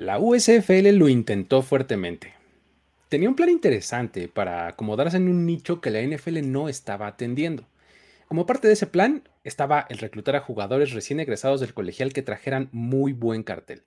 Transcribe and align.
La 0.00 0.18
USFL 0.18 0.92
lo 0.94 1.10
intentó 1.10 1.60
fuertemente. 1.60 2.32
Tenía 3.10 3.28
un 3.28 3.36
plan 3.36 3.50
interesante 3.50 4.28
para 4.28 4.66
acomodarse 4.66 5.18
en 5.18 5.28
un 5.28 5.44
nicho 5.44 5.82
que 5.82 5.90
la 5.90 6.00
NFL 6.00 6.50
no 6.50 6.70
estaba 6.70 7.06
atendiendo. 7.06 7.68
Como 8.26 8.46
parte 8.46 8.66
de 8.66 8.72
ese 8.72 8.86
plan 8.86 9.28
estaba 9.44 9.84
el 9.90 9.98
reclutar 9.98 10.36
a 10.36 10.40
jugadores 10.40 10.92
recién 10.92 11.20
egresados 11.20 11.60
del 11.60 11.74
colegial 11.74 12.14
que 12.14 12.22
trajeran 12.22 12.70
muy 12.72 13.12
buen 13.12 13.42
cartel. 13.42 13.84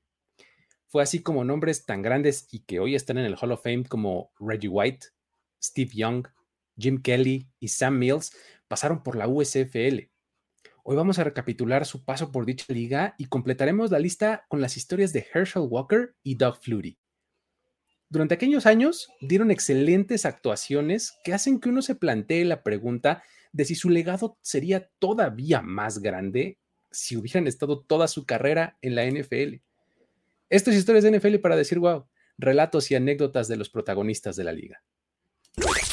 Fue 0.85 1.01
así 1.01 1.23
como 1.23 1.45
nombres 1.45 1.87
tan 1.87 2.03
grandes 2.03 2.47
y 2.51 2.59
que 2.59 2.79
hoy 2.79 2.93
están 2.93 3.17
en 3.17 3.25
el 3.25 3.35
Hall 3.41 3.51
of 3.51 3.63
Fame 3.63 3.85
como 3.85 4.31
Reggie 4.39 4.69
White, 4.69 5.07
Steve 5.63 5.93
Young, 5.95 6.27
Jim 6.77 7.01
Kelly 7.01 7.49
y 7.59 7.69
Sam 7.69 7.97
Mills 7.97 8.37
pasaron 8.67 9.01
por 9.01 9.15
la 9.15 9.27
USFL. 9.27 10.12
Hoy 10.85 10.97
vamos 10.97 11.17
a 11.17 11.23
recapitular 11.23 11.85
su 11.85 12.03
paso 12.03 12.29
por 12.29 12.45
dicha 12.45 12.65
liga 12.67 13.15
y 13.17 13.27
completaremos 13.27 13.89
la 13.89 13.99
lista 13.99 14.45
con 14.49 14.59
las 14.59 14.75
historias 14.75 15.13
de 15.13 15.25
Herschel 15.33 15.63
Walker 15.69 16.13
y 16.23 16.35
Doug 16.35 16.57
Flutie. 16.61 16.97
Durante 18.09 18.33
aquellos 18.33 18.65
años 18.65 19.07
dieron 19.21 19.49
excelentes 19.49 20.25
actuaciones 20.25 21.17
que 21.23 21.33
hacen 21.33 21.61
que 21.61 21.69
uno 21.69 21.81
se 21.81 21.95
plantee 21.95 22.43
la 22.43 22.63
pregunta 22.63 23.23
de 23.53 23.63
si 23.63 23.75
su 23.75 23.89
legado 23.89 24.37
sería 24.41 24.89
todavía 24.99 25.61
más 25.61 25.99
grande 25.99 26.57
si 26.91 27.15
hubieran 27.15 27.47
estado 27.47 27.79
toda 27.79 28.09
su 28.09 28.25
carrera 28.25 28.77
en 28.81 28.95
la 28.95 29.05
NFL. 29.05 29.61
Estas 30.49 30.75
historias 30.75 31.05
de 31.05 31.17
NFL 31.17 31.37
para 31.37 31.55
decir, 31.55 31.79
wow, 31.79 32.07
relatos 32.37 32.91
y 32.91 32.95
anécdotas 32.95 33.47
de 33.47 33.55
los 33.55 33.69
protagonistas 33.69 34.35
de 34.35 34.43
la 34.43 34.51
liga. 34.51 34.83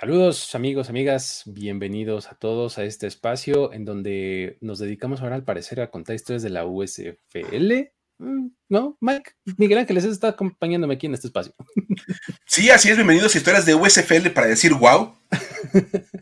Saludos 0.00 0.54
amigos, 0.54 0.88
amigas, 0.88 1.42
bienvenidos 1.44 2.32
a 2.32 2.34
todos 2.34 2.78
a 2.78 2.84
este 2.84 3.06
espacio 3.06 3.72
en 3.72 3.84
donde 3.84 4.56
nos 4.62 4.78
dedicamos 4.78 5.20
ahora 5.20 5.36
al 5.36 5.44
parecer 5.44 5.80
a 5.80 5.90
contar 5.90 6.16
historias 6.16 6.42
de 6.42 6.50
la 6.50 6.64
USFL 6.64 7.90
Mm, 8.20 8.48
¿No? 8.68 8.98
Mike, 9.00 9.32
Miguel 9.56 9.78
Ángeles 9.78 10.04
está 10.04 10.28
acompañándome 10.28 10.94
aquí 10.94 11.06
en 11.06 11.14
este 11.14 11.28
espacio. 11.28 11.54
Sí, 12.44 12.68
así 12.68 12.90
es. 12.90 12.96
Bienvenidos 12.96 13.34
a 13.34 13.38
historias 13.38 13.64
de 13.64 13.74
USFL 13.74 14.28
para 14.34 14.48
decir 14.48 14.74
wow. 14.74 15.14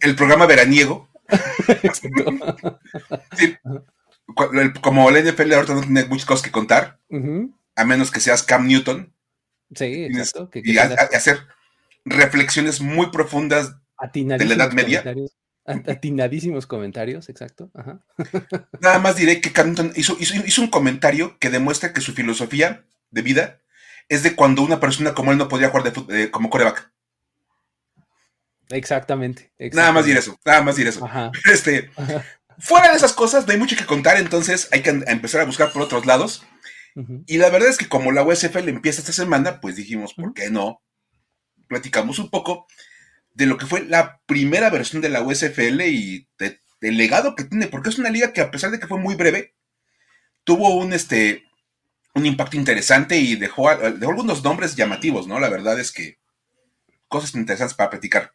El 0.01 0.15
programa 0.15 0.47
veraniego. 0.47 1.09
como 4.83 5.11
la 5.11 5.23
NFL 5.23 5.55
ahorita 5.55 5.75
no 5.75 5.81
tiene 5.81 6.05
muchas 6.05 6.27
cosas 6.27 6.45
que 6.45 6.53
contar, 6.53 7.01
a 7.75 7.85
menos 7.85 8.11
que 8.11 8.21
seas 8.21 8.43
Cam 8.43 8.67
Newton. 8.67 9.13
Sí, 9.75 10.05
exacto. 10.05 10.51
y 10.55 10.77
hacer 10.77 11.39
reflexiones 12.11 12.81
muy 12.81 13.11
profundas 13.11 13.77
de 14.13 14.45
la 14.45 14.55
Edad 14.55 14.73
Media. 14.73 15.05
Atinadísimos 15.65 16.67
comentarios, 16.67 17.29
exacto. 17.29 17.71
Nada 18.81 18.99
más 18.99 19.17
diré 19.17 19.41
que 19.41 19.53
Carrington 19.53 19.93
hizo, 19.97 20.17
hizo, 20.19 20.63
un 20.63 20.69
comentario 20.69 21.39
que 21.39 21.51
demuestra 21.51 21.93
que 21.93 22.01
su 22.01 22.15
filosofía 22.15 22.85
de 23.11 23.23
vida 23.23 23.61
es 24.09 24.23
de 24.23 24.35
cuando 24.35 24.63
una 24.63 24.81
persona 24.81 25.13
como 25.13 25.31
él 25.31 25.39
no 25.39 25.49
podía 25.49 25.69
jugar 25.69 25.93
de 25.93 26.23
eh, 26.23 26.31
como 26.31 26.49
coreback. 26.49 26.91
Exactamente, 28.71 29.51
Nada 29.73 29.93
más 29.93 30.05
diré 30.05 30.19
eso, 30.19 30.39
nada 30.45 30.63
más 30.63 30.77
diré 30.77 30.91
eso. 30.91 31.07
Este, 31.53 31.91
fuera 32.59 32.91
de 32.91 32.97
esas 32.97 33.13
cosas, 33.13 33.47
no 33.47 33.53
hay 33.53 33.59
mucho 33.59 33.77
que 33.77 33.87
contar, 33.87 34.17
entonces 34.17 34.69
hay 34.73 34.83
que 34.83 34.91
empezar 34.91 35.43
a 35.43 35.47
buscar 35.47 35.73
por 35.73 35.83
otros 35.83 36.07
lados. 36.07 36.45
Y 37.27 37.37
la 37.37 37.49
verdad 37.49 37.69
es 37.69 37.79
que 37.79 37.89
como 37.89 38.11
la 38.11 38.25
USFL 38.25 38.69
empieza 38.69 39.01
esta 39.01 39.13
semana, 39.13 39.61
pues 39.61 39.77
dijimos, 39.77 40.15
¿por 40.15 40.35
qué 40.35 40.51
no? 40.51 40.83
Platicamos 41.69 42.19
un 42.19 42.31
poco 42.31 42.67
de 43.35 43.47
lo 43.47 43.57
que 43.57 43.67
fue 43.67 43.85
la 43.85 44.21
primera 44.27 44.71
versión 44.71 45.01
de 45.01 45.11
la 45.11 45.23
USFL 45.23 45.81
y 45.83 46.27
del 46.81 46.97
legado 46.97 47.35
que 47.35 47.45
tiene, 47.45 47.69
porque 47.69 47.91
es 47.91 47.99
una 47.99 48.11
liga 48.11 48.33
que 48.33 48.41
a 48.41 48.51
pesar 48.51 48.71
de 48.71 48.81
que 48.81 48.87
fue 48.87 48.99
muy 48.99 49.15
breve, 49.15 49.55
tuvo 50.45 50.75
un, 50.75 50.93
este, 50.93 51.45
un 52.15 52.27
impacto 52.27 52.57
interesante 52.57 53.17
y 53.17 53.37
dejó, 53.37 53.69
algunos 53.69 54.43
nombres 54.43 54.77
llamativos, 54.77 55.27
¿no? 55.27 55.39
La 55.39 55.49
verdad 55.49 55.79
es 55.79 55.93
que 55.93 56.19
cosas 57.07 57.35
interesantes 57.35 57.77
para 57.77 57.91
platicar. 57.91 58.33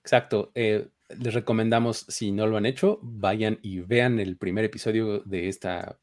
Exacto. 0.00 0.50
Eh, 0.54 0.88
les 1.08 1.34
recomendamos, 1.34 2.06
si 2.08 2.32
no 2.32 2.46
lo 2.46 2.56
han 2.56 2.66
hecho, 2.66 2.98
vayan 3.02 3.58
y 3.62 3.80
vean 3.80 4.18
el 4.18 4.36
primer 4.36 4.64
episodio 4.64 5.20
de 5.20 5.48
esta 5.48 5.98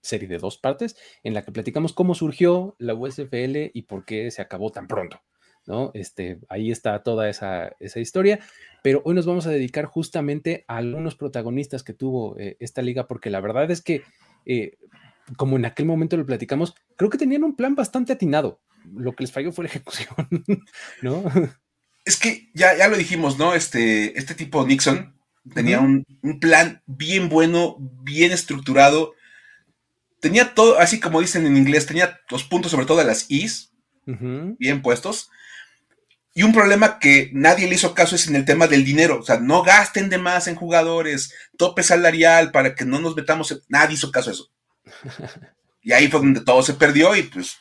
serie 0.00 0.28
de 0.28 0.38
dos 0.38 0.56
partes 0.56 0.96
en 1.24 1.34
la 1.34 1.44
que 1.44 1.52
platicamos 1.52 1.92
cómo 1.92 2.14
surgió 2.14 2.76
la 2.78 2.94
USFL 2.94 3.70
y 3.72 3.82
por 3.82 4.04
qué 4.04 4.30
se 4.30 4.40
acabó 4.42 4.70
tan 4.70 4.86
pronto. 4.86 5.20
¿No? 5.66 5.90
Este, 5.94 6.38
ahí 6.48 6.70
está 6.70 7.02
toda 7.02 7.28
esa, 7.28 7.74
historia, 7.80 8.40
pero 8.82 9.02
hoy 9.04 9.14
nos 9.14 9.26
vamos 9.26 9.46
a 9.46 9.50
dedicar 9.50 9.84
justamente 9.86 10.64
a 10.68 10.76
algunos 10.76 11.16
protagonistas 11.16 11.82
que 11.82 11.92
tuvo 11.92 12.38
eh, 12.38 12.56
esta 12.60 12.82
liga, 12.82 13.06
porque 13.06 13.30
la 13.30 13.40
verdad 13.40 13.70
es 13.70 13.82
que, 13.82 14.02
eh, 14.44 14.78
como 15.36 15.56
en 15.56 15.64
aquel 15.64 15.86
momento 15.86 16.16
lo 16.16 16.26
platicamos, 16.26 16.74
creo 16.96 17.10
que 17.10 17.18
tenían 17.18 17.44
un 17.44 17.56
plan 17.56 17.74
bastante 17.74 18.12
atinado. 18.12 18.60
Lo 18.94 19.14
que 19.14 19.24
les 19.24 19.32
falló 19.32 19.52
fue 19.52 19.64
la 19.64 19.70
ejecución, 19.70 20.14
¿no? 21.02 21.24
Es 22.04 22.16
que 22.16 22.48
ya, 22.54 22.76
ya 22.76 22.86
lo 22.88 22.96
dijimos, 22.96 23.36
¿no? 23.38 23.54
Este, 23.54 24.16
este 24.18 24.34
tipo 24.34 24.64
Nixon 24.64 25.16
tenía 25.54 25.80
un, 25.80 26.04
plan 26.40 26.82
bien 26.86 27.28
bueno, 27.28 27.76
bien 27.78 28.32
estructurado. 28.32 29.14
Tenía 30.20 30.54
todo, 30.54 30.78
así 30.78 31.00
como 31.00 31.20
dicen 31.20 31.46
en 31.46 31.56
inglés, 31.56 31.86
tenía 31.86 32.20
los 32.30 32.44
puntos 32.44 32.70
sobre 32.70 32.86
todo 32.86 32.98
de 32.98 33.04
las 33.04 33.30
Is 33.30 33.72
bien 34.06 34.82
puestos. 34.82 35.30
Y 36.36 36.42
un 36.42 36.52
problema 36.52 36.98
que 36.98 37.30
nadie 37.32 37.66
le 37.66 37.76
hizo 37.76 37.94
caso 37.94 38.14
es 38.14 38.28
en 38.28 38.36
el 38.36 38.44
tema 38.44 38.66
del 38.66 38.84
dinero. 38.84 39.20
O 39.20 39.22
sea, 39.22 39.40
no 39.40 39.62
gasten 39.62 40.10
de 40.10 40.18
más 40.18 40.48
en 40.48 40.54
jugadores, 40.54 41.32
tope 41.56 41.82
salarial 41.82 42.52
para 42.52 42.74
que 42.74 42.84
no 42.84 43.00
nos 43.00 43.16
metamos. 43.16 43.62
Nadie 43.70 43.94
hizo 43.94 44.12
caso 44.12 44.28
a 44.28 44.32
eso. 44.34 44.52
Y 45.80 45.92
ahí 45.92 46.08
fue 46.08 46.20
donde 46.20 46.42
todo 46.42 46.62
se 46.62 46.74
perdió 46.74 47.16
y 47.16 47.22
pues 47.22 47.56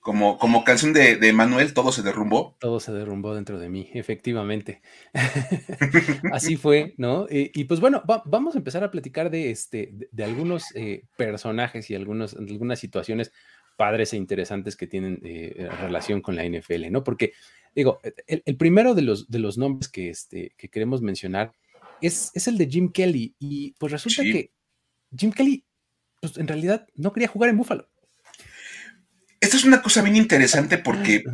como, 0.00 0.38
como 0.38 0.64
canción 0.64 0.94
de, 0.94 1.32
Manuel, 1.34 1.74
todo 1.74 1.92
se 1.92 2.02
derrumbó. 2.02 2.56
Todo 2.60 2.80
se 2.80 2.92
derrumbó 2.92 3.34
dentro 3.34 3.58
de 3.58 3.68
mí, 3.68 3.90
efectivamente. 3.92 4.80
Así 6.32 6.56
fue, 6.56 6.94
¿no? 6.96 7.26
y 7.28 7.64
pues 7.64 7.78
bueno, 7.78 8.02
vamos 8.24 8.54
a 8.54 8.58
empezar 8.58 8.82
a 8.84 8.90
platicar 8.90 9.28
de, 9.28 9.50
este, 9.50 9.92
de, 10.10 10.24
algunos 10.24 10.64
eh, 10.74 11.04
personajes 11.18 11.90
y 11.90 11.94
algunos, 11.94 12.34
algunas 12.34 12.78
situaciones 12.78 13.32
padres 13.76 14.12
e 14.12 14.16
interesantes 14.16 14.76
que 14.76 14.86
tienen 14.86 15.20
eh, 15.24 15.68
relación 15.80 16.22
con 16.22 16.36
la 16.36 16.44
NFL, 16.44 16.90
¿no? 16.90 17.04
Porque 17.04 17.32
Digo, 17.74 18.00
el, 18.26 18.56
primero 18.56 18.94
de 18.94 19.02
los, 19.02 19.30
de 19.30 19.38
los 19.38 19.58
nombres 19.58 19.88
que, 19.88 20.10
este, 20.10 20.52
que 20.56 20.68
queremos 20.68 21.00
mencionar 21.00 21.52
es, 22.00 22.30
es 22.34 22.46
el 22.48 22.58
de 22.58 22.66
Jim 22.66 22.92
Kelly. 22.92 23.34
Y 23.38 23.72
pues 23.78 23.92
resulta 23.92 24.22
que 24.22 24.52
Jim 25.16 25.32
Kelly, 25.32 25.64
pues 26.20 26.36
en 26.36 26.48
realidad 26.48 26.86
no 26.94 27.12
quería 27.12 27.28
jugar 27.28 27.50
en 27.50 27.56
Buffalo. 27.56 27.88
Esta 29.40 29.56
es 29.56 29.64
una 29.64 29.82
cosa 29.82 30.02
bien 30.02 30.16
interesante 30.16 30.78
porque 30.78 31.24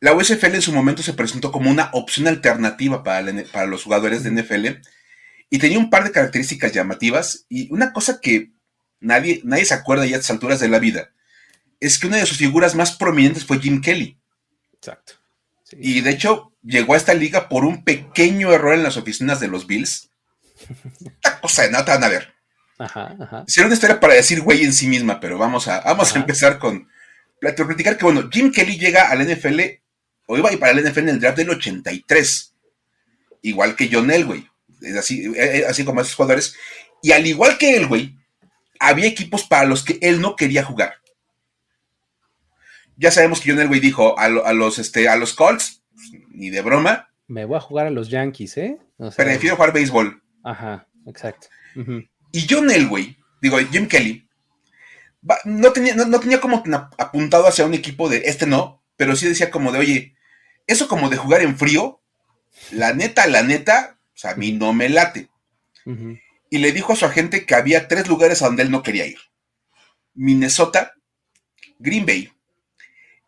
la 0.00 0.14
USFL 0.14 0.54
en 0.54 0.62
su 0.62 0.72
momento 0.72 1.02
se 1.02 1.14
presentó 1.14 1.50
como 1.50 1.70
una 1.70 1.90
opción 1.92 2.28
alternativa 2.28 3.02
para, 3.02 3.32
para 3.52 3.66
los 3.66 3.82
jugadores 3.82 4.22
de 4.22 4.30
NFL 4.30 4.66
y 5.50 5.58
tenía 5.58 5.78
un 5.78 5.90
par 5.90 6.04
de 6.04 6.12
características 6.12 6.72
llamativas. 6.72 7.46
Y 7.48 7.72
una 7.72 7.92
cosa 7.92 8.20
que 8.20 8.52
nadie, 9.00 9.40
nadie 9.44 9.64
se 9.64 9.74
acuerda 9.74 10.06
ya 10.06 10.16
a 10.16 10.18
estas 10.20 10.30
alturas 10.30 10.60
de 10.60 10.68
la 10.68 10.78
vida 10.78 11.12
es 11.82 11.98
que 11.98 12.06
una 12.06 12.18
de 12.18 12.26
sus 12.26 12.38
figuras 12.38 12.76
más 12.76 12.96
prominentes 12.96 13.44
fue 13.44 13.58
Jim 13.58 13.80
Kelly. 13.80 14.16
Exacto. 14.72 15.14
Y 15.78 16.00
de 16.00 16.10
hecho, 16.10 16.52
llegó 16.62 16.94
a 16.94 16.96
esta 16.96 17.14
liga 17.14 17.48
por 17.48 17.64
un 17.64 17.84
pequeño 17.84 18.52
error 18.52 18.74
en 18.74 18.82
las 18.82 18.96
oficinas 18.96 19.40
de 19.40 19.48
los 19.48 19.66
Bills. 19.66 20.10
Esta 21.04 21.40
cosa 21.40 21.62
de 21.62 21.70
nada 21.70 21.94
van 21.94 22.04
a 22.04 22.08
ver. 22.08 22.34
Ajá, 22.78 23.16
ajá. 23.20 23.44
Sería 23.46 23.66
una 23.66 23.74
historia 23.74 24.00
para 24.00 24.14
decir 24.14 24.40
güey 24.40 24.64
en 24.64 24.72
sí 24.72 24.88
misma, 24.88 25.20
pero 25.20 25.38
vamos 25.38 25.68
a, 25.68 25.80
vamos 25.80 26.14
a 26.14 26.18
empezar 26.18 26.58
con 26.58 26.88
platicar 27.40 27.96
que, 27.96 28.04
bueno, 28.04 28.28
Jim 28.30 28.50
Kelly 28.52 28.78
llega 28.78 29.10
al 29.10 29.26
NFL, 29.26 29.60
o 30.26 30.36
iba 30.36 30.48
a 30.48 30.52
ir 30.52 30.58
para 30.58 30.72
el 30.72 30.84
NFL 30.84 31.00
en 31.00 31.08
el 31.10 31.20
draft 31.20 31.38
del 31.38 31.50
83, 31.50 32.54
igual 33.42 33.76
que 33.76 33.88
John 33.92 34.10
Elway, 34.10 34.48
así, 34.98 35.26
eh, 35.26 35.58
eh, 35.58 35.64
así 35.68 35.84
como 35.84 36.00
esos 36.00 36.14
jugadores. 36.14 36.54
Y 37.02 37.12
al 37.12 37.26
igual 37.26 37.58
que 37.58 37.76
Elway, 37.76 38.16
había 38.78 39.06
equipos 39.06 39.44
para 39.44 39.64
los 39.64 39.84
que 39.84 39.98
él 40.00 40.20
no 40.20 40.36
quería 40.36 40.64
jugar 40.64 41.01
ya 43.02 43.10
sabemos 43.10 43.40
que 43.40 43.50
John 43.50 43.58
Elway 43.58 43.80
dijo 43.80 44.16
a, 44.16 44.28
los, 44.28 44.78
este, 44.78 45.08
a 45.08 45.16
los 45.16 45.34
Colts, 45.34 45.82
ni 46.30 46.50
de 46.50 46.62
broma. 46.62 47.10
Me 47.26 47.44
voy 47.44 47.56
a 47.56 47.60
jugar 47.60 47.88
a 47.88 47.90
los 47.90 48.08
Yankees, 48.08 48.56
¿eh? 48.58 48.78
prefiero 49.16 49.56
jugar 49.56 49.72
béisbol. 49.72 50.22
Ajá, 50.44 50.86
exacto. 51.04 51.48
Y 52.30 52.46
John 52.48 52.70
Elway, 52.70 53.16
digo, 53.40 53.58
Jim 53.58 53.88
Kelly, 53.88 54.28
no 55.44 55.72
tenía, 55.72 55.96
no, 55.96 56.20
tenía 56.20 56.40
como 56.40 56.62
apuntado 56.96 57.48
hacia 57.48 57.66
un 57.66 57.74
equipo 57.74 58.08
de 58.08 58.22
este 58.26 58.46
no, 58.46 58.84
pero 58.94 59.16
sí 59.16 59.26
decía 59.26 59.50
como 59.50 59.72
de, 59.72 59.80
oye, 59.80 60.16
eso 60.68 60.86
como 60.86 61.10
de 61.10 61.16
jugar 61.16 61.42
en 61.42 61.58
frío, 61.58 62.00
la 62.70 62.94
neta, 62.94 63.26
la 63.26 63.42
neta, 63.42 63.98
o 64.14 64.16
sea, 64.16 64.30
a 64.32 64.36
mí 64.36 64.52
no 64.52 64.72
me 64.72 64.88
late. 64.88 65.28
y 66.50 66.58
le 66.58 66.70
dijo 66.70 66.92
a 66.92 66.96
su 66.96 67.04
agente 67.04 67.46
que 67.46 67.56
había 67.56 67.88
tres 67.88 68.06
lugares 68.06 68.42
a 68.42 68.46
donde 68.46 68.62
él 68.62 68.70
no 68.70 68.84
quería 68.84 69.06
ir. 69.06 69.18
Minnesota, 70.14 70.94
Green 71.80 72.06
Bay 72.06 72.32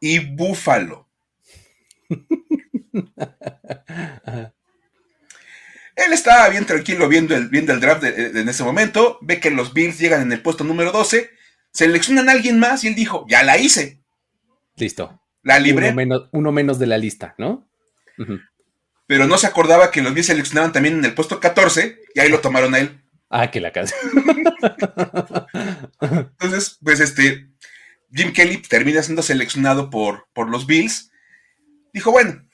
y 0.05 0.19
Buffalo. 0.19 1.09
Él 5.97 6.13
estaba 6.13 6.51
bien 6.51 6.67
tranquilo 6.67 7.09
viendo 7.09 7.35
el, 7.35 7.49
viendo 7.49 7.73
el 7.73 7.81
draft 7.81 8.05
en 8.05 8.47
ese 8.47 8.65
momento, 8.65 9.19
ve 9.23 9.41
que 9.41 9.51
los 9.51 9.73
Bills 9.73 9.99
llegan 9.99 10.21
en 10.21 10.31
el 10.33 10.43
puesto 10.43 10.63
número 10.63 10.93
12, 10.93 11.31
seleccionan 11.73 12.29
a 12.29 12.33
alguien 12.33 12.59
más 12.59 12.85
y 12.85 12.89
él 12.89 12.95
dijo, 12.95 13.25
ya 13.31 13.43
la 13.45 13.57
hice. 13.57 14.03
Listo. 14.77 15.23
La 15.43 15.59
libré. 15.59 15.95
Uno 16.33 16.53
menos, 16.53 16.79
de 16.79 16.87
la 16.87 16.99
lista, 16.99 17.35
¿no? 17.39 17.67
Pero 19.07 19.27
no 19.27 19.39
se 19.39 19.47
acordaba 19.47 19.91
que 19.91 20.03
los 20.03 20.13
Bills 20.13 20.27
seleccionaban 20.27 20.73
también 20.73 20.99
en 20.99 21.05
el 21.07 21.15
puesto 21.15 21.41
14 21.41 21.99
y 22.15 22.21
ahí 22.21 22.29
lo 22.29 22.41
tomaron 22.41 22.75
a 22.75 22.81
él. 22.81 23.01
Ah, 23.31 23.51
que 23.51 23.63
la 23.63 23.73
casa. 23.73 23.97
Entonces, 26.01 26.79
pues 26.83 27.01
este, 27.01 27.49
Jim 28.15 28.33
Kelly 28.33 28.59
termina 28.59 29.03
siendo 29.03 29.23
seleccionado 29.23 29.91
por, 29.91 30.29
por 30.33 30.49
los 30.49 30.67
Bills. 30.67 31.11
Dijo, 31.93 32.13
bueno, 32.13 32.47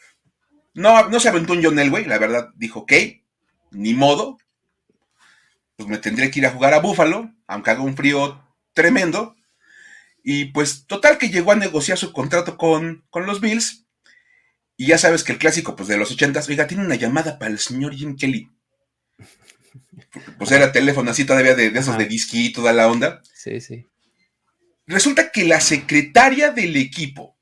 no, 0.75 1.09
no 1.09 1.21
se 1.21 1.29
aventó 1.29 1.53
un 1.53 1.63
John 1.63 1.79
Elway, 1.79 2.05
la 2.07 2.19
verdad, 2.19 2.49
dijo, 2.57 2.81
ok, 2.81 2.93
ni 3.73 3.95
modo. 3.95 4.39
Pues 5.77 5.89
me 5.89 5.99
tendré 5.99 6.31
que 6.31 6.41
ir 6.41 6.47
a 6.47 6.51
jugar 6.51 6.75
a 6.75 6.81
Buffalo, 6.81 7.31
aunque 7.47 7.71
haga 7.71 7.83
un 7.83 7.97
frío 7.97 8.43
tremendo. 8.73 9.37
Y 10.23 10.47
pues 10.47 10.87
total 10.87 11.19
que 11.19 11.31
llegó 11.31 11.53
a 11.53 11.57
negociar 11.57 11.99
su 11.99 12.13
contrato 12.13 12.57
con, 12.57 13.05
con 13.11 13.27
los 13.27 13.41
Bills. 13.41 13.87
Y 14.77 14.87
ya 14.87 14.99
sabes 14.99 15.25
que 15.25 15.33
el 15.33 15.39
clásico 15.39 15.77
pues, 15.77 15.89
de 15.89 15.99
los 15.99 16.11
ochentas, 16.11 16.49
oiga, 16.49 16.67
tiene 16.67 16.85
una 16.85 16.95
llamada 16.95 17.39
para 17.39 17.51
el 17.51 17.59
señor 17.59 17.95
Jim 17.95 18.17
Kelly. 18.17 18.51
Pues 20.39 20.51
era 20.51 20.73
teléfono 20.73 21.11
así 21.11 21.25
todavía 21.25 21.55
de, 21.55 21.67
esos 21.67 21.99
de 21.99 22.07
disqui 22.07 22.47
y 22.47 22.53
toda 22.53 22.73
la 22.73 22.89
onda. 22.89 23.23
Sí, 23.35 23.61
sí. 23.61 23.87
Resulta 24.91 25.31
que 25.31 25.45
la 25.45 25.61
secretaria 25.61 26.51
del 26.51 26.77
equipo, 26.77 27.37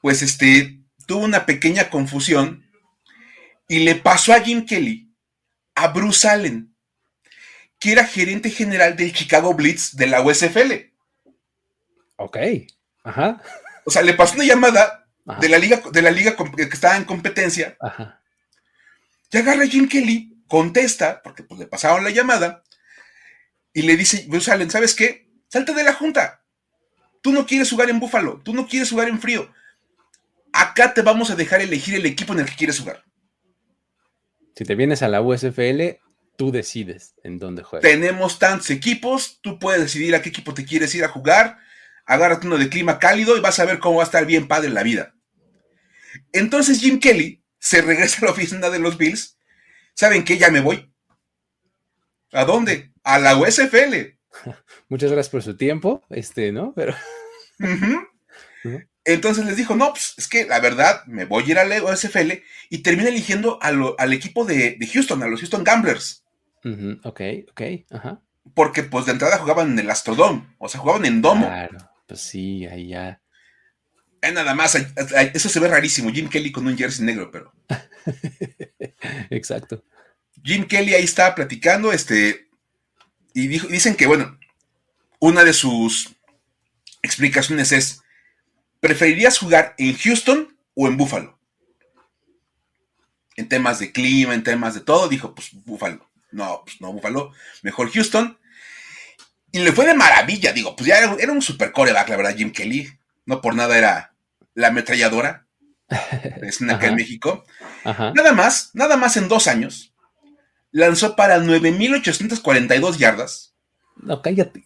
pues 0.00 0.22
este, 0.22 0.80
tuvo 1.06 1.22
una 1.22 1.44
pequeña 1.44 1.90
confusión 1.90 2.66
y 3.68 3.80
le 3.80 3.96
pasó 3.96 4.32
a 4.32 4.40
Jim 4.40 4.64
Kelly 4.64 5.12
a 5.74 5.88
Bruce 5.88 6.26
Allen, 6.26 6.74
que 7.78 7.92
era 7.92 8.06
gerente 8.06 8.48
general 8.48 8.96
del 8.96 9.12
Chicago 9.12 9.52
Blitz 9.52 9.94
de 9.94 10.06
la 10.06 10.22
USFL. 10.22 10.90
Ok, 12.16 12.38
ajá. 13.04 13.42
O 13.84 13.90
sea, 13.90 14.00
le 14.00 14.14
pasó 14.14 14.36
una 14.36 14.44
llamada 14.44 15.06
de 15.40 15.50
la 15.50 15.58
liga, 15.58 15.82
de 15.92 16.00
la 16.00 16.10
liga 16.10 16.34
que 16.34 16.62
estaba 16.62 16.96
en 16.96 17.04
competencia. 17.04 17.76
Ajá. 17.78 18.22
Y 19.30 19.36
agarra 19.36 19.64
a 19.64 19.68
Jim 19.68 19.86
Kelly 19.86 20.42
contesta, 20.46 21.20
porque 21.22 21.42
pues 21.42 21.60
le 21.60 21.66
pasaron 21.66 22.04
la 22.04 22.10
llamada, 22.10 22.64
y 23.74 23.82
le 23.82 23.98
dice, 23.98 24.24
Bruce 24.28 24.50
Allen, 24.50 24.70
¿sabes 24.70 24.94
qué? 24.94 25.27
Salte 25.48 25.72
de 25.74 25.84
la 25.84 25.94
junta. 25.94 26.42
Tú 27.22 27.32
no 27.32 27.46
quieres 27.46 27.70
jugar 27.70 27.90
en 27.90 27.98
Búfalo, 27.98 28.40
tú 28.44 28.54
no 28.54 28.66
quieres 28.66 28.90
jugar 28.90 29.08
en 29.08 29.20
frío. 29.20 29.52
Acá 30.52 30.94
te 30.94 31.02
vamos 31.02 31.30
a 31.30 31.36
dejar 31.36 31.60
elegir 31.60 31.94
el 31.94 32.06
equipo 32.06 32.32
en 32.32 32.40
el 32.40 32.46
que 32.46 32.56
quieres 32.56 32.78
jugar. 32.78 33.04
Si 34.56 34.64
te 34.64 34.74
vienes 34.74 35.02
a 35.02 35.08
la 35.08 35.20
USFL, 35.20 36.00
tú 36.36 36.50
decides 36.52 37.14
en 37.22 37.38
dónde 37.38 37.62
juegas. 37.62 37.88
Tenemos 37.88 38.38
tantos 38.38 38.70
equipos, 38.70 39.40
tú 39.40 39.58
puedes 39.58 39.80
decidir 39.80 40.14
a 40.14 40.22
qué 40.22 40.30
equipo 40.30 40.54
te 40.54 40.64
quieres 40.64 40.94
ir 40.94 41.04
a 41.04 41.08
jugar. 41.08 41.58
Agárrate 42.06 42.46
uno 42.46 42.56
de 42.56 42.68
clima 42.68 42.98
cálido 42.98 43.36
y 43.36 43.40
vas 43.40 43.58
a 43.58 43.64
ver 43.64 43.78
cómo 43.78 43.96
va 43.96 44.04
a 44.04 44.06
estar 44.06 44.24
bien 44.24 44.48
padre 44.48 44.68
en 44.68 44.74
la 44.74 44.82
vida. 44.82 45.14
Entonces 46.32 46.80
Jim 46.80 46.98
Kelly 46.98 47.44
se 47.58 47.82
regresa 47.82 48.18
a 48.22 48.24
la 48.26 48.30
oficina 48.32 48.70
de 48.70 48.78
los 48.78 48.96
Bills 48.96 49.38
¿saben 49.98 50.24
qué? 50.24 50.38
Ya 50.38 50.50
me 50.50 50.60
voy. 50.60 50.92
¿A 52.32 52.44
dónde? 52.44 52.92
A 53.02 53.18
la 53.18 53.36
USFL. 53.36 54.17
Muchas 54.88 55.10
gracias 55.10 55.30
por 55.30 55.42
su 55.42 55.56
tiempo, 55.56 56.02
este, 56.10 56.52
¿no? 56.52 56.72
Pero. 56.74 56.94
Entonces 59.04 59.46
les 59.46 59.56
dijo, 59.56 59.74
no, 59.74 59.90
pues 59.92 60.14
es 60.18 60.28
que 60.28 60.46
la 60.46 60.60
verdad 60.60 61.04
me 61.06 61.24
voy 61.24 61.44
a 61.44 61.46
ir 61.46 61.58
a 61.58 61.64
la 61.64 61.82
USFL 61.82 62.42
y 62.68 62.78
termina 62.78 63.08
eligiendo 63.08 63.58
al 63.62 64.12
equipo 64.12 64.44
de, 64.44 64.78
Houston, 64.92 65.22
a 65.22 65.28
los 65.28 65.40
Houston 65.40 65.64
Gamblers. 65.64 66.24
Ok, 67.04 67.20
ok, 67.50 67.62
ajá. 67.90 68.20
Porque 68.54 68.82
pues 68.82 69.06
de 69.06 69.12
entrada 69.12 69.38
jugaban 69.38 69.72
en 69.72 69.78
el 69.78 69.90
Astrodome, 69.90 70.54
o 70.58 70.68
sea, 70.68 70.80
jugaban 70.80 71.06
en 71.06 71.22
domo. 71.22 71.46
Claro, 71.46 71.78
pues 72.06 72.20
sí, 72.20 72.66
ahí 72.66 72.88
ya. 72.88 73.22
Eh, 74.20 74.32
nada 74.32 74.54
más, 74.54 74.74
eso 74.74 75.48
se 75.48 75.60
ve 75.60 75.68
rarísimo, 75.68 76.10
Jim 76.10 76.28
Kelly 76.28 76.52
con 76.52 76.66
un 76.66 76.76
jersey 76.76 77.06
negro, 77.06 77.30
pero. 77.30 77.52
Exacto. 79.30 79.84
Jim 80.42 80.66
Kelly 80.66 80.94
ahí 80.94 81.04
estaba 81.04 81.34
platicando, 81.34 81.92
este, 81.92 82.47
y 83.38 83.46
dicen 83.46 83.94
que, 83.94 84.08
bueno, 84.08 84.36
una 85.20 85.44
de 85.44 85.52
sus 85.52 86.16
explicaciones 87.02 87.70
es, 87.70 88.02
¿preferirías 88.80 89.38
jugar 89.38 89.76
en 89.78 89.96
Houston 89.96 90.56
o 90.74 90.88
en 90.88 90.96
Buffalo? 90.96 91.38
En 93.36 93.48
temas 93.48 93.78
de 93.78 93.92
clima, 93.92 94.34
en 94.34 94.42
temas 94.42 94.74
de 94.74 94.80
todo, 94.80 95.08
dijo, 95.08 95.36
pues 95.36 95.50
Buffalo. 95.52 96.04
No, 96.32 96.62
pues 96.64 96.80
no, 96.80 96.92
Buffalo, 96.92 97.32
mejor 97.62 97.92
Houston. 97.92 98.36
Y 99.52 99.60
le 99.60 99.70
fue 99.70 99.86
de 99.86 99.94
maravilla, 99.94 100.52
digo, 100.52 100.74
pues 100.74 100.88
ya 100.88 100.98
era, 100.98 101.32
un 101.32 101.40
super 101.40 101.70
coreback, 101.70 102.08
la 102.08 102.16
verdad, 102.16 102.36
Jim 102.36 102.50
Kelly. 102.50 102.92
No 103.24 103.40
por 103.40 103.54
nada 103.54 103.78
era 103.78 104.14
la 104.54 104.68
ametralladora. 104.68 105.46
Es 106.42 106.60
acá 106.62 106.88
en 106.88 106.96
México. 106.96 107.46
Nada 107.84 108.32
más, 108.32 108.70
nada 108.74 108.96
más 108.96 109.16
en 109.16 109.28
dos 109.28 109.46
años, 109.46 109.87
lanzó 110.70 111.16
para 111.16 111.38
9.842 111.38 112.96
yardas. 112.96 113.54
No, 113.96 114.22
cállate. 114.22 114.62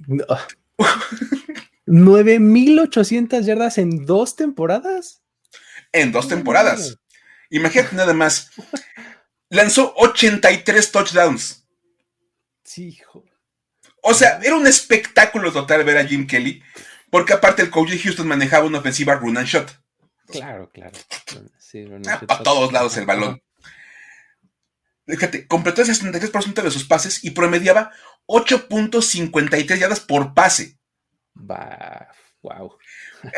9.800 1.86 3.40
yardas 3.44 3.78
en 3.78 4.04
dos 4.04 4.36
temporadas. 4.36 5.22
En 5.92 6.12
dos 6.12 6.28
temporadas. 6.28 6.98
Imagínate 7.50 7.96
nada 7.96 8.14
más. 8.14 8.50
Lanzó 9.48 9.94
83 9.96 10.92
touchdowns. 10.92 11.66
Sí, 12.64 12.88
hijo. 12.88 13.24
O 14.02 14.14
sea, 14.14 14.40
era 14.42 14.56
un 14.56 14.66
espectáculo 14.66 15.52
total 15.52 15.84
ver 15.84 15.98
a 15.98 16.06
Jim 16.06 16.26
Kelly, 16.26 16.62
porque 17.10 17.34
aparte 17.34 17.62
el 17.62 17.70
coach 17.70 17.90
de 17.90 17.98
Houston 17.98 18.26
manejaba 18.26 18.66
una 18.66 18.78
ofensiva 18.78 19.14
run 19.14 19.36
and 19.36 19.46
shot. 19.46 19.70
Claro, 20.26 20.70
claro. 20.72 20.98
Sí, 21.58 21.84
para 22.26 22.42
todos 22.42 22.72
lados 22.72 22.96
el 22.96 23.06
balón. 23.06 23.40
Fíjate, 25.06 25.46
completó 25.46 25.82
el 25.82 25.88
63% 25.88 26.62
de 26.62 26.70
sus 26.70 26.84
pases 26.84 27.24
y 27.24 27.30
promediaba 27.30 27.92
8.53 28.26 29.78
yardas 29.78 30.00
por 30.00 30.34
pase. 30.34 30.78
wow. 31.34 32.78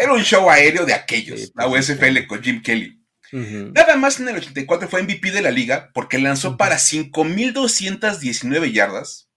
Era 0.00 0.12
un 0.12 0.22
show 0.22 0.48
aéreo 0.50 0.84
de 0.84 0.94
aquellos, 0.94 1.52
la 1.54 1.66
USFL 1.68 2.26
con 2.26 2.42
Jim 2.42 2.62
Kelly. 2.62 3.00
Nada 3.32 3.96
más 3.96 4.20
en 4.20 4.28
el 4.28 4.36
84 4.36 4.88
fue 4.88 5.02
MVP 5.02 5.32
de 5.32 5.42
la 5.42 5.50
liga 5.50 5.90
porque 5.92 6.18
lanzó 6.18 6.56
para 6.56 6.76
5.219 6.76 8.72
yardas 8.72 9.28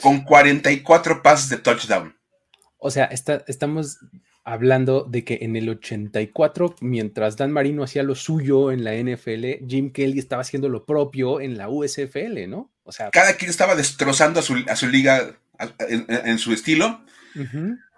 con 0.00 0.24
44 0.24 1.22
pases 1.22 1.50
de 1.50 1.58
touchdown. 1.58 2.16
O 2.78 2.90
sea, 2.90 3.04
estamos 3.46 3.98
hablando 4.52 5.04
de 5.04 5.24
que 5.24 5.40
en 5.42 5.56
el 5.56 5.68
84, 5.68 6.76
mientras 6.80 7.36
Dan 7.36 7.52
Marino 7.52 7.84
hacía 7.84 8.02
lo 8.02 8.14
suyo 8.14 8.72
en 8.72 8.82
la 8.82 8.94
NFL, 8.94 9.66
Jim 9.68 9.92
Kelly 9.92 10.18
estaba 10.18 10.42
haciendo 10.42 10.70
lo 10.70 10.86
propio 10.86 11.40
en 11.40 11.58
la 11.58 11.68
USFL, 11.68 12.48
¿no? 12.48 12.72
O 12.84 12.92
sea, 12.92 13.10
cada 13.10 13.34
quien 13.34 13.50
estaba 13.50 13.76
destrozando 13.76 14.40
a 14.40 14.42
su, 14.42 14.86
liga 14.86 15.38
en, 15.80 16.38
su 16.38 16.54
estilo. 16.54 17.02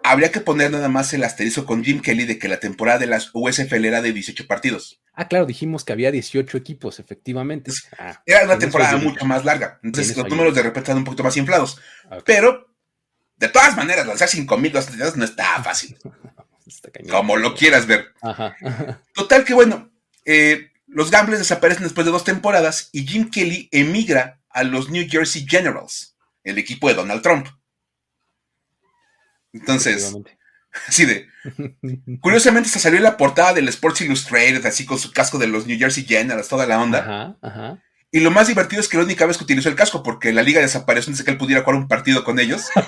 Habría 0.03 0.31
que 0.31 0.41
poner 0.41 0.71
nada 0.71 0.89
más 0.89 1.13
el 1.13 1.23
asterisco 1.23 1.65
con 1.65 1.83
Jim 1.83 2.01
Kelly 2.01 2.25
de 2.25 2.37
que 2.37 2.49
la 2.49 2.59
temporada 2.59 2.99
de 2.99 3.07
las 3.07 3.29
USFL 3.33 3.85
era 3.85 4.01
de 4.01 4.11
18 4.11 4.45
partidos. 4.45 5.01
Ah, 5.13 5.27
claro, 5.27 5.45
dijimos 5.45 5.85
que 5.85 5.93
había 5.93 6.11
18 6.11 6.57
equipos, 6.57 6.99
efectivamente. 6.99 7.71
Ah, 7.97 8.21
era 8.25 8.43
una 8.43 8.59
temporada 8.59 8.97
mucho 8.97 9.25
más 9.25 9.45
larga. 9.45 9.79
Entonces 9.83 10.17
los 10.17 10.27
números 10.27 10.53
de 10.53 10.63
repente 10.63 10.81
están 10.81 10.97
un 10.97 11.05
poquito 11.05 11.23
más 11.23 11.37
inflados. 11.37 11.79
Pero, 12.25 12.75
de 13.37 13.47
todas 13.47 13.77
maneras, 13.77 14.05
lanzar 14.05 14.27
5.200 14.27 15.15
no 15.15 15.23
está 15.23 15.63
fácil. 15.63 15.97
Como 17.09 17.37
lo 17.37 17.55
quieras 17.55 17.85
ver. 17.87 18.13
Total 19.13 19.43
que 19.43 19.53
bueno, 19.53 19.91
eh, 20.25 20.71
los 20.87 21.11
Gamblers 21.11 21.39
desaparecen 21.39 21.83
después 21.83 22.05
de 22.05 22.11
dos 22.11 22.23
temporadas 22.23 22.89
y 22.91 23.05
Jim 23.07 23.29
Kelly 23.29 23.69
emigra 23.71 24.39
a 24.49 24.63
los 24.63 24.89
New 24.89 25.07
Jersey 25.09 25.45
Generals, 25.47 26.15
el 26.43 26.57
equipo 26.57 26.87
de 26.87 26.95
Donald 26.95 27.21
Trump. 27.21 27.47
Entonces, 29.53 30.15
así 30.87 31.05
de. 31.07 31.27
Curiosamente, 32.19 32.69
se 32.69 32.79
salió 32.79 32.97
en 32.97 33.03
la 33.03 33.17
portada 33.17 33.53
del 33.53 33.67
Sports 33.69 34.01
Illustrated, 34.01 34.65
así 34.65 34.85
con 34.85 34.99
su 34.99 35.11
casco 35.11 35.37
de 35.37 35.47
los 35.47 35.65
New 35.65 35.77
Jersey 35.77 36.05
Generals, 36.05 36.47
toda 36.47 36.65
la 36.65 36.81
onda. 36.81 37.37
Y 38.11 38.19
lo 38.19 38.31
más 38.31 38.47
divertido 38.47 38.81
es 38.81 38.89
que 38.89 38.97
la 38.97 39.03
única 39.03 39.25
vez 39.25 39.37
que 39.37 39.45
utilizó 39.45 39.69
el 39.69 39.75
casco, 39.75 40.03
porque 40.03 40.33
la 40.33 40.43
liga 40.43 40.59
desapareció 40.59 41.09
antes 41.09 41.19
de 41.19 41.25
que 41.25 41.31
él 41.31 41.37
pudiera 41.37 41.61
jugar 41.63 41.77
un 41.77 41.87
partido 41.87 42.23
con 42.23 42.39
ellos. 42.39 42.69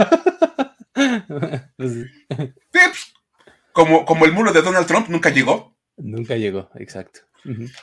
Pues 0.95 2.07
pues, 2.71 3.12
como, 3.73 4.05
como 4.05 4.25
el 4.25 4.31
muro 4.31 4.53
de 4.53 4.61
Donald 4.61 4.87
Trump 4.87 5.09
nunca 5.09 5.29
llegó. 5.29 5.75
Nunca 5.97 6.35
llegó, 6.35 6.69
exacto. 6.75 7.21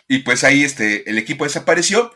Y 0.09 0.21
pues 0.21 0.43
ahí 0.45 0.65
este, 0.65 1.09
el 1.11 1.19
equipo 1.19 1.45
desapareció. 1.45 2.13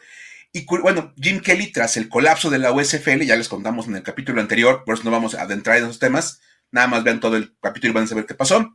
Y 0.52 0.64
bueno, 0.66 1.12
Jim 1.20 1.40
Kelly, 1.40 1.72
tras 1.72 1.96
el 1.96 2.08
colapso 2.08 2.48
de 2.48 2.58
la 2.58 2.72
USFL, 2.72 3.22
ya 3.22 3.36
les 3.36 3.48
contamos 3.48 3.86
en 3.86 3.96
el 3.96 4.02
capítulo 4.02 4.40
anterior, 4.40 4.82
por 4.86 4.94
eso 4.94 5.04
no 5.04 5.10
vamos 5.10 5.34
a 5.34 5.42
adentrar 5.42 5.76
en 5.76 5.84
esos 5.84 5.98
temas, 5.98 6.40
nada 6.70 6.86
más 6.86 7.04
vean 7.04 7.20
todo 7.20 7.36
el 7.36 7.54
capítulo 7.60 7.90
y 7.90 7.94
van 7.94 8.04
a 8.04 8.06
saber 8.06 8.24
qué 8.24 8.34
pasó. 8.34 8.72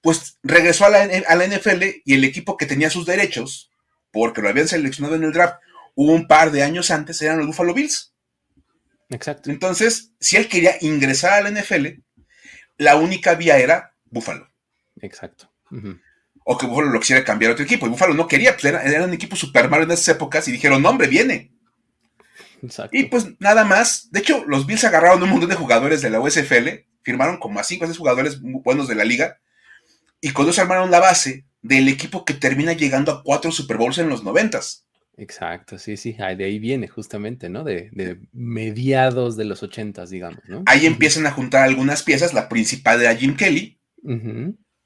Pues 0.00 0.38
regresó 0.42 0.86
a 0.86 0.90
la, 0.90 1.02
a 1.02 1.34
la 1.34 1.46
NFL 1.46 1.82
y 2.04 2.14
el 2.14 2.24
equipo 2.24 2.56
que 2.56 2.66
tenía 2.66 2.88
sus 2.88 3.04
derechos, 3.04 3.70
porque 4.12 4.40
lo 4.40 4.48
habían 4.48 4.68
seleccionado 4.68 5.16
en 5.16 5.24
el 5.24 5.32
draft 5.32 5.56
un 5.96 6.28
par 6.28 6.52
de 6.52 6.62
años 6.62 6.90
antes, 6.90 7.20
eran 7.20 7.38
los 7.38 7.48
Buffalo 7.48 7.74
Bills. 7.74 8.14
Exacto. 9.08 9.50
Entonces, 9.50 10.12
si 10.20 10.36
él 10.36 10.48
quería 10.48 10.76
ingresar 10.80 11.32
a 11.32 11.50
la 11.50 11.60
NFL, 11.60 11.86
la 12.76 12.96
única 12.96 13.34
vía 13.34 13.58
era 13.58 13.95
Buffalo. 14.16 14.50
Exacto. 15.00 15.50
O 16.44 16.56
que 16.56 16.66
Buffalo 16.66 16.90
lo 16.90 17.00
quisiera 17.00 17.24
cambiar 17.24 17.50
a 17.50 17.52
otro 17.54 17.64
equipo. 17.64 17.86
Y 17.86 17.90
Buffalo 17.90 18.14
no 18.14 18.26
quería, 18.26 18.56
pues 18.56 18.64
era, 18.64 19.04
un 19.04 19.12
equipo 19.12 19.36
super 19.36 19.68
malo 19.68 19.84
en 19.84 19.90
esas 19.90 20.16
épocas 20.16 20.48
y 20.48 20.52
dijeron, 20.52 20.82
no, 20.82 20.90
hombre, 20.90 21.08
viene. 21.08 21.52
Exacto. 22.62 22.96
Y 22.96 23.04
pues 23.04 23.26
nada 23.38 23.64
más. 23.64 24.10
De 24.10 24.20
hecho, 24.20 24.44
los 24.46 24.66
Bills 24.66 24.84
agarraron 24.84 25.22
un 25.22 25.30
montón 25.30 25.50
de 25.50 25.56
jugadores 25.56 26.00
de 26.02 26.10
la 26.10 26.20
USFL, 26.20 26.86
firmaron 27.02 27.38
como 27.38 27.60
a 27.60 27.64
5 27.64 27.84
o 27.84 27.86
6 27.88 27.98
jugadores 27.98 28.40
buenos 28.40 28.88
de 28.88 28.94
la 28.94 29.04
liga, 29.04 29.38
y 30.20 30.30
con 30.30 30.48
eso 30.48 30.62
armaron 30.62 30.90
la 30.90 31.00
base 31.00 31.44
del 31.62 31.88
equipo 31.88 32.24
que 32.24 32.34
termina 32.34 32.72
llegando 32.72 33.12
a 33.12 33.22
cuatro 33.22 33.52
Super 33.52 33.76
Bowls 33.76 33.98
en 33.98 34.08
los 34.08 34.24
noventas. 34.24 34.86
Exacto, 35.18 35.78
sí, 35.78 35.96
sí, 35.96 36.12
de 36.12 36.44
ahí 36.44 36.58
viene 36.58 36.88
justamente, 36.88 37.48
¿no? 37.48 37.64
De, 37.64 37.90
mediados 38.32 39.36
de 39.36 39.46
los 39.46 39.62
ochentas, 39.62 40.10
digamos, 40.10 40.40
¿no? 40.46 40.62
Ahí 40.66 40.84
empiezan 40.84 41.26
a 41.26 41.30
juntar 41.30 41.62
algunas 41.62 42.02
piezas, 42.02 42.34
la 42.34 42.48
principal 42.48 43.00
era 43.00 43.14
Jim 43.16 43.34
Kelly, 43.34 43.78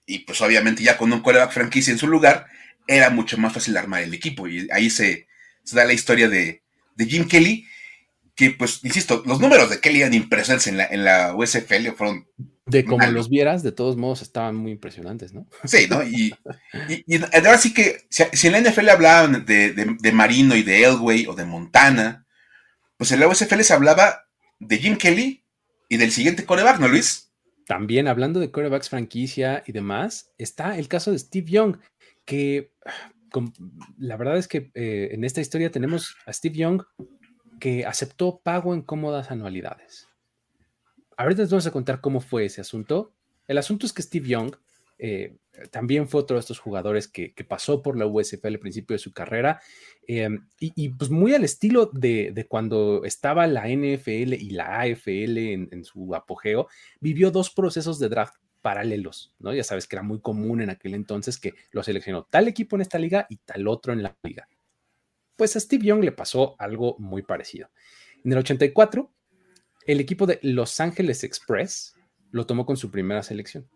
y 0.07 0.19
pues 0.21 0.41
obviamente 0.41 0.83
ya 0.83 0.97
con 0.97 1.13
un 1.13 1.21
quarterback 1.21 1.53
franquicia 1.53 1.93
en 1.93 1.99
su 1.99 2.07
lugar, 2.07 2.47
era 2.87 3.11
mucho 3.11 3.39
más 3.39 3.53
fácil 3.53 3.77
armar 3.77 4.03
el 4.03 4.15
equipo, 4.15 4.49
y 4.49 4.69
ahí 4.73 4.91
se, 4.91 5.27
da 5.73 5.85
la 5.85 5.93
historia 5.93 6.29
de, 6.29 6.63
Jim 6.99 7.27
Kelly, 7.27 7.67
que 8.35 8.51
pues, 8.51 8.81
insisto, 8.85 9.23
los 9.27 9.41
números 9.41 9.71
de 9.71 9.81
Kelly 9.81 10.01
eran 10.01 10.15
impresionantes 10.15 10.67
en 10.67 10.77
la, 10.77 10.87
en 10.87 11.05
la 11.05 11.35
USFL, 11.35 11.93
fueron 11.97 12.27
de 12.71 12.85
como 12.85 13.05
los 13.07 13.29
vieras, 13.29 13.65
de 13.65 13.73
todos 13.73 13.97
modos 13.97 14.23
estaban 14.23 14.55
muy 14.55 14.71
impresionantes, 14.71 15.33
¿no? 15.33 15.47
Sí, 15.65 15.89
¿no? 15.91 16.05
Y, 16.05 16.33
ahora 17.33 17.59
sí 17.59 17.75
que, 17.75 18.07
si, 18.11 18.47
en 18.47 18.53
la 18.53 18.61
NFL 18.61 18.89
hablaban 18.89 19.45
de, 19.45 20.13
Marino 20.13 20.55
y 20.55 20.63
de 20.63 20.85
Elway 20.85 21.27
o 21.27 21.35
de 21.35 21.45
Montana, 21.45 22.27
pues 22.97 23.11
en 23.11 23.21
la 23.21 23.27
USFL 23.27 23.63
se 23.63 23.73
hablaba 23.73 24.27
de 24.61 24.79
Jim 24.79 24.97
Kelly 24.97 25.45
y 25.89 25.97
del 25.97 26.13
siguiente 26.13 26.45
coreback, 26.45 26.79
¿no, 26.79 26.87
Luis? 26.87 27.30
También 27.71 28.09
hablando 28.09 28.41
de 28.41 28.51
corebacks 28.51 28.89
franquicia 28.89 29.63
y 29.65 29.73
demás, 29.73 30.33
está 30.39 30.77
el 30.77 30.89
caso 30.89 31.13
de 31.13 31.19
Steve 31.21 31.51
Young, 31.51 31.77
que 32.25 32.73
la 33.97 34.17
verdad 34.17 34.37
es 34.37 34.49
que 34.49 34.73
eh, 34.75 35.11
en 35.13 35.23
esta 35.23 35.41
historia 35.41 35.71
tenemos 35.71 36.17
a 36.27 36.33
Steve 36.33 36.57
Young 36.57 36.83
que 37.61 37.87
aceptó 37.87 38.41
pago 38.43 38.75
en 38.75 38.83
cómodas 38.83 39.31
anualidades 39.31 40.11
ahorita 41.23 41.43
les 41.43 41.51
vamos 41.51 41.67
a 41.67 41.71
contar 41.71 42.01
cómo 42.01 42.21
fue 42.21 42.47
ese 42.47 42.61
asunto. 42.61 43.13
El 43.47 43.59
asunto 43.59 43.87
es 43.87 43.93
que 43.93 44.03
Steve 44.03 44.29
Young 44.29 44.57
eh, 44.99 45.37
también 45.71 46.09
fue 46.09 46.21
otro 46.21 46.37
de 46.37 46.41
estos 46.41 46.59
jugadores 46.59 47.09
que, 47.09 47.35
pasó 47.49 47.83
por 47.83 47.97
la 47.97 48.07
USFL 48.07 48.47
al 48.47 48.59
principio 48.59 48.95
de 48.95 48.99
su 48.99 49.13
carrera 49.13 49.61
em, 50.07 50.47
y, 50.59 50.91
pues 50.91 51.11
muy 51.11 51.35
al 51.35 51.45
estilo 51.45 51.91
de, 51.93 52.47
cuando 52.49 53.05
estaba 53.05 53.47
la 53.47 53.69
NFL 53.69 54.35
y 54.35 54.51
la 54.51 54.81
AFL 54.81 55.39
en, 55.39 55.85
su 55.85 56.15
apogeo, 56.15 56.69
vivió 57.01 57.31
dos 57.31 57.51
procesos 57.51 57.99
de 57.99 58.09
draft 58.09 58.37
paralelos, 58.63 59.35
¿no? 59.39 59.55
Ya 59.55 59.65
sabes 59.65 59.87
que 59.87 59.97
era 59.97 60.03
muy 60.03 60.21
común 60.21 60.61
en 60.61 60.71
aquel 60.71 60.95
entonces 60.95 61.39
que 61.39 61.55
lo 61.71 61.83
seleccionó 61.83 62.25
tal 62.25 62.47
equipo 62.47 62.77
en 62.77 62.83
esta 62.83 62.99
liga 62.99 63.27
y 63.31 63.37
tal 63.37 63.67
otro 63.69 63.93
en 63.93 64.03
la 64.03 64.17
liga. 64.23 64.49
Pues 65.37 65.57
a 65.57 65.61
Steve 65.61 65.87
Young 65.87 66.05
le 66.05 66.13
pasó 66.13 66.57
algo 66.59 66.97
muy 66.99 67.23
parecido. 67.23 67.71
En 68.23 68.33
el 68.33 68.39
84, 68.39 69.11
el 69.87 70.01
equipo 70.01 70.27
de 70.27 70.39
Los 70.43 70.79
Ángeles 70.79 71.25
Express 71.25 71.95
lo 72.31 72.47
tomó 72.47 72.67
con 72.67 72.77
su 72.77 72.91
primera 72.91 73.23
selección. 73.23 73.67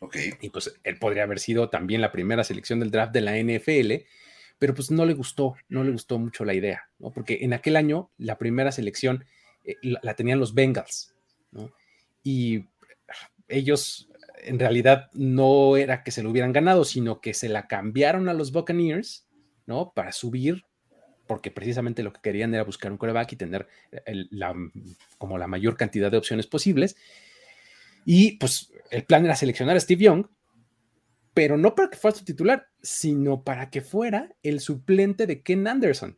Ok. 0.00 0.16
Y 0.40 0.50
pues 0.50 0.78
él 0.84 0.98
podría 0.98 1.24
haber 1.24 1.38
sido 1.38 1.70
también 1.70 2.00
la 2.00 2.12
primera 2.12 2.44
selección 2.44 2.80
del 2.80 2.90
draft 2.90 3.12
de 3.12 3.20
la 3.20 3.36
NFL, 3.36 4.06
pero 4.58 4.74
pues 4.74 4.90
no 4.90 5.04
le 5.04 5.14
gustó, 5.14 5.54
no 5.68 5.84
le 5.84 5.92
gustó 5.92 6.18
mucho 6.18 6.44
la 6.44 6.54
idea, 6.54 6.88
¿no? 6.98 7.12
Porque 7.12 7.38
en 7.42 7.52
aquel 7.52 7.76
año 7.76 8.10
la 8.18 8.38
primera 8.38 8.72
selección 8.72 9.24
eh, 9.64 9.76
la, 9.82 10.14
tenían 10.14 10.40
los 10.40 10.54
Bengals, 10.54 11.14
¿no? 11.50 11.72
Y 12.22 12.66
ellos 13.48 14.08
en 14.42 14.58
realidad 14.58 15.10
no 15.12 15.76
era 15.76 16.02
que 16.02 16.10
se 16.10 16.22
lo 16.22 16.30
hubieran 16.30 16.52
ganado, 16.52 16.84
sino 16.84 17.20
que 17.20 17.34
se 17.34 17.48
la 17.48 17.66
cambiaron 17.66 18.28
a 18.28 18.34
los 18.34 18.52
Buccaneers, 18.52 19.26
¿no? 19.66 19.92
Para 19.94 20.12
subir 20.12 20.64
porque 21.26 21.50
precisamente 21.50 22.02
lo 22.02 22.12
que 22.12 22.20
querían 22.20 22.54
era 22.54 22.64
buscar 22.64 22.90
un 22.92 22.98
coreback 22.98 23.32
y 23.32 23.36
tener 23.36 23.66
la, 24.30 24.54
como 25.18 25.38
la 25.38 25.46
mayor 25.46 25.76
cantidad 25.76 26.10
de 26.10 26.18
opciones 26.18 26.46
posibles. 26.46 26.96
Y 28.06 28.38
pues 28.38 28.72
el 28.92 29.04
plan 29.04 29.24
era 29.24 29.34
seleccionar 29.34 29.76
a 29.76 29.80
Steve 29.80 30.04
Young, 30.04 30.26
pero 31.34 31.58
no 31.58 31.74
para 31.74 31.90
que 31.90 31.98
fuera 31.98 32.16
su 32.16 32.24
titular, 32.24 32.68
sino 32.80 33.42
para 33.42 33.68
que 33.68 33.82
fuera 33.82 34.32
el 34.44 34.60
suplente 34.60 35.26
de 35.26 35.42
Ken 35.42 35.66
Anderson, 35.66 36.16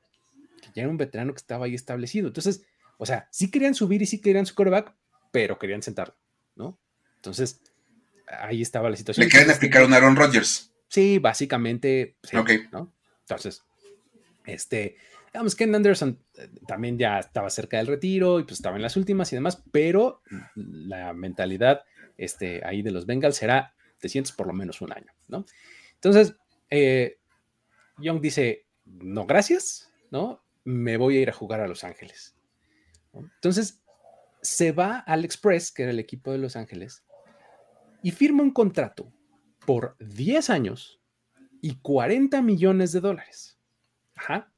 que 0.61 0.69
ya 0.75 0.83
era 0.83 0.91
un 0.91 0.99
veterano 0.99 1.33
que 1.33 1.39
estaba 1.39 1.65
ahí 1.65 1.75
establecido. 1.75 2.29
Entonces, 2.29 2.63
o 2.99 3.07
sea, 3.07 3.27
sí 3.33 3.51
querían 3.51 3.75
subir 3.75 4.03
y 4.03 4.07
sí 4.07 4.21
querían 4.21 4.45
su 4.45 4.55
coreback, 4.55 4.95
pero 5.33 5.59
querían 5.59 5.83
sentarlo, 5.83 6.15
¿no? 6.57 6.79
Entonces, 7.17 7.63
ahí 8.27 8.61
estaba 8.61 8.91
la 8.91 8.97
situación. 8.97 9.25
¿Le 9.25 9.31
quieren 9.31 9.49
explicar 9.49 9.83
a 9.83 9.97
Aaron 9.97 10.15
Rodgers? 10.15 10.71
Sí, 10.89 11.19
básicamente, 11.19 12.19
sí, 12.23 12.37
¿no? 12.71 12.93
Entonces, 13.23 13.63
este, 14.45 14.97
digamos, 15.33 15.55
Ken 15.55 15.75
Anderson 15.75 16.19
eh, 16.35 16.49
también 16.67 16.99
ya 16.99 17.19
estaba 17.19 17.51
cerca 17.51 17.79
del 17.79 17.87
retiro 17.87 18.41
y 18.41 18.45
pues 18.45 18.55
estaba 18.55 18.77
en 18.77 18.83
las 18.83 18.97
últimas 18.97 19.33
y 19.33 19.37
demás, 19.37 19.63
pero 19.73 20.23
la 20.55 21.13
mentalidad 21.13 21.83
este, 22.17 22.65
ahí 22.65 22.83
de 22.83 22.91
los 22.91 23.07
Bengals 23.07 23.37
será, 23.37 23.75
te 23.99 24.09
sientes 24.09 24.33
por 24.33 24.47
lo 24.47 24.53
menos 24.53 24.81
un 24.81 24.93
año, 24.93 25.13
¿no? 25.29 25.47
Entonces, 25.95 26.35
eh, 26.71 27.19
Young 27.99 28.21
dice, 28.21 28.67
no, 28.85 29.27
gracias, 29.27 29.93
¿no? 30.11 30.43
Me 30.65 30.97
voy 30.97 31.17
a 31.17 31.21
ir 31.21 31.31
a 31.31 31.35
jugar 31.35 31.61
a 31.61 31.69
Los 31.69 31.85
Ángeles. 31.85 32.37
Entonces, 33.13 33.83
se 34.43 34.73
va 34.73 34.99
al 34.99 35.25
Express, 35.25 35.73
que 35.73 35.83
era 35.83 35.93
el 35.93 35.99
equipo 35.99 36.31
de 36.31 36.39
Los 36.39 36.57
Ángeles, 36.57 37.05
y 38.03 38.11
firma 38.13 38.43
un 38.43 38.53
contrato 38.53 39.13
por 39.67 39.97
10 39.99 40.51
años 40.51 41.01
y 41.61 41.77
40 41.77 42.41
millones 42.43 42.93
de 42.93 43.01
dólares. 43.01 43.59
Ajá. 44.15 44.53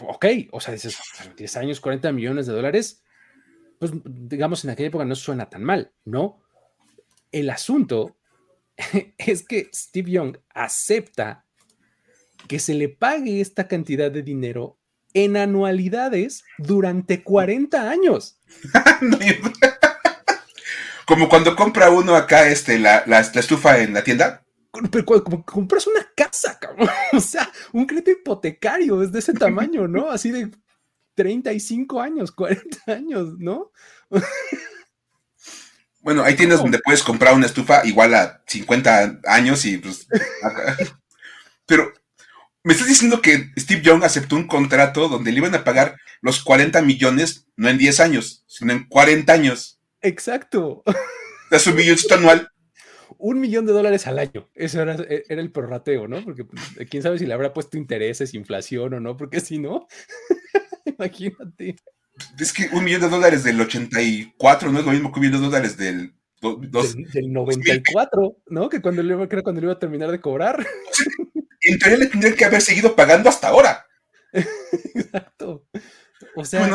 Ok, 0.00 0.26
o 0.50 0.60
sea, 0.60 0.74
dices, 0.74 0.98
10 1.36 1.56
años, 1.56 1.80
40 1.80 2.12
millones 2.12 2.46
de 2.46 2.52
dólares, 2.52 3.02
pues 3.78 3.92
digamos 4.04 4.64
en 4.64 4.70
aquella 4.70 4.88
época 4.88 5.04
no 5.04 5.14
suena 5.14 5.48
tan 5.48 5.62
mal, 5.62 5.92
¿no? 6.04 6.42
El 7.32 7.50
asunto 7.50 8.16
es 9.18 9.46
que 9.46 9.70
Steve 9.74 10.10
Young 10.10 10.38
acepta 10.50 11.44
que 12.48 12.58
se 12.58 12.74
le 12.74 12.88
pague 12.88 13.40
esta 13.40 13.66
cantidad 13.68 14.10
de 14.10 14.22
dinero 14.22 14.78
en 15.14 15.36
anualidades 15.36 16.44
durante 16.58 17.22
40 17.22 17.90
años. 17.90 18.38
Como 21.06 21.28
cuando 21.28 21.56
compra 21.56 21.90
uno 21.90 22.16
acá 22.16 22.48
este, 22.48 22.78
la 22.78 23.04
estufa 23.18 23.78
en 23.78 23.94
la 23.94 24.04
tienda 24.04 24.45
como 25.24 25.44
compras 25.44 25.86
una 25.86 26.06
casa, 26.14 26.58
cabrón. 26.58 26.88
O 27.12 27.20
sea, 27.20 27.50
un 27.72 27.86
crédito 27.86 28.10
hipotecario 28.10 29.02
es 29.02 29.12
de 29.12 29.18
ese 29.18 29.32
tamaño, 29.32 29.88
¿no? 29.88 30.10
Así 30.10 30.30
de 30.30 30.50
35 31.14 32.00
años, 32.00 32.32
40 32.32 32.92
años, 32.92 33.38
¿no? 33.38 33.72
Bueno, 36.00 36.22
hay 36.22 36.36
tiendas 36.36 36.60
donde 36.60 36.78
puedes 36.78 37.02
comprar 37.02 37.34
una 37.34 37.46
estufa 37.46 37.84
igual 37.84 38.14
a 38.14 38.40
50 38.46 39.22
años 39.24 39.64
y 39.64 39.78
pues. 39.78 40.06
Pero, 41.66 41.92
¿me 42.62 42.74
estás 42.74 42.86
diciendo 42.86 43.20
que 43.20 43.50
Steve 43.58 43.82
Young 43.82 44.04
aceptó 44.04 44.36
un 44.36 44.46
contrato 44.46 45.08
donde 45.08 45.32
le 45.32 45.38
iban 45.38 45.56
a 45.56 45.64
pagar 45.64 45.96
los 46.20 46.44
40 46.44 46.80
millones, 46.82 47.48
no 47.56 47.68
en 47.68 47.78
10 47.78 47.98
años, 47.98 48.44
sino 48.46 48.72
en 48.72 48.86
40 48.86 49.32
años? 49.32 49.80
Exacto. 50.00 50.84
Es 51.50 51.66
un 51.66 51.74
millón 51.74 51.96
anual 52.12 52.52
un 53.18 53.40
millón 53.40 53.66
de 53.66 53.72
dólares 53.72 54.06
al 54.06 54.18
año. 54.18 54.48
Eso 54.54 54.82
era, 54.82 54.94
el 54.94 55.50
prorrateo, 55.50 56.08
¿no? 56.08 56.22
Porque 56.24 56.44
pues, 56.44 56.62
quién 56.90 57.02
sabe 57.02 57.18
si 57.18 57.26
le 57.26 57.34
habrá 57.34 57.52
puesto 57.52 57.76
intereses, 57.76 58.34
inflación 58.34 58.94
o 58.94 59.00
no, 59.00 59.16
porque 59.16 59.40
si 59.40 59.58
no, 59.58 59.86
imagínate. 60.84 61.76
Es 62.38 62.52
que 62.52 62.68
un 62.72 62.84
millón 62.84 63.02
de 63.02 63.08
dólares 63.08 63.44
del 63.44 63.60
84 63.60 64.72
no 64.72 64.78
es 64.78 64.86
lo 64.86 64.92
mismo 64.92 65.12
que 65.12 65.20
un 65.20 65.26
millón 65.26 65.40
de 65.40 65.46
dólares 65.46 65.76
del, 65.76 66.14
del, 67.12 67.32
94, 67.32 68.36
¿no? 68.48 68.68
Que 68.68 68.80
cuando 68.80 69.02
le, 69.02 69.14
era 69.14 69.42
cuando 69.42 69.60
le 69.60 69.66
iba 69.66 69.74
a 69.74 69.78
terminar 69.78 70.10
de 70.10 70.20
cobrar. 70.20 70.64
En 71.62 71.78
teoría 71.78 71.98
le 71.98 72.06
tendrían 72.06 72.34
que 72.34 72.44
haber 72.44 72.60
seguido 72.60 72.94
pagando 72.94 73.28
hasta 73.28 73.48
ahora. 73.48 73.86
Exacto. 74.94 75.66
O 76.36 76.44
sea, 76.44 76.68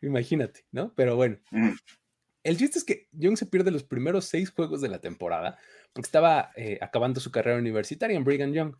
imagínate, 0.00 0.64
¿no? 0.72 0.92
Pero 0.94 1.16
bueno. 1.16 1.38
El 2.42 2.56
chiste 2.56 2.78
es 2.78 2.84
que 2.84 3.08
Young 3.12 3.36
se 3.36 3.46
pierde 3.46 3.70
los 3.70 3.84
primeros 3.84 4.24
seis 4.24 4.50
juegos 4.50 4.80
de 4.80 4.88
la 4.88 5.00
temporada 5.00 5.58
porque 5.92 6.06
estaba 6.06 6.50
eh, 6.56 6.78
acabando 6.80 7.20
su 7.20 7.30
carrera 7.30 7.58
universitaria 7.58 8.16
en 8.16 8.24
Brigham 8.24 8.52
Young. 8.52 8.74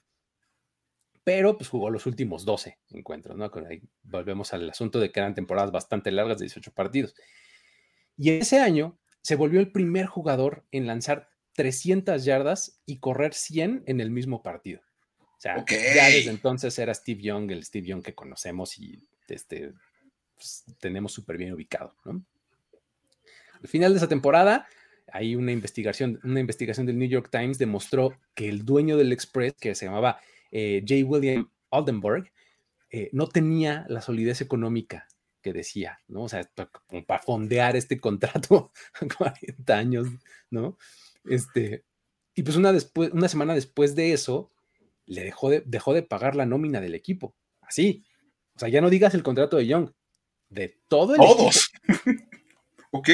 pero 1.25 1.57
pues 1.57 1.69
jugó 1.69 1.89
los 1.91 2.07
últimos 2.07 2.45
12 2.45 2.79
encuentros, 2.91 3.37
¿no? 3.37 3.51
Ahí 3.69 3.83
volvemos 4.03 4.53
al 4.53 4.69
asunto 4.69 4.99
de 4.99 5.13
que 5.13 5.21
eran 5.21 5.35
temporadas 5.35 5.71
bastante 5.71 6.11
largas 6.11 6.39
de 6.39 6.47
18 6.47 6.73
partidos. 6.73 7.15
Y 8.17 8.31
ese 8.31 8.59
año 8.59 8.99
se 9.21 9.37
volvió 9.37 9.61
el 9.61 9.71
primer 9.71 10.07
jugador 10.07 10.65
en 10.73 10.89
lanzar 10.89 11.31
300 11.55 12.25
yardas 12.25 12.81
y 12.87 12.99
correr 12.99 13.35
100 13.35 13.85
en 13.87 14.01
el 14.01 14.11
mismo 14.11 14.43
partido. 14.43 14.81
O 15.21 15.41
sea, 15.43 15.65
ya 15.69 16.09
desde 16.09 16.31
entonces 16.31 16.77
era 16.79 16.95
Steve 16.95 17.23
Young, 17.23 17.51
el 17.51 17.65
Steve 17.65 17.87
Young 17.87 18.03
que 18.03 18.15
conocemos 18.15 18.79
y 18.79 19.09
este, 19.29 19.73
pues, 20.35 20.65
tenemos 20.79 21.13
súper 21.13 21.37
bien 21.37 21.53
ubicado, 21.53 21.95
¿no? 22.05 22.25
Al 23.63 23.69
final 23.69 23.93
de 23.93 23.99
esa 23.99 24.09
temporada, 24.09 24.67
hay 25.13 25.37
una 25.37 25.53
investigación, 25.53 26.21
una 26.25 26.41
investigación 26.41 26.87
del 26.87 26.99
New 26.99 27.09
York 27.09 27.29
Times 27.31 27.59
demostró 27.59 28.19
que 28.35 28.49
el 28.49 28.65
dueño 28.65 28.97
del 28.97 29.13
Express, 29.13 29.55
que 29.61 29.75
se 29.75 29.87
llamaba 29.87 30.21
eh, 30.51 30.85
J. 30.87 31.05
William 31.07 31.49
Oldenburg, 31.71 32.31
eh, 32.91 33.09
no 33.13 33.29
tenía 33.29 33.87
la 33.89 34.01
solidez 34.01 34.41
económica 34.41 35.07
que 35.43 35.53
decía, 35.53 36.01
¿no? 36.09 36.25
O 36.25 36.29
sea, 36.29 36.49
para, 36.55 36.71
para 37.07 37.23
fondear 37.23 37.77
este 37.77 37.99
contrato 37.99 38.73
a 39.01 39.07
40 39.07 39.77
años, 39.77 40.09
¿no? 40.51 40.79
Este, 41.25 41.85
y 42.35 42.43
pues 42.43 42.57
una, 42.57 42.73
después, 42.73 43.11
una 43.13 43.29
semana 43.29 43.55
después 43.55 43.95
de 43.95 44.13
eso, 44.13 44.51
le 45.07 45.25
dejó 45.25 45.51
de, 45.51 45.63
dejó 45.67 45.95
de 45.95 46.03
pagar 46.03 46.37
la 46.37 46.47
nómina 46.47 46.81
del 46.81 46.95
equipo. 46.95 47.35
Así. 47.61 48.05
O 48.55 48.59
sea, 48.59 48.69
ya 48.69 48.81
no 48.81 48.91
digas 48.91 49.15
el 49.15 49.23
contrato 49.23 49.57
de 49.57 49.67
Young, 49.67 49.91
de 50.49 50.79
todo 50.89 51.15
el 51.15 51.21
Todos. 51.21 51.71
ok. 52.91 53.09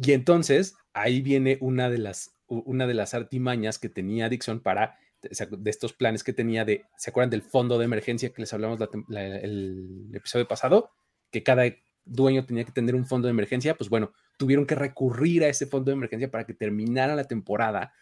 Y 0.00 0.12
entonces 0.12 0.76
ahí 0.92 1.20
viene 1.20 1.58
una 1.60 1.90
de 1.90 1.98
las, 1.98 2.32
una 2.46 2.86
de 2.86 2.94
las 2.94 3.14
artimañas 3.14 3.78
que 3.78 3.88
tenía 3.88 4.28
Dixon 4.28 4.60
para, 4.60 4.98
de 5.20 5.70
estos 5.70 5.92
planes 5.92 6.22
que 6.22 6.32
tenía 6.32 6.64
de, 6.64 6.84
¿se 6.96 7.10
acuerdan 7.10 7.30
del 7.30 7.42
fondo 7.42 7.78
de 7.78 7.84
emergencia 7.84 8.30
que 8.30 8.42
les 8.42 8.52
hablamos 8.52 8.78
el 9.10 10.10
episodio 10.14 10.46
pasado? 10.46 10.90
Que 11.30 11.42
cada 11.42 11.64
dueño 12.04 12.44
tenía 12.46 12.64
que 12.64 12.72
tener 12.72 12.94
un 12.94 13.06
fondo 13.06 13.26
de 13.26 13.32
emergencia, 13.32 13.74
pues 13.74 13.90
bueno, 13.90 14.12
tuvieron 14.36 14.66
que 14.66 14.74
recurrir 14.74 15.44
a 15.44 15.48
ese 15.48 15.66
fondo 15.66 15.90
de 15.90 15.96
emergencia 15.96 16.30
para 16.30 16.44
que 16.44 16.54
terminara 16.54 17.14
la 17.14 17.24
temporada 17.24 17.92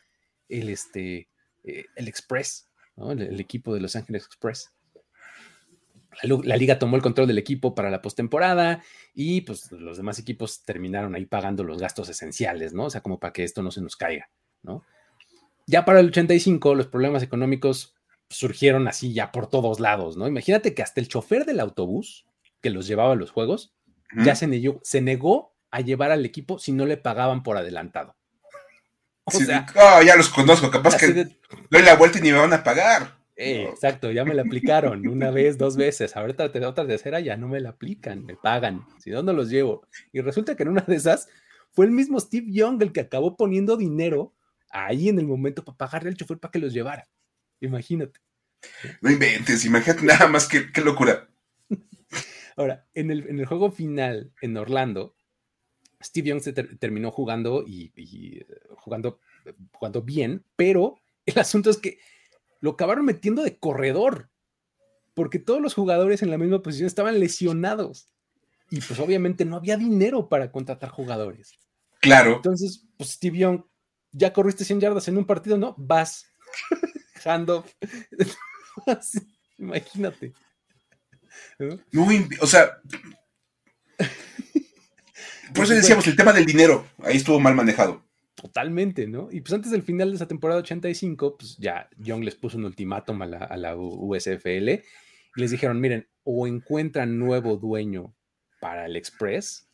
el, 0.49 0.69
este, 0.69 1.29
eh, 1.65 1.87
el 1.97 2.09
Express, 2.09 2.69
el, 2.97 3.41
equipo 3.41 3.75
de 3.75 3.81
Los 3.81 3.97
Ángeles 3.97 4.25
Express. 4.27 4.73
La, 6.23 6.57
liga 6.57 6.79
tomó 6.79 6.97
el 6.97 7.03
control 7.03 7.27
del 7.27 7.39
equipo 7.39 7.75
para 7.75 7.91
la 7.91 8.03
postemporada 8.03 8.83
y 9.15 9.43
pues 9.43 9.71
los 9.73 9.97
demás 9.97 10.19
equipos 10.19 10.63
terminaron 10.63 11.15
ahí 11.15 11.27
pagando 11.27 11.65
los 11.65 11.79
gastos 11.79 12.09
esenciales, 12.09 12.73
¿no? 12.73 12.85
O 12.85 12.91
sea, 12.91 13.03
como 13.03 13.19
para 13.19 13.33
que 13.33 13.45
esto 13.45 13.63
no 13.63 13.71
se 13.71 13.81
nos 13.81 13.97
caiga, 13.97 14.31
¿no? 14.63 14.85
Ya 15.67 15.85
para 15.85 16.01
el 16.01 16.09
85 16.09 16.75
los 16.75 16.87
problemas 16.87 17.23
económicos 17.23 17.95
surgieron 18.29 18.89
así 18.89 19.13
ya 19.13 19.33
por 19.33 19.49
todos 19.49 19.81
lados, 19.81 20.17
¿no? 20.17 20.27
Imagínate 20.27 20.75
que 20.75 20.83
hasta 20.83 21.01
el 21.01 21.09
chofer 21.09 21.45
del 21.45 21.61
autobús 21.61 22.27
que 22.61 22.71
los 22.71 22.87
llevaba 22.87 23.13
a 23.13 23.17
los 23.17 23.31
juegos 23.31 23.75
ya 24.25 24.35
se 24.35 24.47
negó, 24.47 24.81
se 24.83 25.01
negó 25.01 25.55
a 25.71 25.81
llevar 25.81 26.11
al 26.11 26.25
equipo 26.25 26.59
si 26.59 26.73
no 26.73 26.87
le 26.87 26.97
pagaban 26.97 27.43
por 27.43 27.57
adelantado. 27.57 28.17
O 29.25 29.33
sea, 29.33 29.67
oh, 29.75 30.03
ya 30.03 30.15
los 30.17 30.29
conozco, 30.29 30.71
capaz 30.71 30.97
que 30.97 31.13
doy 31.71 31.83
la 31.83 31.97
vuelta 31.97 32.19
y 32.19 32.23
ni 32.23 32.33
me 32.33 32.39
van 32.39 32.53
a 32.53 32.63
pagar. 32.63 33.19
Eh, 33.37 33.65
exacto, 33.65 34.11
ya 34.11 34.25
me 34.25 34.35
la 34.35 34.43
aplicaron 34.43 35.07
una 35.07 35.31
vez, 35.31 35.59
dos 35.59 35.77
veces. 35.77 36.17
Ahorita 36.17 36.47
otra 36.47 36.87
tercera 36.87 37.21
ya 37.21 37.37
no 37.37 37.49
me 37.49 37.61
la 37.61 37.71
aplican, 37.71 38.25
me 38.25 38.35
pagan. 38.35 38.87
Si 38.99 39.11
no, 39.11 39.23
no 39.23 39.33
los 39.33 39.51
llevo. 39.51 39.87
Y 40.13 40.21
resulta 40.21 40.57
que 40.57 40.63
en 40.63 40.71
una 40.71 40.81
de 40.81 40.97
esas 40.97 41.29
fue 41.73 41.85
el 41.85 41.93
mismo 41.93 42.19
Steve 42.19 42.47
Young 42.49 42.81
el 42.83 42.93
que 42.93 43.01
acabó 43.01 43.37
poniendo 43.37 43.77
dinero 43.77 44.35
ahí 44.71 45.09
en 45.11 45.19
el 45.19 45.27
momento 45.27 45.65
para 45.65 45.77
pagarle 45.77 46.09
al 46.09 46.17
chofer 46.17 46.39
para 46.39 46.51
que 46.51 46.59
los 46.59 46.73
llevara. 46.73 47.07
Imagínate. 47.61 48.21
No 49.03 49.11
inventes, 49.11 49.65
imagínate 49.65 50.05
nada 50.05 50.27
más 50.29 50.49
que 50.49 50.73
qué 50.73 50.81
locura. 50.81 51.29
Ahora, 52.57 52.87
en 52.95 53.11
el, 53.11 53.29
en 53.29 53.39
el, 53.39 53.47
juego 53.47 53.71
final 53.71 54.33
en 54.41 54.57
Orlando, 54.57 55.15
Steve 56.03 56.31
Young 56.31 56.41
se 56.41 56.53
terminó 56.53 57.11
jugando 57.11 57.65
y, 57.67 57.93
eh, 57.97 58.47
jugando, 58.77 59.21
jugando 59.73 60.03
bien, 60.03 60.45
pero 60.57 60.99
el 61.27 61.39
asunto 61.39 61.69
es 61.69 61.77
que 61.77 61.99
lo 62.61 62.71
acabaron 62.71 63.05
metiendo 63.05 63.43
de 63.43 63.59
corredor, 63.59 64.31
porque 65.15 65.39
todos 65.39 65.61
los 65.61 65.75
jugadores 65.75 66.23
en 66.23 66.31
la 66.31 66.39
misma 66.39 66.63
posición 66.63 66.87
estaban 66.87 67.19
lesionados. 67.19 68.09
Y 68.71 68.81
pues 68.81 68.99
obviamente 68.99 69.45
no 69.45 69.57
había 69.57 69.77
dinero 69.77 70.29
para 70.29 70.51
contratar 70.51 70.91
jugadores. 70.91 71.59
Claro. 72.01 72.37
Entonces, 72.37 72.85
pues 72.97 73.11
Steve 73.11 73.39
Young, 73.39 73.63
ya 74.13 74.33
corriste 74.33 74.65
100 74.65 74.81
yardas 74.81 75.09
en 75.09 75.19
un 75.19 75.25
partido, 75.25 75.57
¿no? 75.57 75.75
Vas. 75.79 76.27
Handoff. 77.25 77.73
Imagínate. 79.59 80.35
¿No? 81.59 81.79
o 82.41 82.47
sea, 82.47 82.79
por 85.55 85.65
eso 85.65 85.75
decíamos, 85.75 86.07
el 86.07 86.17
tema 86.17 86.33
del 86.33 86.47
dinero, 86.47 86.87
ahí 87.03 87.17
estuvo 87.17 87.41
mal 87.41 87.55
manejado. 87.55 88.06
Totalmente, 88.47 89.09
¿no? 89.09 89.29
Y 89.33 89.41
pues 89.41 89.53
antes 89.55 89.73
del 89.73 89.83
final 89.83 90.11
de 90.11 90.17
esa 90.17 90.29
temporada 90.29 90.61
85, 90.61 91.37
pues 91.37 91.57
ya 91.57 91.89
Young 91.97 92.23
les 92.23 92.37
puso 92.37 92.57
un 92.57 92.65
ultimátum 92.65 93.21
a 93.23 93.27
la, 93.27 93.77
USFL 93.77 94.69
y 94.69 94.83
les 95.35 95.51
dijeron, 95.51 95.81
miren, 95.81 96.09
o 96.23 96.47
encuentran 96.47 97.19
nuevo 97.19 97.57
dueño 97.57 98.15
para 98.61 98.87
el 98.87 98.95
Express 98.95 99.69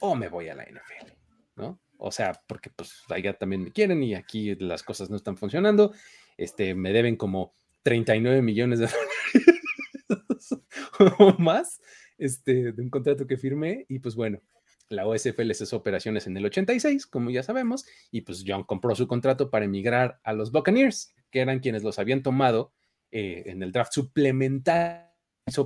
o 0.00 0.14
me 0.14 0.28
voy 0.28 0.48
a 0.48 0.54
la 0.54 0.64
NFL, 0.64 1.12
¿no? 1.56 1.78
O 1.98 2.10
sea, 2.10 2.40
porque 2.46 2.70
pues 2.70 3.02
allá 3.10 3.36
también 3.36 3.62
me 3.62 3.70
quieren 3.70 4.02
y 4.02 4.14
aquí 4.14 4.54
las 4.54 4.82
cosas 4.82 5.10
no 5.10 5.16
están 5.16 5.36
funcionando. 5.36 5.92
Este, 6.38 6.74
me 6.74 6.90
deben 6.90 7.16
como 7.16 7.54
39 7.82 8.40
millones 8.40 8.78
de 8.78 8.86
dólares 8.86 10.54
o 11.18 11.38
más 11.38 11.82
este, 12.16 12.72
de 12.72 12.82
un 12.82 12.88
contrato 12.88 13.26
que 13.26 13.36
firmé 13.36 13.84
y 13.90 13.98
pues 13.98 14.14
bueno, 14.14 14.40
la 14.88 15.06
OSFL 15.06 15.52
cesó 15.52 15.76
operaciones 15.76 16.26
en 16.26 16.36
el 16.36 16.46
86, 16.46 17.06
como 17.06 17.30
ya 17.30 17.42
sabemos, 17.42 17.84
y 18.10 18.22
pues 18.22 18.44
John 18.46 18.64
compró 18.64 18.94
su 18.94 19.06
contrato 19.06 19.50
para 19.50 19.64
emigrar 19.64 20.20
a 20.24 20.32
los 20.32 20.52
Buccaneers, 20.52 21.14
que 21.30 21.40
eran 21.40 21.60
quienes 21.60 21.82
los 21.82 21.98
habían 21.98 22.22
tomado 22.22 22.72
eh, 23.10 23.44
en 23.46 23.62
el 23.62 23.72
draft 23.72 23.92
suplementario 23.92 25.08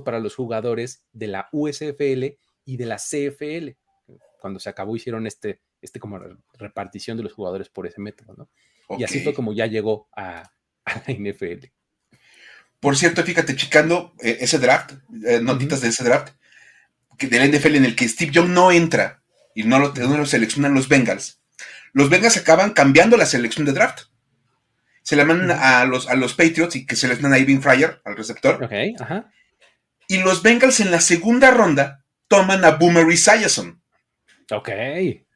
para 0.03 0.19
los 0.19 0.35
jugadores 0.35 1.05
de 1.11 1.27
la 1.27 1.49
USFL 1.51 2.37
y 2.65 2.77
de 2.77 2.85
la 2.85 2.97
CFL. 2.97 3.77
Cuando 4.39 4.59
se 4.59 4.69
acabó 4.69 4.95
hicieron 4.95 5.27
este, 5.27 5.61
este 5.81 5.99
como 5.99 6.19
repartición 6.57 7.17
de 7.17 7.23
los 7.23 7.33
jugadores 7.33 7.69
por 7.69 7.87
ese 7.87 8.01
método, 8.01 8.33
¿no? 8.37 8.49
Y 8.97 9.03
así 9.03 9.19
fue 9.19 9.33
como 9.33 9.53
ya 9.53 9.67
llegó 9.67 10.09
a, 10.15 10.51
la 10.85 11.13
NFL. 11.13 11.67
Por 12.79 12.95
cierto, 12.95 13.23
fíjate, 13.23 13.55
chicando 13.55 14.13
eh, 14.21 14.37
ese 14.39 14.57
draft, 14.57 14.93
eh, 15.25 15.39
notitas 15.41 15.81
de 15.81 15.89
ese 15.89 16.03
draft, 16.03 16.33
del 17.27 17.51
NFL 17.51 17.75
en 17.75 17.85
el 17.85 17.95
que 17.95 18.07
Steve 18.07 18.31
Young 18.31 18.49
no 18.49 18.71
entra 18.71 19.21
y 19.53 19.63
no 19.63 19.79
lo, 19.79 19.93
no 19.93 20.17
lo 20.17 20.25
seleccionan 20.25 20.73
los 20.73 20.87
Bengals, 20.87 21.39
los 21.93 22.09
Bengals 22.09 22.37
acaban 22.37 22.71
cambiando 22.71 23.17
la 23.17 23.25
selección 23.25 23.65
de 23.65 23.73
draft. 23.73 24.03
Se 25.01 25.15
la 25.15 25.25
mandan 25.25 25.57
a 25.59 25.85
los, 25.85 26.07
a 26.07 26.15
los 26.15 26.33
Patriots 26.33 26.75
y 26.75 26.85
que 26.85 26.95
seleccionan 26.95 27.33
a 27.33 27.39
Irving 27.39 27.61
Fryer, 27.61 28.01
al 28.05 28.15
receptor. 28.15 28.63
Okay, 28.63 28.95
ajá. 28.99 29.31
Y 30.07 30.17
los 30.19 30.43
Bengals 30.43 30.79
en 30.79 30.91
la 30.91 31.01
segunda 31.01 31.51
ronda 31.51 32.03
toman 32.27 32.63
a 32.63 32.71
Boomer 32.71 33.07
Esiason. 33.09 33.81
Ok, 34.51 34.69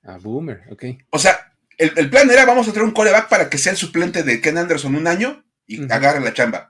a 0.03 0.17
Boomer, 0.17 0.63
ok. 0.71 0.85
O 1.09 1.19
sea, 1.19 1.53
el, 1.77 2.09
plan 2.09 2.29
era 2.29 2.45
vamos 2.45 2.67
a 2.67 2.71
traer 2.71 2.85
un 2.85 2.93
coreback 2.93 3.29
para 3.29 3.49
que 3.49 3.57
sea 3.57 3.71
el 3.71 3.77
suplente 3.77 4.23
de 4.23 4.41
Ken 4.41 4.57
Anderson 4.57 4.95
un 4.95 5.07
año 5.07 5.43
y 5.65 5.91
agarre 5.91 6.19
la 6.19 6.33
chamba 6.33 6.69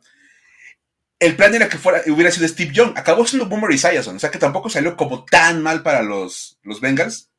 el 1.23 1.35
plan 1.35 1.55
era 1.55 1.69
que 1.69 1.77
fuera, 1.77 2.01
hubiera 2.07 2.31
sido 2.31 2.47
Steve 2.47 2.73
Young. 2.73 2.93
Acabó 2.97 3.25
siendo 3.25 3.47
Boomer 3.47 3.71
Esiason. 3.71 4.15
O 4.15 4.19
sea 4.19 4.31
que 4.31 4.39
tampoco 4.39 4.69
salió 4.69 4.97
como 4.97 5.25
tan 5.25 5.61
mal 5.61 5.83
para 5.83 6.03
los, 6.03 6.59
los 6.63 6.81
Bengals. 6.81 7.29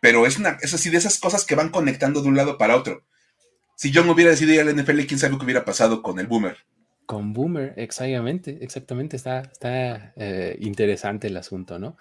Pero 0.00 0.26
es, 0.26 0.38
una, 0.38 0.58
es 0.62 0.72
así 0.74 0.90
de 0.90 0.98
esas 0.98 1.18
cosas 1.18 1.44
que 1.44 1.54
van 1.54 1.70
conectando 1.70 2.22
de 2.22 2.28
un 2.28 2.36
lado 2.36 2.58
para 2.58 2.76
otro. 2.76 3.04
Si 3.76 3.90
Young 3.90 4.10
hubiera 4.10 4.30
decidido 4.30 4.62
ir 4.62 4.68
al 4.68 4.76
NFL, 4.76 5.06
quién 5.06 5.18
sabe 5.18 5.38
qué 5.38 5.44
hubiera 5.44 5.64
pasado 5.64 6.02
con 6.02 6.18
el 6.18 6.26
Boomer. 6.26 6.58
Con 7.06 7.32
Boomer, 7.32 7.74
exactamente, 7.76 8.58
exactamente. 8.62 9.16
Está, 9.16 9.40
está 9.40 10.12
eh, 10.16 10.56
interesante 10.60 11.28
el 11.28 11.36
asunto, 11.36 11.78
¿no? 11.78 11.96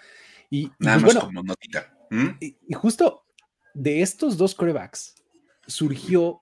Y, 0.49 0.71
Nada 0.79 0.99
más 0.99 1.15
como 1.15 1.43
notita. 1.43 1.93
Y, 2.39 2.57
justo 2.73 3.23
de 3.73 4.01
estos 4.01 4.37
dos 4.37 4.55
corebacks 4.55 5.15
surgió 5.67 6.41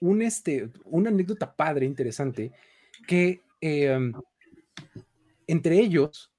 un, 0.00 0.22
este, 0.22 0.70
una 0.84 1.10
anécdota 1.10 1.54
padre, 1.54 1.86
interesante, 1.86 2.52
que 3.06 3.40
Em, 3.66 4.12
entre 5.46 5.78
ellos 5.78 6.30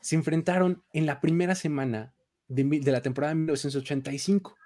se 0.00 0.16
enfrentaron 0.16 0.82
en 0.92 1.06
la 1.06 1.20
primera 1.20 1.54
semana 1.54 2.16
de, 2.48 2.80
la 2.90 3.00
temporada 3.00 3.32
de 3.32 3.36
1985. 3.36 4.56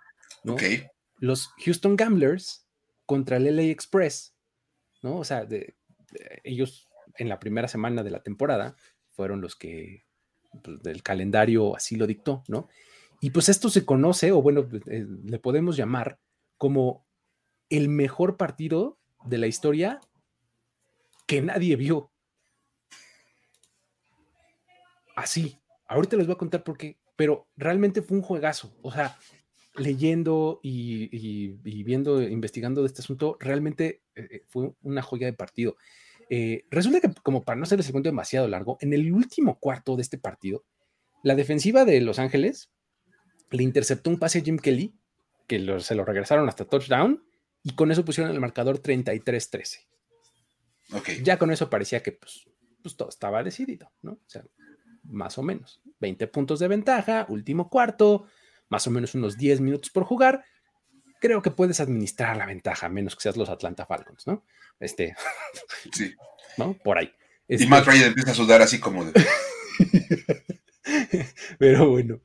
Los 1.19 1.51
Houston 1.63 1.97
Gamblers 1.97 2.67
contra 3.05 3.37
el 3.37 3.55
LA 3.55 3.65
Express, 3.65 4.35
¿no? 5.03 5.19
O 5.19 5.25
sea, 5.25 5.47
ellos 6.45 6.89
en 7.19 7.29
la 7.29 7.39
primera 7.39 7.69
semana 7.69 8.03
de 8.03 8.11
la 8.11 8.23
temporada 8.23 8.75
fueron 9.11 9.43
los 9.43 9.55
que 9.55 10.07
pues, 10.63 10.83
del 10.83 11.03
calendario 11.03 11.77
así 11.77 11.97
lo 11.97 12.07
dictó, 12.07 12.43
¿no? 12.49 12.69
Y 13.21 13.31
pues 13.31 13.51
esto 13.51 13.69
se 13.69 13.85
conoce, 13.85 14.33
o 14.33 14.41
bueno, 14.41 14.67
eh, 14.87 15.07
le 15.25 15.39
podemos 15.39 15.77
llamar 15.77 16.19
como 16.57 17.05
el 17.69 17.91
mejor 17.91 18.39
partido 18.39 18.99
de 19.27 19.37
la 19.37 19.47
historia 19.47 20.01
que 21.31 21.41
nadie 21.41 21.77
vio. 21.77 22.11
Así. 25.15 25.57
Ahorita 25.87 26.17
les 26.17 26.27
voy 26.27 26.35
a 26.35 26.39
contar 26.39 26.65
por 26.65 26.77
qué, 26.77 26.99
pero 27.15 27.49
realmente 27.57 28.03
fue 28.03 28.17
un 28.17 28.23
juegazo. 28.25 28.77
O 28.83 28.91
sea, 28.91 29.17
leyendo 29.77 30.59
y, 30.61 31.53
viendo, 31.85 32.21
investigando 32.21 32.81
de 32.81 32.89
este 32.89 33.03
asunto, 33.03 33.37
realmente 33.39 34.03
eh, 34.17 34.29
eh, 34.29 34.45
fue 34.49 34.73
una 34.83 35.03
joya 35.03 35.27
de 35.27 35.33
partido. 35.33 35.77
Eh, 36.31 36.65
resulta 36.69 37.01
que, 37.01 37.15
como 37.23 37.45
para 37.45 37.57
no 37.57 37.63
hacerles 37.63 37.87
el 37.87 37.93
cuento 37.93 38.09
demasiado 38.09 38.49
largo, 38.49 38.77
en 38.81 38.93
el 38.93 39.13
último 39.13 39.61
cuarto 39.61 39.95
de 39.95 40.03
este 40.03 40.19
partido, 40.19 40.65
la 41.23 41.37
defensiva 41.37 41.85
de 41.85 42.01
Los 42.01 42.19
Ángeles 42.19 42.73
le 43.51 43.63
interceptó 43.63 44.11
un 44.11 44.19
pase 44.19 44.41
a 44.41 44.43
Jim 44.43 44.59
Kelly, 44.59 44.97
que 45.47 45.79
se 45.79 45.95
lo 45.95 46.05
regresaron 46.05 46.49
hasta 46.49 46.65
touchdown, 46.65 47.23
y 47.63 47.77
con 47.77 47.93
eso 47.93 48.05
pusieron 48.05 48.33
el 48.33 48.41
marcador 48.41 48.83
33-13. 48.83 49.91
Okay. 50.93 51.23
Ya 51.23 51.39
con 51.39 51.51
eso 51.51 51.71
parecía 51.71 52.03
que 52.03 52.13
pues, 52.13 52.49
pues, 52.83 52.97
todo 52.97 53.09
estaba 53.09 53.43
decidido, 53.43 53.93
¿no? 54.03 54.13
O 54.13 54.25
sea, 54.27 54.45
más 55.05 55.39
o 55.39 55.43
menos. 55.43 55.83
20 56.01 56.27
puntos 56.29 56.59
de 56.61 56.69
ventaja, 56.69 57.27
último 57.29 57.69
cuarto, 57.69 58.27
más 58.69 58.87
o 58.87 58.91
menos 58.91 59.15
unos 59.15 59.37
10 59.37 59.61
minutos 59.61 59.91
por 59.91 60.05
jugar. 60.05 60.45
Creo 61.21 61.43
que 61.43 61.51
puedes 61.51 61.81
administrar 61.81 62.37
la 62.37 62.47
ventaja, 62.47 62.89
menos 62.89 63.15
que 63.15 63.23
seas 63.23 63.37
los 63.37 63.51
Atlanta 63.51 63.87
Falcons, 63.87 64.27
¿no? 64.27 64.45
Este. 64.79 65.15
Sí. 65.93 66.15
¿No? 66.57 66.75
Por 66.75 66.99
ahí. 66.99 67.13
y 67.49 67.67
Matt 67.67 67.87
Ryan 67.87 68.09
empieza 68.09 68.33
a 68.33 68.35
sudar 68.35 68.61
así 68.61 68.81
como 68.81 69.05
de. 69.05 69.13
Pero 71.59 71.91
bueno. 71.91 72.21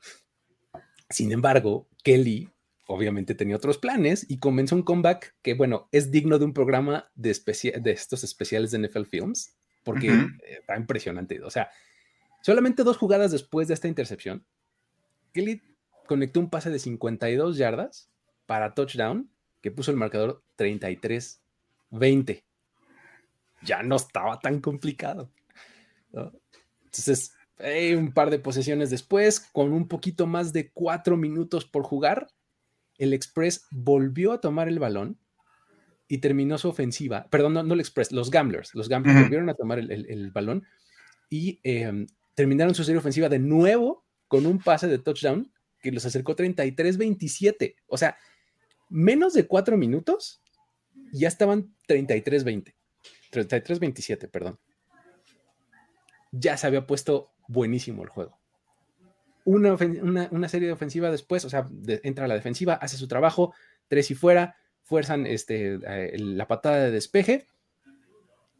Sin 1.10 1.32
embargo, 1.32 1.88
Kelly 2.04 2.49
obviamente 2.88 3.36
tenía 3.36 3.56
otros 3.56 3.78
planes 3.78 4.26
y 4.30 4.39
comenzó 4.39 4.76
un 4.76 4.84
comeback 4.84 5.36
que, 5.41 5.54
bueno, 5.54 5.88
es 5.91 6.12
digno 6.12 6.39
de 6.39 6.45
un 6.45 6.54
programa 6.54 7.10
de, 7.15 7.36
de 7.82 7.91
estos 7.91 8.24
especiales 8.24 8.71
de 8.71 8.80
NFL 8.80 9.06
Films, 9.06 9.56
porque 9.84 10.28
está 10.45 10.78
impresionante. 10.78 11.41
O 11.41 11.50
sea, 11.50 11.69
solamente 12.41 12.84
dos 12.84 12.98
jugadas 12.98 13.32
después 13.32 13.67
de 13.67 13.74
esta 13.74 13.88
intercepción, 13.88 14.45
Kelly 15.34 15.62
conectó 16.08 16.39
un 16.39 16.50
pase 16.50 16.69
de 16.69 16.80
52 16.80 17.58
yardas 17.58 18.10
para 18.45 18.74
touchdown 18.74 19.30
que 19.62 19.71
puso 19.71 19.91
el 19.91 19.98
marcador 19.98 20.43
33-20. 20.58 22.43
Ya 23.63 23.82
no 23.82 23.95
estaba 23.95 24.39
tan 24.39 24.60
complicado. 24.62 25.32
Entonces, 26.84 27.34
un 27.98 28.13
par 28.13 28.30
de 28.30 28.39
posesiones 28.39 28.89
después, 28.89 29.39
con 29.39 29.74
un 29.74 29.88
poquito 29.88 30.28
más 30.28 30.54
de 30.54 30.71
cuatro 30.71 31.17
minutos 31.17 31.65
por 31.65 31.84
jugar, 31.84 32.28
el 32.97 33.13
Express 33.13 33.67
volvió 33.71 34.31
a 34.31 34.41
tomar 34.41 34.67
el 34.67 34.79
balón 34.79 35.19
y 36.08 36.19
terminó 36.19 36.58
su 36.58 36.69
ofensiva. 36.69 37.27
Perdón, 37.29 37.53
no, 37.53 37.73
el 37.73 37.79
Express, 37.79 38.12
los 38.12 38.29
Gamblers. 38.29 38.75
Los 38.75 38.89
Gamblers 38.89 39.21
volvieron 39.21 39.49
a 39.49 39.55
tomar 39.55 39.79
el, 39.79 40.31
balón 40.31 40.65
y 41.29 41.60
em, 41.63 42.08
terminaron 42.36 42.75
su 42.75 42.84
serie 42.84 42.99
ofensiva 42.99 43.29
de 43.29 43.39
nuevo 43.39 44.05
con 44.27 44.45
un 44.45 44.60
pase 44.60 44.88
de 44.88 44.99
touchdown 44.99 45.51
que 45.81 45.91
los 45.91 46.05
acercó 46.05 46.36
33-27. 46.36 47.75
O 47.88 47.97
sea, 47.97 48.17
menos 48.89 49.34
de 49.34 49.47
cuatro 49.47 49.77
minutos 49.77 50.41
ya 51.12 51.27
estaban 51.27 51.75
33-20. 51.88 52.73
33-27, 53.31 54.29
perdón. 54.29 54.60
Ya 56.31 56.58
se 56.58 56.67
había 56.67 56.86
puesto 56.86 57.31
buenísimo 57.47 58.03
el 58.03 58.10
juego. 58.10 58.39
Una, 59.45 60.49
serie 60.49 60.67
de 60.67 60.73
ofensiva 60.73 61.12
después, 61.12 61.45
o 61.45 61.49
sea, 61.49 61.67
entra 62.03 62.25
a 62.25 62.27
la 62.27 62.34
defensiva, 62.34 62.73
hace 62.73 62.97
su 62.97 63.08
trabajo, 63.08 63.53
tres 63.88 64.10
y 64.12 64.15
fuera, 64.15 64.58
fuerzan 64.84 65.25
este, 65.25 65.79
la 66.17 66.47
patada 66.47 66.84
de 66.84 66.91
despeje 66.91 67.47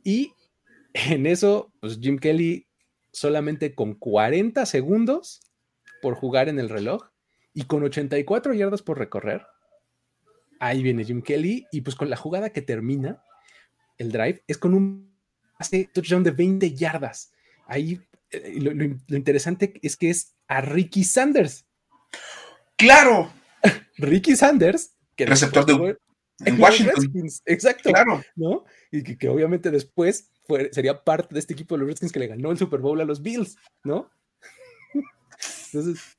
y 0.04 0.32
en 0.94 1.26
eso, 1.26 1.74
pues 1.82 2.00
Jim 2.00 2.18
Kelly 2.18 2.68
solamente 3.12 3.74
con 3.74 3.96
40 3.96 4.66
segundos 4.66 5.42
por 6.02 6.16
jugar 6.16 6.50
en 6.50 6.60
el 6.60 6.70
reloj 6.70 7.10
y 7.54 7.64
con 7.64 7.84
84 7.84 8.54
yardas 8.54 8.82
por 8.82 9.00
recorrer, 9.00 9.46
ahí 10.60 10.84
viene 10.84 11.04
Jim 11.04 11.22
Kelly 11.22 11.66
y 11.72 11.82
pues 11.82 11.96
con 11.96 12.10
la 12.10 12.18
jugada 12.18 12.52
que 12.52 12.62
termina 12.62 13.24
el 13.98 14.12
drive 14.12 14.44
es 14.48 14.58
con 14.58 14.74
un 14.74 15.16
hace 15.58 15.90
touchdown 15.94 16.24
de 16.24 16.32
20 16.32 16.74
yardas. 16.74 17.32
Ahí 17.66 18.02
eh, 18.32 18.60
lo, 18.60 18.72
interesante 19.16 19.74
es 19.82 19.96
que 19.96 20.10
es 20.10 20.35
a 20.48 20.62
Ricky 20.62 21.04
Sanders. 21.04 21.66
Claro. 22.78 23.32
Ricky 23.98 24.36
Sanders, 24.36 24.96
que 25.16 25.26
receptor 25.26 25.66
de 25.66 25.98
en 26.44 26.62
Washington. 26.62 27.12
exacto. 27.46 27.92
Claro. 27.92 28.22
¿no? 28.36 28.66
Y 28.92 29.04
que, 29.16 29.30
obviamente 29.30 29.72
después 29.72 30.32
sería 30.72 31.04
parte 31.04 31.34
de 31.34 31.40
este 31.40 31.54
equipo 31.54 31.76
de 31.76 31.80
los 31.80 31.88
Redskins 31.88 32.12
que 32.12 32.20
le 32.20 32.28
ganó 32.28 32.52
el 32.52 32.58
Super 32.58 32.80
Bowl 32.80 33.00
a 33.02 33.06
los 33.06 33.22
Bills, 33.22 33.58
¿no? 33.84 34.10
Entonces, 35.68 36.18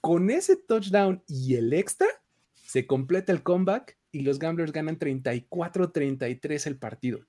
con 0.00 0.30
ese 0.30 0.56
touchdown 0.56 1.22
y 1.26 1.56
el 1.56 1.72
extra, 1.72 2.06
se 2.54 2.86
completa 2.86 3.32
el 3.32 3.42
comeback 3.42 3.96
y 4.12 4.20
los 4.20 4.38
Gamblers 4.38 4.72
ganan 4.72 4.98
34-33 4.98 6.66
el 6.66 6.78
partido. 6.78 7.20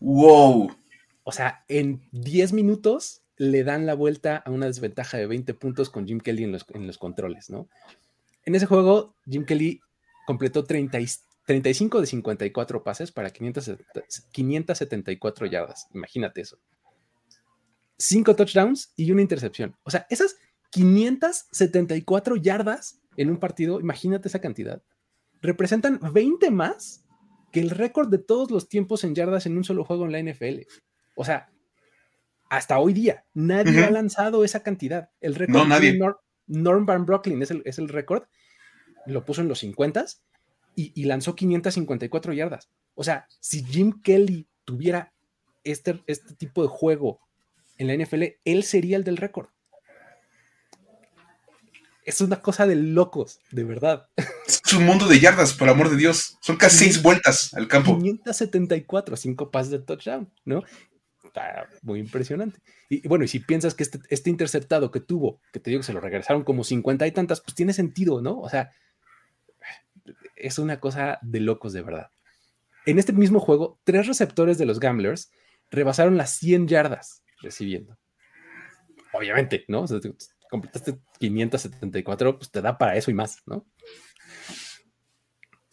¡Wow! 0.00 0.74
O 1.24 1.32
sea, 1.32 1.64
en 1.68 2.02
10 2.12 2.52
minutos 2.52 3.21
le 3.36 3.64
dan 3.64 3.86
la 3.86 3.94
vuelta 3.94 4.36
a 4.36 4.50
una 4.50 4.66
desventaja 4.66 5.16
de 5.16 5.26
20 5.26 5.54
puntos 5.54 5.88
con 5.90 6.06
Jim 6.06 6.20
Kelly 6.20 6.44
en 6.44 6.52
los, 6.52 6.64
controles, 6.98 7.50
¿no? 7.50 7.68
En 8.44 8.54
ese 8.54 8.66
juego, 8.66 9.16
Jim 9.24 9.44
Kelly 9.44 9.80
completó 10.26 10.62
35 10.64 12.00
de 12.00 12.06
54 12.06 12.84
pases 12.84 13.10
para 13.12 13.30
574 13.30 15.46
yardas. 15.46 15.88
Imagínate 15.94 16.40
eso. 16.40 16.58
5 17.98 18.36
touchdowns 18.36 18.92
y 18.96 19.10
una 19.12 19.22
intercepción. 19.22 19.76
O 19.84 19.90
sea, 19.90 20.06
esas 20.10 20.36
574 20.70 22.36
yardas 22.36 23.00
en 23.16 23.30
un 23.30 23.38
partido, 23.38 23.80
imagínate 23.80 24.28
esa 24.28 24.40
cantidad, 24.40 24.82
representan 25.40 26.00
20 26.12 26.50
más 26.50 27.04
que 27.52 27.60
el 27.60 27.70
récord 27.70 28.08
de 28.08 28.18
todos 28.18 28.50
los 28.50 28.68
tiempos 28.68 29.04
en 29.04 29.14
yardas 29.14 29.46
en 29.46 29.56
un 29.56 29.64
solo 29.64 29.84
juego 29.84 30.06
en 30.06 30.12
la 30.12 30.22
NFL. 30.22 30.62
O 31.14 31.24
sea, 31.24 31.51
hasta 32.52 32.78
hoy 32.78 32.92
día, 32.92 33.24
nadie 33.32 33.82
ha 33.82 33.90
lanzado 33.90 34.44
esa 34.44 34.62
cantidad. 34.62 35.08
El 35.22 35.36
récord 35.36 35.66
no, 35.66 36.18
Norm 36.46 36.84
Van 36.84 37.06
Brocklin 37.06 37.40
es 37.40 37.50
el, 37.50 37.62
es 37.64 37.78
el 37.78 37.88
récord, 37.88 38.24
lo 39.06 39.24
puso 39.24 39.40
en 39.40 39.48
los 39.48 39.60
50 39.60 40.04
y, 40.76 40.92
y, 40.94 41.04
lanzó 41.04 41.34
554 41.34 42.34
yardas. 42.34 42.68
O 42.94 43.04
sea, 43.04 43.26
si 43.40 43.64
Jim 43.64 44.02
Kelly 44.02 44.48
tuviera 44.66 45.14
este, 45.64 46.02
este 46.06 46.34
tipo 46.34 46.60
de 46.60 46.68
juego 46.68 47.20
en 47.78 47.86
la 47.86 47.96
NFL, 47.96 48.22
él 48.44 48.64
sería 48.64 48.98
el 48.98 49.04
del 49.04 49.16
récord 49.16 49.48
es 52.04 52.20
una 52.20 52.40
cosa 52.40 52.66
de 52.66 52.74
locos, 52.74 53.38
de 53.50 53.64
verdad. 53.64 54.08
Es 54.44 54.72
un 54.72 54.84
mundo 54.84 55.06
de 55.06 55.20
yardas, 55.20 55.54
por 55.54 55.68
amor 55.68 55.90
de 55.90 55.96
Dios. 55.96 56.36
Son 56.40 56.56
casi 56.56 56.78
seis 56.78 57.02
vueltas 57.02 57.54
al 57.54 57.68
campo. 57.68 57.96
574, 57.96 59.16
cinco 59.16 59.50
pases 59.50 59.70
de 59.70 59.78
touchdown, 59.78 60.32
¿no? 60.44 60.62
Está 61.32 61.66
muy 61.80 61.98
impresionante. 61.98 62.60
Y, 62.90 63.08
bueno, 63.08 63.24
y 63.24 63.28
si 63.28 63.40
piensas 63.40 63.74
que 63.74 63.84
este, 63.84 64.00
este, 64.10 64.28
interceptado 64.28 64.90
que 64.90 65.00
tuvo, 65.00 65.40
que 65.50 65.60
te 65.60 65.70
digo 65.70 65.80
que 65.80 65.86
se 65.86 65.94
lo 65.94 66.00
regresaron 66.00 66.44
como 66.44 66.62
50 66.62 67.06
y 67.06 67.12
tantas, 67.12 67.40
pues 67.40 67.54
tiene 67.54 67.72
sentido, 67.72 68.20
¿no? 68.20 68.38
O 68.38 68.50
sea, 68.50 68.70
es 70.36 70.58
una 70.58 70.78
cosa 70.78 71.18
de 71.22 71.40
locos, 71.40 71.72
de 71.72 71.80
verdad. 71.80 72.10
En 72.84 72.98
este 72.98 73.14
mismo 73.14 73.40
juego, 73.40 73.80
tres 73.84 74.06
receptores 74.06 74.58
de 74.58 74.66
los 74.66 74.78
Gamblers 74.78 75.32
rebasaron 75.70 76.18
las 76.18 76.36
100 76.36 76.68
yardas 76.68 77.24
recibiendo. 77.40 77.96
Obviamente, 79.14 79.64
¿no? 79.68 79.82
O 79.82 79.86
sea, 79.86 80.00
completaste 80.50 80.98
574, 81.18 82.36
pues 82.36 82.50
te 82.50 82.60
da 82.60 82.76
para 82.76 82.96
eso 82.96 83.10
y 83.10 83.14
más, 83.14 83.38
¿no? 83.46 83.66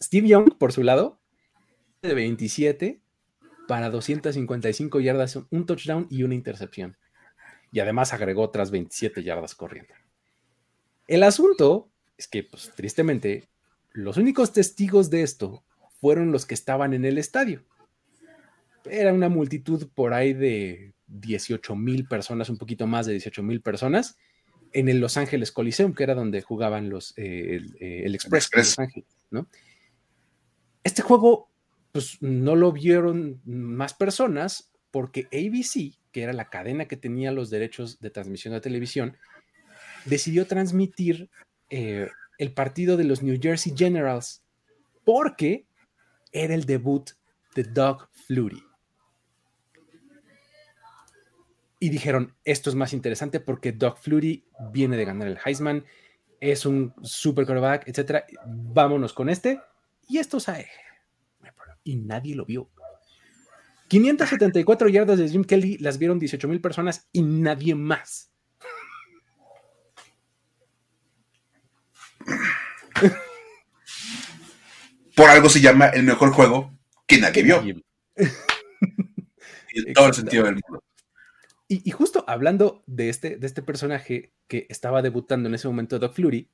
Steve 0.02 0.26
Young, 0.26 0.56
por 0.56 0.72
su 0.72 0.82
lado, 0.82 1.20
de 2.00 2.14
27 2.14 3.02
para 3.70 3.88
255 3.88 4.98
yardas, 4.98 5.38
un 5.48 5.64
touchdown 5.64 6.08
y 6.10 6.24
una 6.24 6.34
intercepción. 6.34 6.96
Y 7.70 7.78
además 7.78 8.12
agregó 8.12 8.42
otras 8.42 8.72
27 8.72 9.22
yardas 9.22 9.54
corriendo. 9.54 9.94
El 11.06 11.22
asunto 11.22 11.88
es 12.18 12.26
que, 12.26 12.42
pues 12.42 12.72
tristemente, 12.74 13.48
los 13.92 14.16
únicos 14.16 14.52
testigos 14.52 15.08
de 15.08 15.22
esto 15.22 15.62
fueron 16.00 16.32
los 16.32 16.46
que 16.46 16.54
estaban 16.54 16.94
en 16.94 17.04
el 17.04 17.16
estadio. 17.16 17.62
Era 18.86 19.12
una 19.12 19.28
multitud 19.28 19.88
por 19.94 20.14
ahí 20.14 20.32
de 20.32 20.92
18 21.06 21.76
mil 21.76 22.08
personas, 22.08 22.50
un 22.50 22.58
poquito 22.58 22.88
más 22.88 23.06
de 23.06 23.12
18 23.12 23.40
mil 23.44 23.62
personas, 23.62 24.16
en 24.72 24.88
el 24.88 24.98
Los 24.98 25.16
Ángeles 25.16 25.52
Coliseum, 25.52 25.94
que 25.94 26.02
era 26.02 26.16
donde 26.16 26.42
jugaban 26.42 26.90
los, 26.90 27.16
eh, 27.16 27.54
el, 27.54 27.76
eh, 27.78 28.02
Express, 28.12 28.50
Los 28.52 28.78
Ángeles, 28.80 29.08
¿no? 29.30 29.46
Este 30.82 31.02
juego, 31.02 31.49
pues 31.92 32.18
no 32.20 32.56
lo 32.56 32.72
vieron 32.72 33.40
más 33.44 33.94
personas 33.94 34.72
porque 34.90 35.26
ABC, 35.32 35.98
que 36.12 36.22
era 36.22 36.32
la 36.32 36.50
cadena 36.50 36.86
que 36.86 36.96
tenía 36.96 37.32
los 37.32 37.50
derechos 37.50 38.00
de 38.00 38.10
transmisión 38.10 38.54
de 38.54 38.60
televisión, 38.60 39.16
decidió 40.04 40.46
transmitir 40.46 41.30
eh, 41.68 42.08
el 42.38 42.52
partido 42.52 42.96
de 42.96 43.04
los 43.04 43.22
New 43.22 43.38
Jersey 43.40 43.74
Generals 43.76 44.42
porque 45.04 45.66
era 46.32 46.54
el 46.54 46.64
debut 46.64 47.10
de 47.54 47.64
Doug 47.64 48.08
Flutie. 48.12 48.70
y 51.82 51.88
dijeron, 51.88 52.34
esto 52.44 52.68
es 52.68 52.76
más 52.76 52.92
interesante 52.92 53.40
porque 53.40 53.72
Doug 53.72 53.96
Flutie 53.96 54.44
viene 54.70 54.98
de 54.98 55.06
ganar 55.06 55.26
el 55.26 55.38
Heisman, 55.42 55.86
es 56.38 56.66
un 56.66 56.94
super 57.02 57.46
quarterback, 57.46 57.88
etcétera. 57.88 58.26
Vámonos 58.46 59.14
con 59.14 59.30
este. 59.30 59.60
Y 60.06 60.18
esto 60.18 60.38
sale. 60.38 60.68
Y 61.84 61.96
nadie 61.96 62.34
lo 62.34 62.44
vio. 62.44 62.70
574 63.88 64.88
yardas 64.88 65.18
de 65.18 65.28
Jim 65.28 65.44
Kelly 65.44 65.78
las 65.78 65.98
vieron 65.98 66.18
18 66.18 66.46
mil 66.46 66.60
personas 66.60 67.08
y 67.12 67.22
nadie 67.22 67.74
más. 67.74 68.30
Por 75.16 75.28
algo 75.28 75.48
se 75.48 75.60
llama 75.60 75.88
el 75.88 76.04
mejor 76.04 76.30
juego 76.30 76.72
que 77.06 77.18
nadie 77.18 77.42
vio. 77.42 77.62
en 78.16 79.92
todo 79.92 80.06
el 80.06 80.14
sentido 80.14 80.44
del 80.44 80.54
mundo. 80.54 80.82
Y, 81.72 81.90
justo 81.92 82.24
hablando 82.26 82.82
de 82.86 83.10
este, 83.10 83.36
de 83.36 83.46
este 83.46 83.62
personaje 83.62 84.32
que 84.48 84.66
estaba 84.68 85.02
debutando 85.02 85.48
en 85.48 85.54
ese 85.54 85.68
momento, 85.68 86.00
Doc 86.00 86.14
Flurry, 86.14 86.48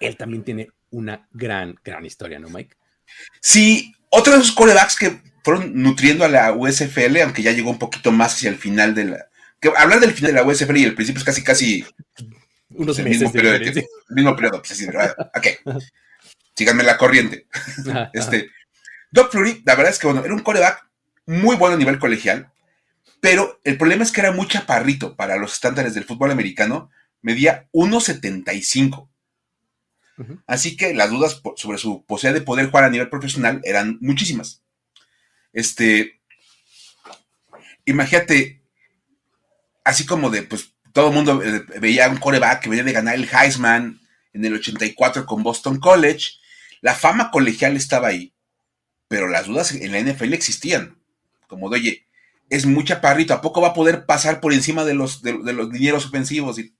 él 0.00 0.16
también 0.16 0.42
tiene 0.42 0.70
una 0.90 1.28
gran, 1.30 1.76
gran 1.84 2.04
historia, 2.04 2.40
¿no, 2.40 2.48
Mike? 2.48 2.76
Sí, 3.40 3.94
otro 4.14 4.32
de 4.32 4.40
esos 4.40 4.54
corebacks 4.54 4.96
que 4.96 5.20
fueron 5.42 5.72
nutriendo 5.74 6.24
a 6.24 6.28
la 6.28 6.52
USFL, 6.52 7.20
aunque 7.22 7.42
ya 7.42 7.52
llegó 7.52 7.70
un 7.70 7.78
poquito 7.78 8.12
más 8.12 8.34
hacia 8.34 8.50
el 8.50 8.56
final 8.56 8.94
de 8.94 9.04
la. 9.04 9.26
Que 9.60 9.70
hablar 9.76 10.00
del 10.00 10.12
final 10.12 10.32
de 10.32 10.40
la 10.40 10.46
USFL 10.46 10.76
y 10.76 10.84
el 10.84 10.94
principio 10.94 11.18
es 11.18 11.24
casi, 11.24 11.44
casi. 11.44 11.86
Unos 12.70 12.98
meses 12.98 13.22
mismo 13.22 13.32
periodo, 13.32 13.54
el 13.56 13.86
mismo 14.08 14.34
periodo, 14.34 14.62
pues 14.62 14.72
así, 14.72 14.86
Ok. 14.88 15.46
Síganme 16.56 16.82
la 16.82 16.96
corriente. 16.96 17.46
este. 18.12 18.50
Doc 19.10 19.30
Flurry, 19.30 19.62
la 19.64 19.76
verdad 19.76 19.92
es 19.92 19.98
que, 19.98 20.08
bueno, 20.08 20.24
era 20.24 20.34
un 20.34 20.40
coreback 20.40 20.88
muy 21.26 21.54
bueno 21.56 21.76
a 21.76 21.78
nivel 21.78 22.00
colegial 22.00 22.50
pero 23.24 23.58
el 23.64 23.78
problema 23.78 24.02
es 24.02 24.12
que 24.12 24.20
era 24.20 24.32
muy 24.32 24.46
chaparrito 24.46 25.16
para 25.16 25.38
los 25.38 25.54
estándares 25.54 25.94
del 25.94 26.04
fútbol 26.04 26.30
americano, 26.30 26.90
medía 27.22 27.66
1,75. 27.72 29.08
Así 30.46 30.76
que 30.76 30.94
las 30.94 31.10
dudas 31.10 31.40
sobre 31.56 31.78
su 31.78 32.04
posibilidad 32.04 32.40
de 32.40 32.46
poder 32.46 32.66
jugar 32.66 32.84
a 32.84 32.90
nivel 32.90 33.08
profesional 33.08 33.60
eran 33.64 33.98
muchísimas. 34.00 34.62
Este, 35.52 36.20
imagínate, 37.84 38.62
así 39.84 40.06
como 40.06 40.30
de, 40.30 40.42
pues 40.42 40.72
todo 40.92 41.08
el 41.08 41.14
mundo 41.14 41.42
eh, 41.42 41.64
veía 41.80 42.08
un 42.08 42.18
coreback 42.18 42.62
que 42.62 42.68
venía 42.68 42.84
de 42.84 42.92
ganar 42.92 43.16
el 43.16 43.28
Heisman 43.28 44.00
en 44.32 44.44
el 44.44 44.54
84 44.54 45.26
con 45.26 45.42
Boston 45.42 45.78
College, 45.78 46.32
la 46.80 46.94
fama 46.94 47.30
colegial 47.30 47.76
estaba 47.76 48.08
ahí, 48.08 48.32
pero 49.08 49.28
las 49.28 49.46
dudas 49.46 49.72
en 49.72 49.92
la 49.92 50.00
NFL 50.00 50.32
existían, 50.32 50.98
como 51.46 51.70
de, 51.70 51.76
oye, 51.76 52.06
es 52.50 52.66
muy 52.66 52.84
chaparrito, 52.84 53.34
¿a 53.34 53.40
poco 53.40 53.60
va 53.60 53.68
a 53.68 53.74
poder 53.74 54.06
pasar 54.06 54.40
por 54.40 54.52
encima 54.52 54.84
de 54.84 54.94
los, 54.94 55.22
de, 55.22 55.32
los 55.32 55.70
dineros 55.70 56.06
ofensivos? 56.06 56.58
Y 56.58 56.74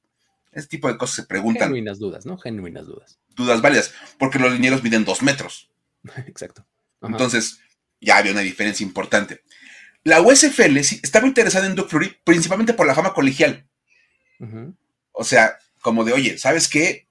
ese 0.54 0.68
tipo 0.68 0.88
de 0.88 0.96
cosas 0.96 1.16
se 1.16 1.22
preguntan. 1.24 1.68
Genuinas 1.68 1.98
dudas, 1.98 2.26
¿no? 2.26 2.38
Genuinas 2.38 2.86
dudas. 2.86 3.18
Dudas 3.30 3.60
válidas, 3.60 3.92
porque 4.18 4.38
los 4.38 4.52
dineros 4.52 4.82
miden 4.82 5.04
dos 5.04 5.22
metros. 5.22 5.70
Exacto. 6.26 6.66
Entonces, 7.02 7.60
ya 8.00 8.18
había 8.18 8.32
una 8.32 8.40
diferencia 8.40 8.84
importante. 8.84 9.42
La 10.04 10.20
USFL 10.20 10.76
estaba 10.76 11.26
interesada 11.26 11.66
en 11.66 11.74
Doug 11.74 11.88
Flurry 11.88 12.16
principalmente 12.24 12.74
por 12.74 12.86
la 12.86 12.94
fama 12.94 13.14
colegial. 13.14 13.66
O 15.12 15.24
sea, 15.24 15.58
como 15.80 16.04
de, 16.04 16.12
oye, 16.12 16.36
¿sabes 16.36 16.68
qué? 16.68 17.08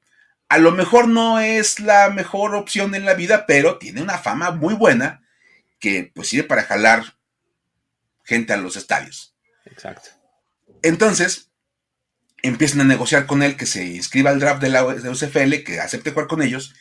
A 0.47 0.59
lo 0.59 0.71
mejor 0.71 1.07
no 1.07 1.39
es 1.39 1.79
la 1.79 2.09
mejor 2.09 2.53
opción 2.53 2.93
en 2.93 3.05
la 3.05 3.15
vida, 3.15 3.45
pero 3.47 3.79
tiene 3.79 4.01
una 4.01 4.19
fama 4.19 4.51
muy 4.51 4.75
buena 4.75 5.23
que 5.79 6.11
pues 6.13 6.27
sirve 6.27 6.43
para 6.43 6.63
jalar 6.63 7.17
gente 8.23 8.53
a 8.53 8.57
los 8.57 8.75
estadios. 8.75 9.35
Exacto. 9.65 10.09
Entonces, 10.83 11.49
empiezan 12.43 12.81
a 12.81 12.83
negociar 12.83 13.25
con 13.25 13.41
él 13.41 13.55
que 13.55 13.65
se 13.65 13.85
inscriba 13.85 14.29
al 14.29 14.39
draft 14.39 14.61
de 14.61 14.69
la 14.69 14.85
UCFL, 14.85 15.63
que 15.63 15.79
acepte 15.79 16.11
jugar 16.11 16.27
con 16.27 16.43
ellos. 16.43 16.75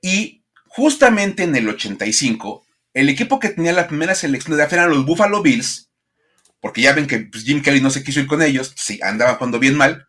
Y 0.00 0.44
justamente 0.66 1.42
en 1.42 1.56
el 1.56 1.68
85, 1.68 2.64
el 2.94 3.08
equipo 3.08 3.40
que 3.40 3.48
tenía 3.48 3.72
la 3.72 3.88
primera 3.88 4.14
selección 4.14 4.52
de 4.52 4.58
draft 4.58 4.74
eran 4.74 4.90
los 4.90 5.04
Buffalo 5.04 5.42
Bills, 5.42 5.90
porque 6.60 6.82
ya 6.82 6.92
ven 6.92 7.06
que 7.06 7.18
pues, 7.20 7.44
Jim 7.44 7.62
Kelly 7.62 7.80
no 7.80 7.90
se 7.90 8.04
quiso 8.04 8.20
ir 8.20 8.26
con 8.26 8.42
ellos, 8.42 8.74
sí, 8.76 9.00
andaba 9.02 9.34
jugando 9.34 9.58
bien 9.58 9.76
mal. 9.76 10.06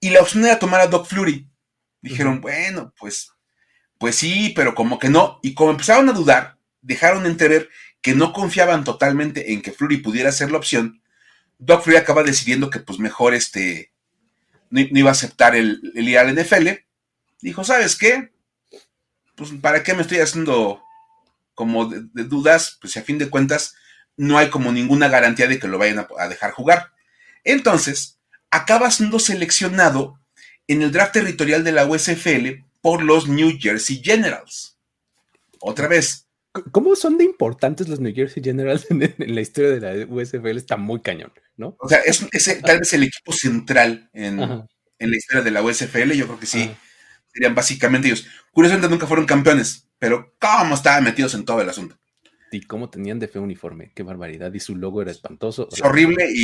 Y 0.00 0.10
la 0.10 0.20
opción 0.20 0.44
era 0.44 0.58
tomar 0.58 0.80
a 0.80 0.86
Doc 0.86 1.06
Flurry. 1.06 1.48
Dijeron, 2.02 2.40
bueno, 2.40 2.94
pues, 2.98 3.32
pues 3.98 4.16
sí, 4.16 4.52
pero 4.56 4.74
como 4.74 4.98
que 4.98 5.10
no. 5.10 5.38
Y 5.42 5.54
como 5.54 5.70
empezaron 5.70 6.08
a 6.08 6.12
dudar, 6.12 6.56
dejaron 6.80 7.26
entrever 7.26 7.68
que 8.00 8.14
no 8.14 8.32
confiaban 8.32 8.82
totalmente 8.82 9.52
en 9.52 9.60
que 9.60 9.72
Flurry 9.72 9.98
pudiera 9.98 10.32
ser 10.32 10.50
la 10.50 10.58
opción, 10.58 10.99
Doc 11.60 11.84
Flurry 11.84 11.98
acaba 11.98 12.22
decidiendo 12.22 12.70
que 12.70 12.80
pues 12.80 12.98
mejor 12.98 13.34
este 13.34 13.92
no, 14.70 14.80
iba 14.80 15.10
a 15.10 15.12
aceptar 15.12 15.54
el, 15.54 15.92
el, 15.94 16.08
ir 16.08 16.18
al 16.18 16.34
NFL. 16.34 16.68
Dijo, 17.40 17.64
¿sabes 17.64 17.96
qué? 17.96 18.32
Pues 19.36 19.50
para 19.60 19.82
qué 19.82 19.94
me 19.94 20.02
estoy 20.02 20.18
haciendo 20.18 20.82
como 21.54 21.86
de, 21.86 22.24
dudas, 22.24 22.78
pues 22.80 22.96
a 22.96 23.02
fin 23.02 23.18
de 23.18 23.28
cuentas 23.28 23.74
no 24.16 24.38
hay 24.38 24.48
como 24.48 24.72
ninguna 24.72 25.08
garantía 25.08 25.46
de 25.46 25.58
que 25.58 25.68
lo 25.68 25.78
vayan 25.78 26.06
a 26.18 26.28
dejar 26.28 26.52
jugar. 26.52 26.92
Entonces, 27.44 28.18
acaba 28.50 28.90
siendo 28.90 29.18
seleccionado 29.18 30.18
en 30.68 30.82
el 30.82 30.92
draft 30.92 31.12
territorial 31.12 31.64
de 31.64 31.72
la 31.72 31.86
USFL 31.86 32.64
por 32.80 33.02
los 33.02 33.28
New 33.28 33.58
Jersey 33.58 34.00
Generals. 34.02 34.78
Otra 35.60 35.88
vez, 35.88 36.26
¿Cómo 36.72 36.96
son 36.96 37.16
de 37.16 37.24
importantes 37.24 37.88
los 37.88 38.00
New 38.00 38.12
Jersey 38.14 38.42
Generals 38.42 38.86
en, 38.90 39.34
la 39.34 39.40
historia 39.40 39.70
de 39.70 39.80
la 39.80 40.06
USFL? 40.06 40.56
Está 40.56 40.76
muy 40.76 41.00
cañón, 41.00 41.32
¿no? 41.56 41.76
O 41.78 41.88
sea, 41.88 41.98
es, 42.00 42.26
tal 42.62 42.80
vez 42.80 42.92
el 42.92 43.04
equipo 43.04 43.32
central 43.32 44.10
en, 44.12 44.38
la 44.38 45.16
historia 45.16 45.42
de 45.42 45.50
la 45.50 45.62
USFL. 45.62 46.12
Yo 46.12 46.26
creo 46.26 46.40
que 46.40 46.46
sí. 46.46 46.70
Serían 47.32 47.54
básicamente 47.54 48.08
ellos. 48.08 48.26
Curiosamente 48.52 48.88
nunca 48.88 49.06
fueron 49.06 49.26
campeones, 49.26 49.88
pero 49.98 50.34
cómo 50.40 50.74
estaban 50.74 51.04
metidos 51.04 51.34
en 51.34 51.44
todo 51.44 51.60
el 51.60 51.68
asunto. 51.68 51.96
Y 52.52 52.62
cómo 52.62 52.90
tenían 52.90 53.20
de 53.20 53.28
fe 53.28 53.38
uniforme, 53.38 53.92
qué 53.94 54.02
barbaridad. 54.02 54.52
Y 54.52 54.58
su 54.58 54.74
logo 54.74 55.00
era 55.02 55.12
espantoso. 55.12 55.68
Es 55.70 55.80
horrible. 55.82 56.26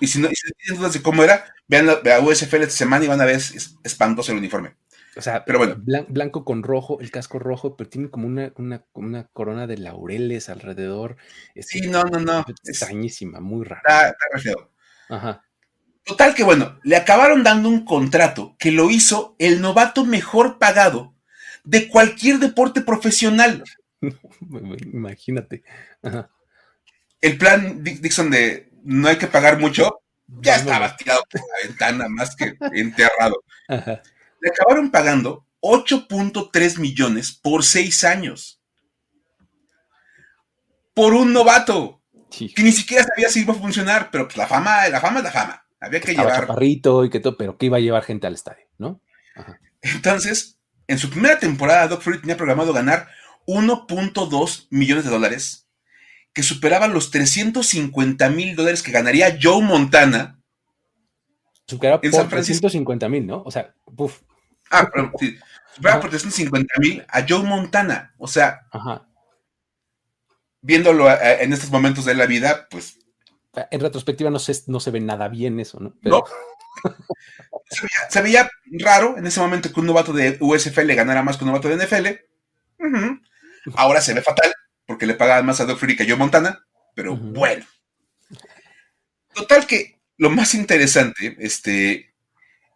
Y, 0.00 0.06
si 0.06 0.18
no 0.18 0.28
tienen 0.28 0.78
dudas 0.78 0.92
de 0.92 1.00
cómo 1.00 1.24
era, 1.24 1.46
vean 1.66 1.86
la, 1.86 2.00
la 2.04 2.20
USFL 2.20 2.62
esta 2.62 2.76
semana 2.76 3.06
y 3.06 3.08
van 3.08 3.22
a 3.22 3.24
ver 3.24 3.36
es 3.36 3.76
espantoso 3.82 4.32
el 4.32 4.38
uniforme. 4.38 4.76
O 5.16 5.22
sea, 5.22 5.44
pero 5.46 5.58
bueno. 5.58 5.76
blanco 6.08 6.44
con 6.44 6.62
rojo, 6.62 7.00
el 7.00 7.10
casco 7.10 7.38
rojo, 7.38 7.74
pero 7.76 7.88
tiene 7.88 8.10
como 8.10 8.26
una, 8.26 8.52
una, 8.92 9.24
corona 9.32 9.66
de 9.66 9.78
laureles 9.78 10.50
alrededor. 10.50 11.16
sí, 11.58 11.88
no, 11.88 12.04
no, 12.04 12.20
no. 12.20 12.44
Extrañísima, 12.64 13.40
muy 13.40 13.64
rara. 13.64 13.80
Está, 13.86 14.16
está 14.36 14.68
Ajá. 15.08 15.44
Total 16.04 16.34
que 16.34 16.44
bueno, 16.44 16.78
le 16.82 16.96
acabaron 16.96 17.42
dando 17.42 17.68
un 17.68 17.84
contrato 17.84 18.56
que 18.58 18.70
lo 18.70 18.90
hizo 18.90 19.34
el 19.38 19.60
novato 19.60 20.04
mejor 20.04 20.58
pagado 20.58 21.14
de 21.64 21.88
cualquier 21.88 22.38
deporte 22.38 22.82
profesional. 22.82 23.64
Imagínate. 24.92 25.64
El 27.22 27.38
plan 27.38 27.82
Dixon 27.82 28.30
de 28.30 28.70
no 28.84 29.08
hay 29.08 29.16
que 29.16 29.26
pagar 29.26 29.58
mucho, 29.58 30.00
ya 30.28 30.56
estaba 30.56 30.94
tirado 30.96 31.22
por 31.30 31.40
la 31.40 31.68
ventana 31.68 32.06
más 32.08 32.36
que 32.36 32.54
enterrado. 32.74 33.42
Ajá 33.68 34.02
le 34.40 34.50
acabaron 34.50 34.90
pagando 34.90 35.46
8.3 35.60 36.78
millones 36.78 37.32
por 37.32 37.64
seis 37.64 38.04
años. 38.04 38.60
Por 40.94 41.14
un 41.14 41.32
novato. 41.32 42.02
Que 42.30 42.62
ni 42.62 42.72
siquiera 42.72 43.04
sabía 43.04 43.28
si 43.28 43.40
iba 43.40 43.54
a 43.54 43.56
funcionar, 43.56 44.10
pero 44.10 44.26
pues 44.26 44.36
la 44.36 44.46
fama, 44.46 44.88
la 44.88 45.00
fama 45.00 45.18
es 45.18 45.24
la 45.24 45.30
fama. 45.30 45.66
Había 45.80 46.00
que, 46.00 46.12
llevar. 46.12 46.40
Chaparrito 46.40 47.04
y 47.04 47.10
que 47.10 47.20
todo, 47.20 47.36
pero 47.36 47.56
que 47.56 47.66
iba 47.66 47.76
a 47.76 47.80
llevar 47.80 48.02
gente 48.02 48.26
al 48.26 48.34
estadio, 48.34 48.66
¿no? 48.78 49.00
Entonces, 49.80 50.58
en 50.86 50.98
su 50.98 51.10
primera 51.10 51.38
temporada, 51.38 51.88
Doc 51.88 52.02
Fury 52.02 52.20
tenía 52.20 52.36
programado 52.36 52.72
ganar 52.72 53.08
1.2 53.46 54.66
millones 54.70 55.04
de 55.04 55.10
dólares, 55.10 55.68
que 56.32 56.42
superaban 56.42 56.92
los 56.92 57.10
350 57.10 58.28
mil 58.30 58.56
dólares 58.56 58.82
que 58.82 58.92
ganaría 58.92 59.38
Joe 59.40 59.62
Montana 59.62 60.40
Superaba 61.66 62.00
por 62.00 62.28
350 62.28 63.08
mil, 63.08 63.26
¿no? 63.26 63.42
O 63.44 63.50
sea, 63.50 63.74
puff. 63.96 64.20
Ah, 64.70 64.88
pero 64.92 65.10
sí. 65.18 65.36
Superaba 65.74 66.00
por 66.00 66.10
350 66.10 66.74
mil 66.78 67.04
a 67.08 67.24
Joe 67.28 67.42
Montana. 67.42 68.14
O 68.18 68.28
sea, 68.28 68.66
viéndolo 70.60 71.10
eh, 71.10 71.42
en 71.42 71.52
estos 71.52 71.70
momentos 71.70 72.04
de 72.04 72.14
la 72.14 72.26
vida, 72.26 72.68
pues. 72.70 72.98
En 73.70 73.80
retrospectiva 73.80 74.30
no 74.30 74.38
se, 74.38 74.54
no 74.66 74.80
se 74.80 74.90
ve 74.90 75.00
nada 75.00 75.28
bien 75.28 75.58
eso, 75.60 75.80
¿no? 75.80 75.94
No. 76.02 76.24
se, 78.10 78.22
veía, 78.22 78.50
raro 78.80 79.16
en 79.16 79.26
ese 79.26 79.40
momento 79.40 79.72
que 79.72 79.80
un 79.80 79.86
novato 79.86 80.12
de 80.12 80.36
USFL 80.40 80.94
ganara 80.94 81.22
más 81.22 81.36
que 81.36 81.44
un 81.44 81.50
novato 81.50 81.68
de 81.68 81.84
NFL. 81.84 82.06
Ahora 83.74 84.00
se 84.00 84.14
ve 84.14 84.22
fatal 84.22 84.52
porque 84.86 85.06
le 85.06 85.14
pagaban 85.14 85.46
más 85.46 85.60
a 85.60 85.64
Doug 85.64 85.78
Fury 85.78 85.96
que 85.96 86.04
a 86.04 86.06
Joe 86.06 86.16
Montana, 86.16 86.64
pero 86.94 87.16
bueno. 87.16 87.64
Total 89.34 89.66
que 89.66 89.95
lo 90.18 90.30
más 90.30 90.54
interesante 90.54 91.36
este, 91.38 92.14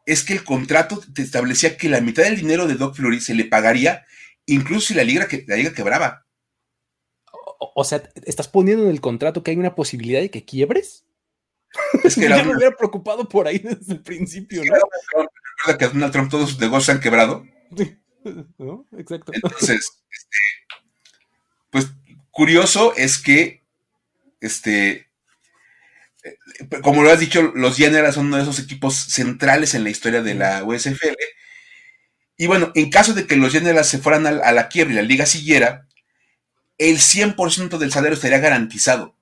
es 0.07 0.23
que 0.25 0.35
el 0.35 0.45
contrato 0.45 1.01
te 1.15 1.23
establecía 1.23 1.77
que 1.77 1.89
la 1.89 2.01
mitad 2.01 2.25
del 2.25 2.37
dinero 2.37 2.67
de 2.67 2.75
Doc 2.75 2.97
Flurry 2.97 3.21
se 3.21 3.35
le 3.35 3.45
pagaría 3.45 4.05
incluso 4.47 4.89
si 4.89 4.95
la 4.95 5.05
liga, 5.05 5.29
que, 5.29 5.45
la 5.47 5.57
liga 5.57 5.73
quebraba. 5.73 6.27
O, 7.59 7.85
sea, 7.85 8.03
¿estás 8.25 8.49
poniendo 8.49 8.85
en 8.85 8.91
el 8.91 9.01
contrato 9.01 9.43
que 9.43 9.51
hay 9.51 9.57
una 9.57 9.75
posibilidad 9.75 10.21
de 10.21 10.31
que 10.31 10.45
quiebres? 10.45 11.05
Es 12.05 12.17
que 12.17 12.29
ya 12.29 12.43
me 12.43 12.57
hubiera 12.57 12.77
preocupado 12.77 13.29
por 13.29 13.47
ahí 13.47 13.59
desde 13.59 13.93
el 13.93 14.03
principio, 14.03 14.65
¿no? 14.65 14.75
Recuerda 15.59 15.79
que 15.79 15.85
a 15.85 15.89
Donald 15.89 16.13
Trump 16.13 16.31
todos 16.31 16.51
sus 16.51 16.59
negocios 16.59 16.87
se 16.87 16.93
han 16.93 17.01
quebrado. 17.01 17.47
¿No? 18.59 18.87
Exacto. 18.97 19.33
Entonces, 19.33 20.03
este, 20.11 20.39
pues 21.71 21.91
curioso 22.31 22.95
es 22.97 23.19
que, 23.19 23.63
este, 24.41 25.10
como 26.83 27.03
lo 27.03 27.11
has 27.11 27.21
dicho, 27.21 27.53
los 27.55 27.77
Generals 27.77 28.15
son 28.15 28.27
uno 28.27 28.37
de 28.37 28.43
esos 28.43 28.59
equipos 28.59 28.95
centrales 28.95 29.75
en 29.75 29.85
la 29.85 29.91
historia 29.91 30.23
de 30.23 30.35
la 30.35 30.65
USFL. 30.65 31.17
Y 32.37 32.47
bueno, 32.47 32.73
en 32.75 32.91
caso 32.91 33.13
de 33.13 33.27
que 33.27 33.37
los 33.37 33.53
Generals 33.53 33.89
se 33.89 33.99
fueran 33.99 34.27
a, 34.27 34.53
la 34.53 34.69
quiebra 34.69 34.95
y 34.95 34.97
la 34.97 35.03
liga 35.03 35.27
siguiera, 35.27 35.87
el 36.79 36.99
100% 36.99 37.79
del 37.79 37.93
salario 37.93 38.15
estaría 38.15 38.39
garantizado. 38.39 39.17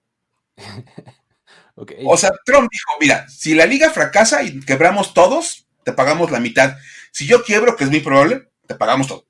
O 2.07 2.17
sea, 2.17 2.33
Trump 2.45 2.69
dijo, 2.73 2.91
mira, 3.01 3.29
si 3.29 3.55
la 3.55 3.65
liga 3.65 3.91
fracasa 3.91 4.43
y 4.43 4.59
quebramos 4.59 5.15
todos, 5.15 5.69
te 5.85 5.93
pagamos 5.93 6.33
la 6.33 6.41
mitad. 6.41 6.77
Si 7.13 7.25
yo 7.25 7.45
quiebro, 7.45 7.77
que 7.77 7.85
es 7.85 7.91
muy 7.91 8.01
probable, 8.01 8.49
te 8.67 8.75
pagamos 8.75 9.07
todo. 9.07 9.29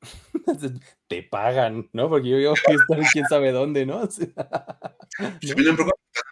te 1.08 1.22
pagan, 1.22 1.88
¿no? 1.92 2.08
Porque 2.08 2.28
yo 2.28 2.52
estar 2.52 2.74
en 2.74 3.04
quién 3.12 3.26
sabe 3.26 3.52
dónde, 3.52 3.86
¿no? 3.86 4.10
Si 4.10 4.26
me 4.26 5.76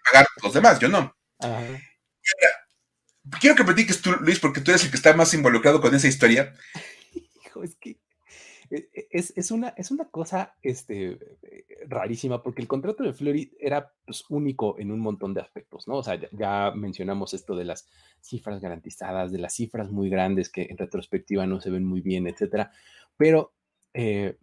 pagar 0.05 0.27
los 0.43 0.53
demás, 0.53 0.79
yo 0.79 0.89
no. 0.89 1.15
quiero 3.41 3.57
que 3.57 3.65
platiques 3.65 4.01
tú, 4.01 4.13
Luis, 4.21 4.39
porque 4.39 4.61
tú 4.61 4.71
eres 4.71 4.85
el 4.85 4.91
que 4.91 4.97
está 4.97 5.15
más 5.15 5.33
involucrado 5.35 5.81
con 5.81 5.95
esa 5.95 6.09
historia. 6.09 6.55
Hijo, 7.45 7.63
es 7.63 7.77
que 7.77 7.99
e, 8.71 8.89
e, 8.93 9.09
es, 9.11 9.51
una, 9.51 9.69
es 9.77 9.91
una 9.91 10.09
cosa 10.09 10.57
este, 10.63 11.19
rarísima 11.89 12.43
porque 12.43 12.63
el 12.63 12.69
contrato 12.69 13.03
de 13.03 13.13
Fleury 13.13 13.57
era 13.59 13.93
pues, 14.05 14.25
único 14.29 14.79
en 14.79 14.91
un 14.91 15.01
montón 15.01 15.35
de 15.35 15.41
aspectos, 15.41 15.89
¿no? 15.89 15.97
O 15.97 16.03
sea, 16.03 16.19
ya, 16.33 16.73
mencionamos 16.75 17.35
esto 17.35 17.57
de 17.57 17.65
las 17.65 17.89
cifras 18.21 18.61
garantizadas, 18.61 19.33
de 19.33 19.39
las 19.39 19.55
cifras 19.55 19.91
muy 19.91 20.09
grandes 20.09 20.51
que 20.51 20.67
en 20.71 20.77
retrospectiva 20.77 21.47
no 21.47 21.61
se 21.61 21.71
ven 21.71 21.85
muy 21.85 22.01
bien, 22.01 22.27
etcétera, 22.27 22.71
pero 23.17 23.55
eh, 23.95 24.37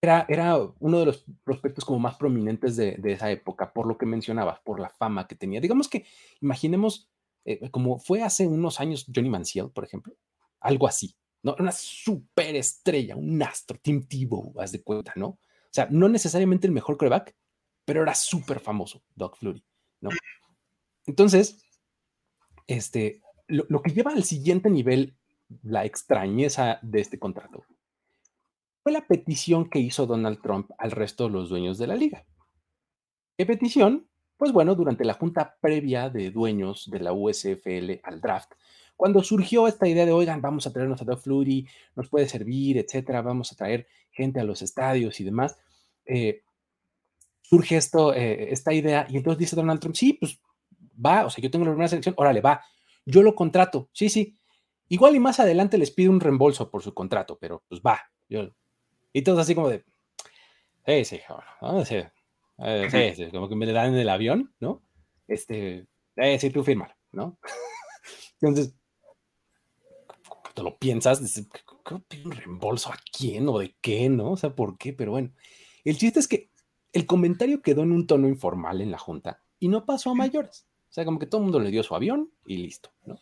era, 0.00 0.26
era, 0.28 0.58
uno 0.78 1.00
de 1.00 1.06
los 1.06 1.24
prospectos 1.42 1.84
como 1.84 1.98
más 1.98 2.16
prominentes 2.16 2.76
de, 2.76 3.00
esa 3.04 3.30
época, 3.30 3.72
por 3.72 3.86
lo 3.86 3.98
que 3.98 4.06
mencionabas, 4.06 4.60
por 4.60 4.78
la 4.78 4.90
fama 4.90 5.26
que 5.26 5.34
tenía. 5.34 5.60
Digamos 5.60 5.88
que, 5.88 6.04
imaginemos, 6.40 7.08
eh, 7.44 7.70
como 7.70 7.98
fue 7.98 8.22
hace 8.22 8.46
unos 8.46 8.80
años 8.80 9.06
Johnny 9.12 9.30
Manziel, 9.30 9.70
por 9.70 9.84
ejemplo, 9.84 10.14
algo 10.60 10.86
así, 10.86 11.16
¿no? 11.42 11.56
Una 11.58 11.72
superestrella, 11.72 13.16
un 13.16 13.42
astro, 13.42 13.78
Tim 13.80 14.06
Tebow, 14.06 14.54
haz 14.60 14.72
de 14.72 14.82
cuenta, 14.82 15.12
¿no? 15.16 15.38
Sea, 15.76 15.88
no 15.90 16.08
necesariamente 16.08 16.66
el 16.66 16.72
mejor 16.72 16.96
coreback, 16.96 17.36
pero 17.84 18.02
era 18.02 18.14
súper 18.14 18.60
famoso, 18.60 19.02
Doc 19.14 19.36
Flurry, 19.36 19.62
¿no? 20.00 20.08
Entonces, 21.04 21.62
este, 22.66 23.20
lo, 23.46 23.66
lo 23.68 23.82
que 23.82 23.90
lleva 23.90 24.12
al 24.12 24.24
siguiente 24.24 24.70
nivel 24.70 25.18
la 25.62 25.84
extrañeza 25.84 26.78
de 26.80 27.00
este 27.00 27.18
contrato 27.18 27.66
fue 28.82 28.92
la 28.92 29.06
petición 29.06 29.68
que 29.68 29.80
hizo 29.80 30.06
Donald 30.06 30.40
Trump 30.40 30.70
al 30.78 30.92
resto 30.92 31.24
de 31.24 31.32
los 31.32 31.50
dueños 31.50 31.76
de 31.76 31.88
la 31.88 31.94
liga. 31.94 32.24
¿Qué 33.36 33.44
petición? 33.44 34.08
Pues 34.38 34.52
bueno, 34.52 34.74
durante 34.74 35.04
la 35.04 35.12
junta 35.12 35.58
previa 35.60 36.08
de 36.08 36.30
dueños 36.30 36.88
de 36.90 37.00
la 37.00 37.12
USFL 37.12 38.00
al 38.02 38.22
draft, 38.22 38.52
cuando 38.96 39.22
surgió 39.22 39.68
esta 39.68 39.86
idea 39.86 40.06
de, 40.06 40.12
oigan, 40.12 40.40
vamos 40.40 40.66
a 40.66 40.72
traernos 40.72 41.02
a 41.02 41.04
Doug 41.04 41.18
Flurry, 41.18 41.68
nos 41.94 42.08
puede 42.08 42.28
servir, 42.28 42.78
etcétera, 42.78 43.20
vamos 43.20 43.52
a 43.52 43.56
traer 43.56 43.86
gente 44.10 44.40
a 44.40 44.44
los 44.44 44.62
estadios 44.62 45.20
y 45.20 45.24
demás, 45.24 45.58
eh, 46.06 46.42
surge 47.42 47.76
esto, 47.76 48.14
eh, 48.14 48.52
esta 48.52 48.72
idea, 48.72 49.06
y 49.08 49.16
entonces 49.16 49.38
dice 49.38 49.56
Donald 49.56 49.80
Trump, 49.80 49.94
sí, 49.94 50.14
pues 50.14 50.40
va, 51.04 51.26
o 51.26 51.30
sea, 51.30 51.42
yo 51.42 51.50
tengo 51.50 51.64
la 51.64 51.72
primera 51.72 51.88
selección, 51.88 52.14
órale, 52.18 52.40
va, 52.40 52.62
yo 53.04 53.22
lo 53.22 53.34
contrato, 53.34 53.88
sí, 53.92 54.08
sí. 54.08 54.36
Igual 54.88 55.16
y 55.16 55.20
más 55.20 55.40
adelante 55.40 55.78
les 55.78 55.90
pido 55.90 56.12
un 56.12 56.20
reembolso 56.20 56.70
por 56.70 56.82
su 56.82 56.94
contrato, 56.94 57.38
pero 57.40 57.62
pues 57.68 57.80
va, 57.84 58.00
yo 58.28 58.50
y 59.12 59.22
todos 59.22 59.38
así 59.38 59.54
como 59.54 59.68
de, 59.68 59.84
sí, 60.84 61.04
sí, 61.04 61.20
sí, 61.84 62.02
sí, 62.90 63.14
sí, 63.16 63.30
como 63.30 63.48
que 63.48 63.56
me 63.56 63.66
le 63.66 63.72
dan 63.72 63.94
en 63.94 64.00
el 64.00 64.08
avión, 64.08 64.54
¿no? 64.60 64.82
Este, 65.26 65.86
eh, 66.16 66.38
sí, 66.38 66.50
tú 66.50 66.62
firma, 66.62 66.94
¿no? 67.12 67.38
Entonces, 68.40 68.74
te 70.54 70.62
lo 70.62 70.76
piensas, 70.78 71.20
dices, 71.20 71.48
un 72.24 72.32
reembolso 72.32 72.90
a 72.90 72.98
quién 73.16 73.48
o 73.48 73.58
de 73.58 73.74
qué, 73.80 74.08
no? 74.08 74.32
O 74.32 74.36
sea, 74.36 74.54
¿por 74.54 74.76
qué? 74.78 74.92
Pero 74.92 75.12
bueno, 75.12 75.32
el 75.90 75.98
chiste 75.98 76.20
es 76.20 76.28
que 76.28 76.50
el 76.92 77.06
comentario 77.06 77.62
quedó 77.62 77.82
en 77.82 77.92
un 77.92 78.06
tono 78.06 78.28
informal 78.28 78.80
en 78.80 78.90
la 78.90 78.98
junta 78.98 79.42
y 79.58 79.68
no 79.68 79.84
pasó 79.84 80.10
a 80.10 80.14
mayores. 80.14 80.66
O 80.88 80.92
sea, 80.92 81.04
como 81.04 81.18
que 81.18 81.26
todo 81.26 81.40
el 81.40 81.44
mundo 81.44 81.60
le 81.60 81.70
dio 81.70 81.82
su 81.82 81.94
avión 81.94 82.30
y 82.46 82.58
listo, 82.58 82.90
¿no? 83.04 83.18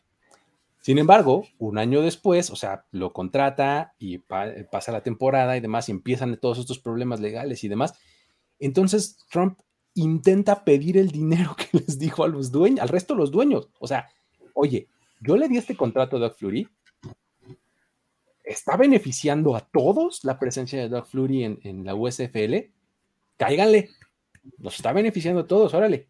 Sin 0.80 0.98
embargo, 0.98 1.46
un 1.58 1.78
año 1.78 2.02
después, 2.02 2.50
o 2.50 2.56
sea, 2.56 2.84
lo 2.90 3.14
contrata 3.14 3.94
y 3.98 4.18
pasa 4.18 4.92
la 4.92 5.02
temporada 5.02 5.56
y 5.56 5.60
demás, 5.60 5.88
y 5.88 5.92
empiezan 5.92 6.36
todos 6.36 6.58
estos 6.58 6.78
problemas 6.78 7.20
legales 7.20 7.64
y 7.64 7.68
demás. 7.68 7.94
Entonces, 8.58 9.16
Trump 9.30 9.58
intenta 9.94 10.62
pedir 10.62 10.98
el 10.98 11.10
dinero 11.10 11.56
que 11.56 11.78
les 11.78 11.98
dijo 11.98 12.22
a 12.22 12.28
los 12.28 12.52
dueños, 12.52 12.80
al 12.80 12.90
resto 12.90 13.14
de 13.14 13.20
los 13.20 13.30
dueños. 13.30 13.70
O 13.80 13.86
sea, 13.86 14.08
oye, 14.52 14.88
yo 15.22 15.38
le 15.38 15.48
di 15.48 15.56
este 15.56 15.74
contrato 15.74 16.16
a 16.16 16.20
Doug 16.20 16.34
Flurry. 16.34 16.68
¿Está 18.44 18.76
beneficiando 18.76 19.56
a 19.56 19.60
todos 19.60 20.22
la 20.22 20.38
presencia 20.38 20.78
de 20.78 20.88
Doug 20.88 21.06
Flurry 21.06 21.44
en, 21.44 21.58
en 21.64 21.84
la 21.84 21.94
USFL? 21.94 22.70
Cáiganle. 23.36 23.90
Nos 24.58 24.76
está 24.76 24.92
beneficiando 24.92 25.40
a 25.40 25.46
todos, 25.46 25.74
órale. 25.74 26.08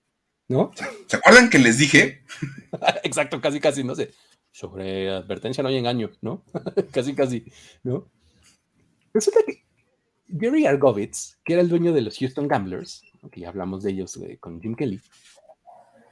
¿No? 0.49 0.73
¿Se 1.07 1.17
acuerdan 1.17 1.49
que 1.49 1.59
les 1.59 1.79
dije? 1.79 2.23
Exacto, 3.05 3.41
casi, 3.41 3.61
casi, 3.61 3.83
no 3.83 3.95
sé 3.95 4.11
sobre 4.55 5.11
advertencia 5.11 5.63
no 5.63 5.69
hay 5.69 5.79
engaño, 5.79 6.13
¿no? 6.21 6.45
casi, 6.93 7.13
casi, 7.13 7.45
¿no? 7.83 8.09
Resulta 9.13 9.41
que 9.45 9.65
Gary 10.29 10.65
Argovitz, 10.65 11.39
que 11.45 11.55
era 11.55 11.63
el 11.63 11.69
dueño 11.69 11.93
de 11.93 12.03
los 12.03 12.17
Houston 12.19 12.47
Gamblers, 12.47 13.03
que 13.33 13.41
ya 13.41 13.49
hablamos 13.49 13.83
de 13.83 13.91
ellos 13.91 14.17
eh, 14.19 14.39
con 14.39 14.63
Jim 14.63 14.77
Kelly, 14.77 15.01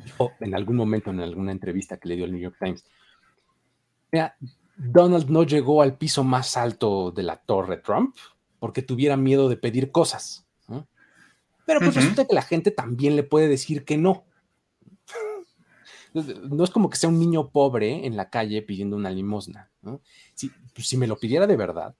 dijo 0.04 0.32
en 0.40 0.56
algún 0.56 0.74
momento 0.74 1.10
en 1.10 1.20
alguna 1.20 1.52
entrevista 1.52 1.98
que 1.98 2.08
le 2.08 2.16
dio 2.16 2.24
el 2.24 2.32
New 2.32 2.40
York 2.40 2.56
Times, 2.58 2.84
mira, 4.10 4.36
Donald 4.76 5.28
no 5.28 5.44
llegó 5.44 5.82
al 5.82 5.96
piso 5.96 6.24
más 6.24 6.56
alto 6.56 7.10
de 7.10 7.22
la 7.22 7.36
torre 7.36 7.76
Trump 7.78 8.16
porque 8.58 8.82
tuviera 8.82 9.16
miedo 9.16 9.48
de 9.48 9.56
pedir 9.56 9.90
cosas. 9.90 10.46
Pero 11.64 11.80
pues 11.80 11.94
resulta 11.94 12.26
que 12.26 12.34
la 12.34 12.42
gente 12.42 12.70
también 12.70 13.16
le 13.16 13.22
puede 13.22 13.48
decir 13.48 13.84
que 13.84 13.96
no. 13.96 14.24
No 16.12 16.64
es 16.64 16.70
como 16.70 16.90
que 16.90 16.96
sea 16.96 17.08
un 17.08 17.18
niño 17.18 17.50
pobre 17.50 18.04
en 18.06 18.16
la 18.16 18.28
calle 18.30 18.62
pidiendo 18.62 18.96
una 18.96 19.10
limosna. 19.10 19.70
Si, 20.34 20.50
pues, 20.74 20.88
si 20.88 20.96
me 20.96 21.06
lo 21.06 21.16
pidiera 21.16 21.46
de 21.46 21.56
verdad, 21.56 21.94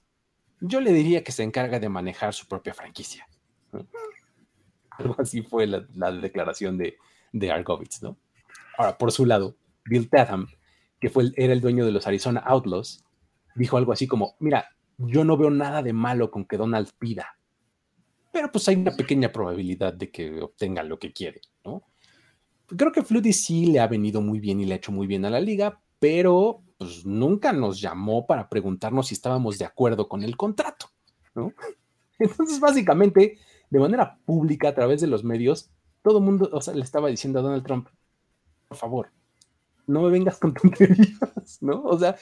yo 0.60 0.80
le 0.80 0.92
diría 0.92 1.24
que 1.24 1.32
se 1.32 1.42
encarga 1.42 1.78
de 1.80 1.88
manejar 1.88 2.34
su 2.34 2.46
propia 2.46 2.74
franquicia. 2.74 3.26
Algo 4.90 5.16
así 5.18 5.42
fue 5.42 5.66
la, 5.66 6.12
declaración 6.12 6.76
de, 6.76 6.96
de 7.32 7.50
Argovitz, 7.50 8.02
¿no? 8.02 8.16
Ahora, 8.76 8.98
por 8.98 9.10
su 9.10 9.24
lado, 9.24 9.56
Bill 9.84 10.08
Tatham, 10.08 10.46
que 11.02 11.10
fue 11.10 11.32
era 11.34 11.52
el 11.52 11.60
dueño 11.60 11.84
de 11.84 11.90
los 11.90 12.06
Arizona 12.06 12.40
Outlaws, 12.46 13.04
dijo 13.56 13.76
algo 13.76 13.92
así 13.92 14.06
como, 14.06 14.36
mira, 14.38 14.68
yo 14.98 15.24
no 15.24 15.36
veo 15.36 15.50
nada 15.50 15.82
de 15.82 15.92
malo 15.92 16.30
con 16.30 16.44
que 16.44 16.56
Donald 16.56 16.90
pida, 16.96 17.36
pero 18.32 18.52
pues 18.52 18.68
hay 18.68 18.76
una 18.76 18.92
pequeña 18.92 19.32
probabilidad 19.32 19.92
de 19.92 20.12
que 20.12 20.40
obtenga 20.40 20.84
lo 20.84 21.00
que 21.00 21.12
quiere, 21.12 21.40
¿no? 21.64 21.82
creo 22.76 22.92
que 22.92 23.02
Flutie 23.02 23.32
sí 23.32 23.66
le 23.66 23.80
ha 23.80 23.88
venido 23.88 24.20
muy 24.20 24.38
bien 24.38 24.60
y 24.60 24.64
le 24.64 24.74
ha 24.74 24.76
hecho 24.76 24.92
muy 24.92 25.08
bien 25.08 25.24
a 25.24 25.30
la 25.30 25.40
liga, 25.40 25.82
pero 25.98 26.62
pues 26.78 27.04
nunca 27.04 27.52
nos 27.52 27.80
llamó 27.80 28.24
para 28.24 28.48
preguntarnos 28.48 29.08
si 29.08 29.14
estábamos 29.14 29.58
de 29.58 29.64
acuerdo 29.64 30.08
con 30.08 30.22
el 30.22 30.36
contrato, 30.36 30.86
¿no? 31.34 31.52
Entonces, 32.20 32.60
básicamente, 32.60 33.38
de 33.70 33.78
manera 33.80 34.20
pública, 34.24 34.68
a 34.68 34.74
través 34.74 35.00
de 35.00 35.08
los 35.08 35.24
medios, 35.24 35.68
todo 36.02 36.18
el 36.18 36.24
mundo, 36.24 36.48
o 36.52 36.60
sea, 36.60 36.74
le 36.74 36.82
estaba 36.82 37.08
diciendo 37.08 37.40
a 37.40 37.42
Donald 37.42 37.64
Trump, 37.64 37.88
por 38.68 38.76
favor, 38.76 39.10
no 39.86 40.02
me 40.02 40.10
vengas 40.10 40.38
con 40.38 40.54
tonterías, 40.54 41.58
¿no? 41.60 41.82
O 41.82 41.98
sea, 41.98 42.16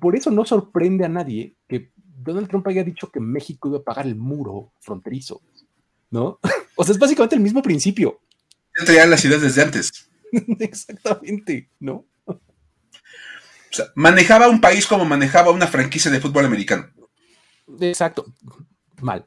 por 0.00 0.16
eso 0.16 0.30
no 0.30 0.44
sorprende 0.44 1.04
a 1.04 1.08
nadie 1.08 1.56
que 1.68 1.92
Donald 1.96 2.48
Trump 2.48 2.66
haya 2.68 2.84
dicho 2.84 3.10
que 3.10 3.20
México 3.20 3.68
iba 3.68 3.78
a 3.78 3.82
pagar 3.84 4.06
el 4.06 4.16
muro 4.16 4.72
fronterizo, 4.80 5.42
¿no? 6.10 6.38
O 6.74 6.84
sea, 6.84 6.94
es 6.94 6.98
básicamente 6.98 7.36
el 7.36 7.42
mismo 7.42 7.60
principio. 7.60 8.22
Ya 8.78 8.86
traían 8.86 9.10
las 9.10 9.22
ideas 9.26 9.42
desde 9.42 9.60
antes. 9.60 10.08
Exactamente, 10.58 11.68
¿no? 11.80 12.06
O 12.24 12.40
sea, 13.70 13.86
manejaba 13.94 14.48
un 14.48 14.58
país 14.58 14.86
como 14.86 15.04
manejaba 15.04 15.50
una 15.50 15.66
franquicia 15.66 16.10
de 16.10 16.18
fútbol 16.18 16.46
americano. 16.46 16.88
Exacto. 17.80 18.24
Mal. 19.02 19.26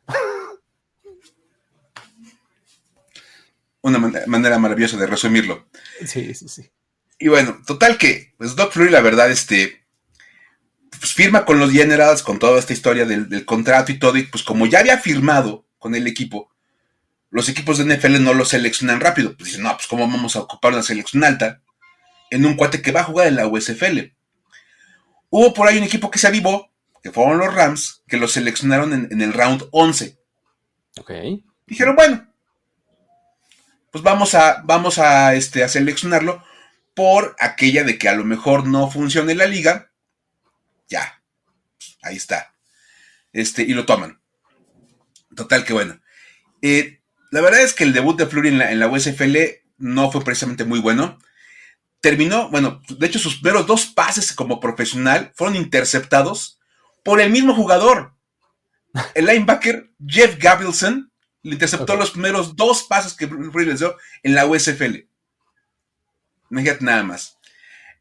Una 3.82 4.00
manera 4.00 4.58
maravillosa 4.58 4.98
de 4.98 5.06
resumirlo. 5.06 5.68
Sí, 6.06 6.34
sí, 6.34 6.48
sí. 6.48 6.72
Y 7.18 7.28
bueno, 7.30 7.62
total 7.66 7.98
que, 7.98 8.34
pues 8.38 8.56
Doc 8.56 8.74
Flurry, 8.74 8.92
la 8.92 9.02
verdad, 9.02 9.32
este, 9.32 9.86
pues 11.00 11.14
firma 11.14 11.46
con 11.46 11.60
los 11.60 11.72
Generals, 11.72 12.24
con 12.24 12.40
toda 12.40 12.60
esta 12.60 12.74
historia 12.74 13.06
del, 13.06 13.30
del, 13.30 13.46
contrato 13.46 13.92
y 13.92 14.00
todo, 14.00 14.18
y 14.18 14.24
pues 14.24 14.44
como 14.44 14.66
ya 14.66 14.80
había 14.80 14.98
firmado 14.98 15.66
con 15.78 15.96
el 15.96 16.08
equipo, 16.08 16.52
los 17.36 17.50
equipos 17.50 17.78
de 17.78 17.84
NFL 17.84 18.24
no 18.24 18.34
lo 18.34 18.46
seleccionan 18.46 19.02
rápido. 19.02 19.36
Pues 19.36 19.50
dicen, 19.50 19.64
no, 19.64 19.76
pues 19.76 19.88
cómo 19.88 20.08
vamos 20.08 20.36
a 20.36 20.42
ocupar 20.42 20.72
una 20.72 20.84
selección 20.84 21.24
alta 21.24 21.62
en 22.30 22.46
un 22.46 22.56
cuate 22.56 22.82
que 22.82 22.94
va 22.94 23.02
a 23.02 23.06
jugar 23.06 23.28
en 23.28 23.36
la 23.36 23.48
USFL. 23.48 24.14
Hubo 25.30 25.54
por 25.54 25.68
ahí 25.68 25.78
un 25.78 25.84
equipo 25.84 26.10
que 26.10 26.18
se 26.18 26.28
avivó, 26.28 26.72
que 27.04 27.12
fueron 27.12 27.40
los 27.40 27.54
Rams, 27.54 28.04
que 28.08 28.16
lo 28.16 28.30
seleccionaron 28.30 29.10
en, 29.12 29.22
el 29.22 29.34
round 29.34 29.68
11. 29.72 30.18
Ok. 30.98 31.12
Dijeron, 31.68 31.96
bueno, 31.96 32.26
pues 33.92 34.02
vamos 34.02 34.34
a, 34.34 34.62
vamos 34.64 34.98
a, 34.98 35.36
este, 35.36 35.64
a 35.64 35.68
seleccionarlo 35.68 36.42
por 36.96 37.36
aquella 37.40 37.84
de 37.84 38.00
que 38.00 38.10
a 38.10 38.16
lo 38.16 38.24
mejor 38.24 38.68
no 38.68 38.90
funcione 38.90 39.36
la 39.36 39.46
liga. 39.46 39.92
Ya, 40.88 41.22
ahí 42.02 42.16
está. 42.16 42.56
Este, 43.32 43.62
y 43.62 43.74
lo 43.74 43.86
toman. 43.86 44.20
Total, 45.36 45.64
que 45.64 45.74
bueno. 45.74 46.00
Eh, 46.62 47.02
la 47.32 47.42
verdad 47.42 47.62
es 47.62 47.74
que 47.74 47.84
el 47.84 47.94
debut 47.94 48.18
de 48.18 48.26
Flurry 48.26 48.50
en 48.50 48.58
la, 48.58 48.72
en 48.72 48.80
la 48.80 48.88
USFL 48.88 49.38
no 49.78 50.12
fue 50.12 50.24
precisamente 50.24 50.66
muy 50.66 50.80
bueno 50.80 51.20
terminó, 52.06 52.50
bueno, 52.52 52.84
de 52.88 53.08
hecho 53.08 53.18
sus 53.18 53.38
primeros 53.38 53.66
dos 53.66 53.88
pases 53.88 54.32
como 54.32 54.60
profesional 54.60 55.32
fueron 55.34 55.56
interceptados 55.56 56.60
por 57.04 57.20
el 57.20 57.32
mismo 57.32 57.56
jugador. 57.56 58.14
El 59.16 59.26
linebacker 59.26 59.90
Jeff 60.06 60.38
Gabrielson 60.38 61.12
le 61.42 61.54
interceptó 61.54 61.96
los 61.96 62.12
primeros 62.12 62.56
dos 62.56 62.84
pases 62.84 63.16
que 63.16 63.28
Free 63.28 63.66
les 63.66 63.80
dio 63.80 63.98
en 64.22 64.36
la 64.36 64.46
USFL. 64.46 65.08
Imagínate 66.50 66.86
nada 66.86 67.04
más. 67.04 67.38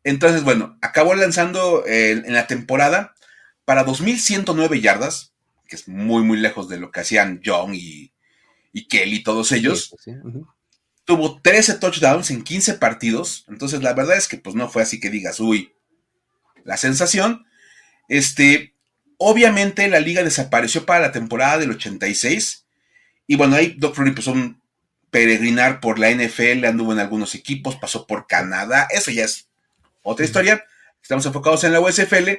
Entonces, 0.03 0.43
bueno, 0.43 0.79
acabó 0.83 1.15
lanzando 1.15 1.85
eh, 1.87 2.13
en 2.13 2.33
la 2.35 2.47
temporada 2.47 3.15
para 3.65 3.87
2.109 3.87 4.81
yardas, 4.81 5.33
que 5.67 5.77
es 5.77 5.89
muy, 5.89 6.23
muy 6.23 6.39
lejos 6.39 6.69
de 6.69 6.79
lo 6.79 6.91
que 6.91 7.01
hacían 7.01 7.41
John 7.45 7.73
y, 7.75 8.13
Kelly, 8.89 9.23
todos 9.23 9.53
ellos. 9.53 9.95
Sí, 10.05 10.13
pues 10.23 10.35
tuvo 11.05 11.41
13 11.41 11.75
touchdowns 11.75 12.31
en 12.31 12.43
15 12.43 12.75
partidos. 12.75 13.45
Entonces, 13.49 13.83
la 13.83 13.93
verdad 13.93 14.17
es 14.17 14.29
que 14.29 14.39
pues 14.39 14.55
no 14.55 14.69
fue 14.69 14.83
así 14.83 15.01
que 15.01 15.11
digas, 15.11 15.41
uy, 15.41 15.73
la 16.65 16.77
sensación. 16.77 17.47
Este, 18.09 18.75
obviamente 19.19 19.89
la 19.89 20.01
liga 20.01 20.23
desapareció 20.23 20.85
para 20.87 21.01
la 21.01 21.13
temporada 21.13 21.59
del 21.59 21.71
86. 21.73 22.67
Y 23.27 23.37
bueno, 23.37 23.57
ahí 23.57 23.75
Doc 23.79 23.95
Flurry 23.95 24.11
empezó 24.11 24.33
un 24.33 24.63
peregrinar 25.15 25.79
por 25.79 26.01
la 26.01 26.11
NFL, 26.11 26.65
anduvo 26.65 26.93
en 26.93 26.99
algunos 26.99 27.37
equipos, 27.37 27.77
pasó 27.77 28.05
por 28.05 28.27
Canadá. 28.27 28.89
Eso 28.91 29.13
ya 29.13 29.23
es 29.23 29.49
otra 30.03 30.25
historia. 30.25 30.65
Estamos 31.01 31.25
enfocados 31.25 31.63
en 31.63 31.73
la 31.73 31.79
USFL. 31.79 32.31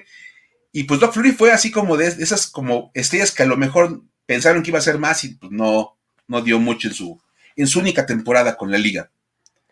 Y 0.74 0.84
pues 0.84 1.00
Doc 1.00 1.14
Flurry 1.14 1.32
fue 1.32 1.54
así 1.54 1.72
como 1.72 1.96
de 1.96 2.08
esas 2.08 2.48
como 2.48 2.92
estrellas 2.94 3.32
que 3.32 3.44
a 3.44 3.46
lo 3.46 3.56
mejor 3.56 4.02
pensaron 4.26 4.62
que 4.62 4.72
iba 4.72 4.80
a 4.80 4.82
ser 4.82 4.98
más 4.98 5.24
y 5.24 5.36
pues 5.36 5.54
no, 5.54 5.96
no 6.28 6.42
dio 6.42 6.60
mucho 6.60 6.90
en 6.90 6.94
su, 6.94 7.22
en 7.56 7.68
su 7.68 7.80
única 7.80 8.06
temporada 8.06 8.58
con 8.58 8.70
la 8.70 8.78
liga. 8.78 9.10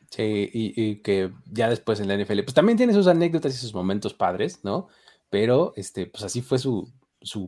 Sí, 0.09 0.49
y, 0.53 0.95
que 1.01 1.29
ya 1.51 1.69
después 1.69 1.99
en 1.99 2.07
la 2.07 2.15
NFL, 2.15 2.43
pues 2.43 2.53
también 2.53 2.77
tiene 2.77 2.93
sus 2.93 3.07
anécdotas 3.07 3.53
y 3.53 3.57
sus 3.57 3.73
momentos 3.73 4.13
padres, 4.13 4.61
¿no? 4.63 4.87
Pero, 5.29 5.73
este, 5.75 6.05
pues 6.05 6.23
así 6.23 6.41
fue 6.41 6.57
su, 6.57 6.89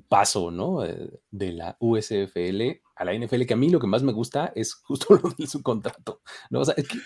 paso, 0.07 0.51
¿no? 0.51 0.85
Eh, 0.85 1.09
de 1.31 1.53
la 1.53 1.77
USFL 1.79 2.81
a 2.95 3.05
la 3.05 3.13
NFL, 3.13 3.45
que 3.45 3.53
a 3.53 3.57
mí 3.57 3.69
lo 3.69 3.79
que 3.79 3.87
más 3.87 4.03
me 4.03 4.13
gusta 4.13 4.51
es 4.55 4.73
justo 4.73 5.15
lo 5.23 5.29
de 5.37 5.47
su 5.47 5.61
contrato, 5.61 6.21
¿no? 6.49 6.61
O 6.61 6.65
sea, 6.65 6.75
es 6.77 6.87
que 6.87 6.97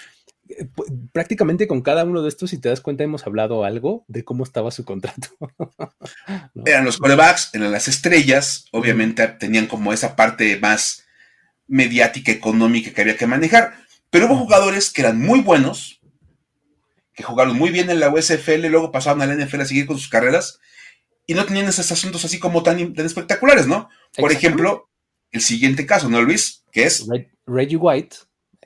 eh, 0.50 0.68
prácticamente 1.12 1.68
con 1.68 1.82
cada 1.82 2.04
uno 2.04 2.22
de 2.22 2.30
estos, 2.30 2.50
si 2.50 2.60
te 2.60 2.70
das 2.70 2.82
cuenta, 2.82 3.04
hemos 3.04 3.26
hablado 3.26 3.64
algo 3.64 4.06
de 4.08 4.24
cómo 4.24 4.44
estaba 4.44 4.72
su 4.72 4.86
contrato. 4.86 5.30
Eran 6.66 6.86
los 6.86 6.98
corebacks, 6.98 7.52
eran 7.54 7.72
las 7.72 7.88
estrellas, 7.88 8.66
obviamente 8.72 9.28
tenían 9.28 9.68
como 9.68 9.94
esa 9.94 10.16
parte 10.16 10.60
más 10.60 11.06
mediática, 11.68 12.32
económica 12.32 12.92
que 12.92 13.02
había 13.02 13.18
que 13.18 13.28
manejar. 13.28 13.74
Pero 14.10 14.26
hubo 14.26 14.38
jugadores 14.38 14.92
que 14.92 15.02
eran 15.02 15.20
muy 15.20 15.42
buenos, 15.42 16.02
que 17.14 17.24
jugaron 17.24 17.56
muy 17.56 17.70
bien 17.70 17.90
en 17.90 18.00
la 18.00 18.10
USFL, 18.10 18.66
luego 18.68 18.92
pasaron 18.92 19.22
a 19.22 19.28
la 19.28 19.36
NFL 19.36 19.62
a 19.62 19.66
seguir 19.66 19.86
con 19.86 19.98
sus 19.98 20.10
carreras 20.10 20.60
y 21.30 21.36
no 21.36 21.46
tenían 21.46 21.68
esos 21.68 21.92
asuntos 21.92 22.26
así 22.26 22.40
como 22.40 22.64
tan, 22.64 22.80
espectaculares, 22.98 23.68
¿no? 23.68 23.88
Por 24.18 24.32
ejemplo, 24.32 24.90
el 25.30 25.42
siguiente 25.42 25.86
caso, 25.86 26.10
¿no, 26.10 26.24
Luis? 26.24 26.66
Que 26.72 26.86
es... 26.86 27.06
Reggie 27.46 27.78
White, 27.78 28.16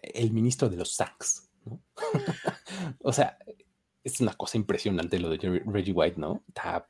el 0.01 0.31
ministro 0.31 0.69
de 0.69 0.77
los 0.77 0.95
sacks. 0.95 1.49
o 3.01 3.11
sea, 3.11 3.37
es 4.01 4.21
una 4.21 4.33
cosa 4.35 4.55
impresionante 4.55 5.19
lo 5.19 5.29
de 5.29 5.61
Reggie 5.65 5.91
White, 5.91 6.17
¿no? 6.17 6.41
Está 6.47 6.87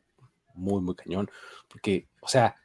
muy, 0.53 0.79
muy 0.79 0.93
cañón. 0.93 1.31
Porque, 1.67 2.07
o 2.21 2.27
sea, 2.27 2.55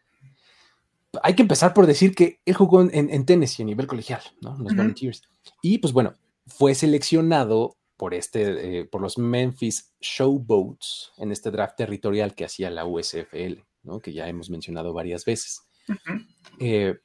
hay 1.23 1.33
que 1.33 1.41
empezar 1.41 1.73
por 1.73 1.87
decir 1.87 2.15
que 2.15 2.43
él 2.45 2.57
jugó 2.57 2.83
en, 2.83 3.25
Tennessee 3.25 3.63
a 3.63 3.65
nivel 3.65 3.87
colegial, 3.87 4.21
¿no? 4.43 4.51
Los 4.59 4.77
Volunteers. 4.77 5.23
Y 5.63 5.79
pues 5.79 5.95
bueno, 5.95 6.13
fue 6.47 6.75
seleccionado 6.75 7.78
por, 7.99 8.15
este, 8.15 8.79
eh, 8.79 8.85
por 8.87 9.03
los 9.03 9.19
Memphis 9.19 9.95
Showboats 10.01 11.13
en 11.19 11.33
este 11.33 11.51
draft 11.51 11.77
territorial 11.77 12.35
que 12.35 12.47
hacía 12.47 12.71
la 12.71 12.87
USFL, 12.87 13.61
¿no? 13.83 14.01
Que 14.01 14.15
ya 14.15 14.29
hemos 14.29 14.49
mencionado 14.49 14.95
varias 14.95 15.25
veces. 15.27 15.69
Eh, 16.59 16.97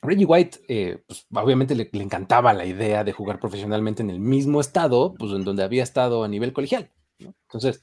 Reggie 0.00 0.24
White, 0.24 0.60
eh, 0.68 1.02
pues 1.06 1.26
obviamente 1.32 1.74
le, 1.74 1.88
le, 1.92 2.02
encantaba 2.02 2.52
la 2.52 2.64
idea 2.64 3.04
de 3.04 3.12
jugar 3.12 3.38
profesionalmente 3.38 4.02
en 4.02 4.10
el 4.10 4.20
mismo 4.20 4.60
estado, 4.60 5.14
pues 5.14 5.32
en 5.32 5.44
donde 5.44 5.62
había 5.62 5.82
estado 5.82 6.24
a 6.24 6.28
nivel 6.28 6.52
colegial, 6.52 6.90
¿no? 7.18 7.34
Entonces, 7.44 7.82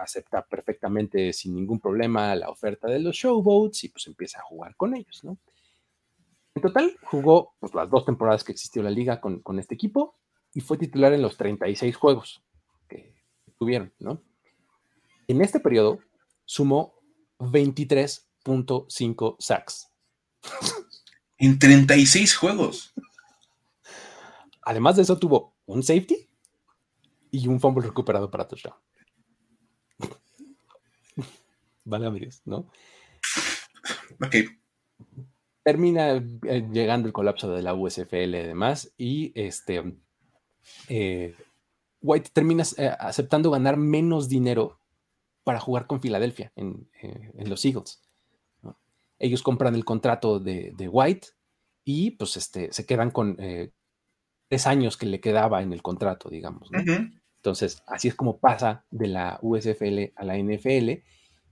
acepta 0.00 0.42
perfectamente 0.46 1.32
sin 1.32 1.54
ningún 1.54 1.80
problema 1.80 2.34
la 2.36 2.48
oferta 2.48 2.88
de 2.88 3.00
los 3.00 3.16
showboats 3.16 3.84
y 3.84 3.88
pues 3.88 4.06
empieza 4.06 4.40
a 4.40 4.42
jugar 4.42 4.76
con 4.76 4.94
ellos, 4.94 5.24
¿no? 5.24 5.38
En 6.54 6.62
total 6.62 6.96
jugó 7.04 7.54
pues, 7.60 7.74
las 7.74 7.90
dos 7.90 8.06
temporadas 8.06 8.42
que 8.42 8.52
existió 8.52 8.82
la 8.82 8.90
liga 8.90 9.20
con, 9.20 9.58
este 9.58 9.74
equipo 9.74 10.16
y 10.56 10.60
fue 10.62 10.78
titular 10.78 11.12
en 11.12 11.20
los 11.20 11.36
36 11.36 11.94
juegos 11.96 12.42
que 12.88 13.14
tuvieron, 13.58 13.92
¿no? 13.98 14.22
En 15.28 15.42
este 15.42 15.60
periodo 15.60 16.00
sumó 16.46 16.94
23.5 17.38 19.36
sacks. 19.38 19.90
En 21.36 21.58
36 21.58 22.34
juegos. 22.36 22.94
Además 24.62 24.96
de 24.96 25.02
eso 25.02 25.18
tuvo 25.18 25.52
un 25.66 25.82
safety 25.82 26.26
y 27.30 27.46
un 27.48 27.60
fumble 27.60 27.86
recuperado 27.86 28.30
para 28.30 28.48
touchdown. 28.48 28.76
Vale, 31.84 32.30
¿no? 32.46 32.70
Ok. 34.24 34.36
Termina 35.62 36.12
eh, 36.12 36.66
llegando 36.72 37.08
el 37.08 37.12
colapso 37.12 37.52
de 37.52 37.60
la 37.60 37.74
USFL 37.74 38.36
y 38.36 38.46
demás, 38.46 38.94
y 38.96 39.32
este 39.34 39.98
eh, 40.88 41.34
White 42.00 42.30
termina 42.32 42.64
eh, 42.76 42.92
aceptando 42.98 43.50
ganar 43.50 43.76
menos 43.76 44.28
dinero 44.28 44.78
para 45.44 45.60
jugar 45.60 45.86
con 45.86 46.00
Filadelfia 46.00 46.52
en, 46.56 46.88
los 47.48 47.64
Eagles. 47.64 48.02
Ellos 49.18 49.42
compran 49.42 49.74
el 49.74 49.84
contrato 49.84 50.40
de, 50.40 50.88
White 50.90 51.28
y 51.84 52.12
pues 52.12 52.36
este, 52.36 52.72
se 52.72 52.84
quedan 52.84 53.10
con 53.10 53.36
tres 54.48 54.66
años 54.66 54.96
que 54.96 55.06
le 55.06 55.20
quedaba 55.20 55.62
en 55.62 55.72
el 55.72 55.82
contrato, 55.82 56.28
digamos. 56.28 56.68
Entonces, 57.46 57.82
así 57.86 58.08
es 58.08 58.16
como 58.16 58.38
pasa 58.38 58.84
de 58.90 59.06
la 59.06 59.38
USFL 59.40 60.12
a 60.16 60.24
la 60.24 60.36
NFL 60.36 61.02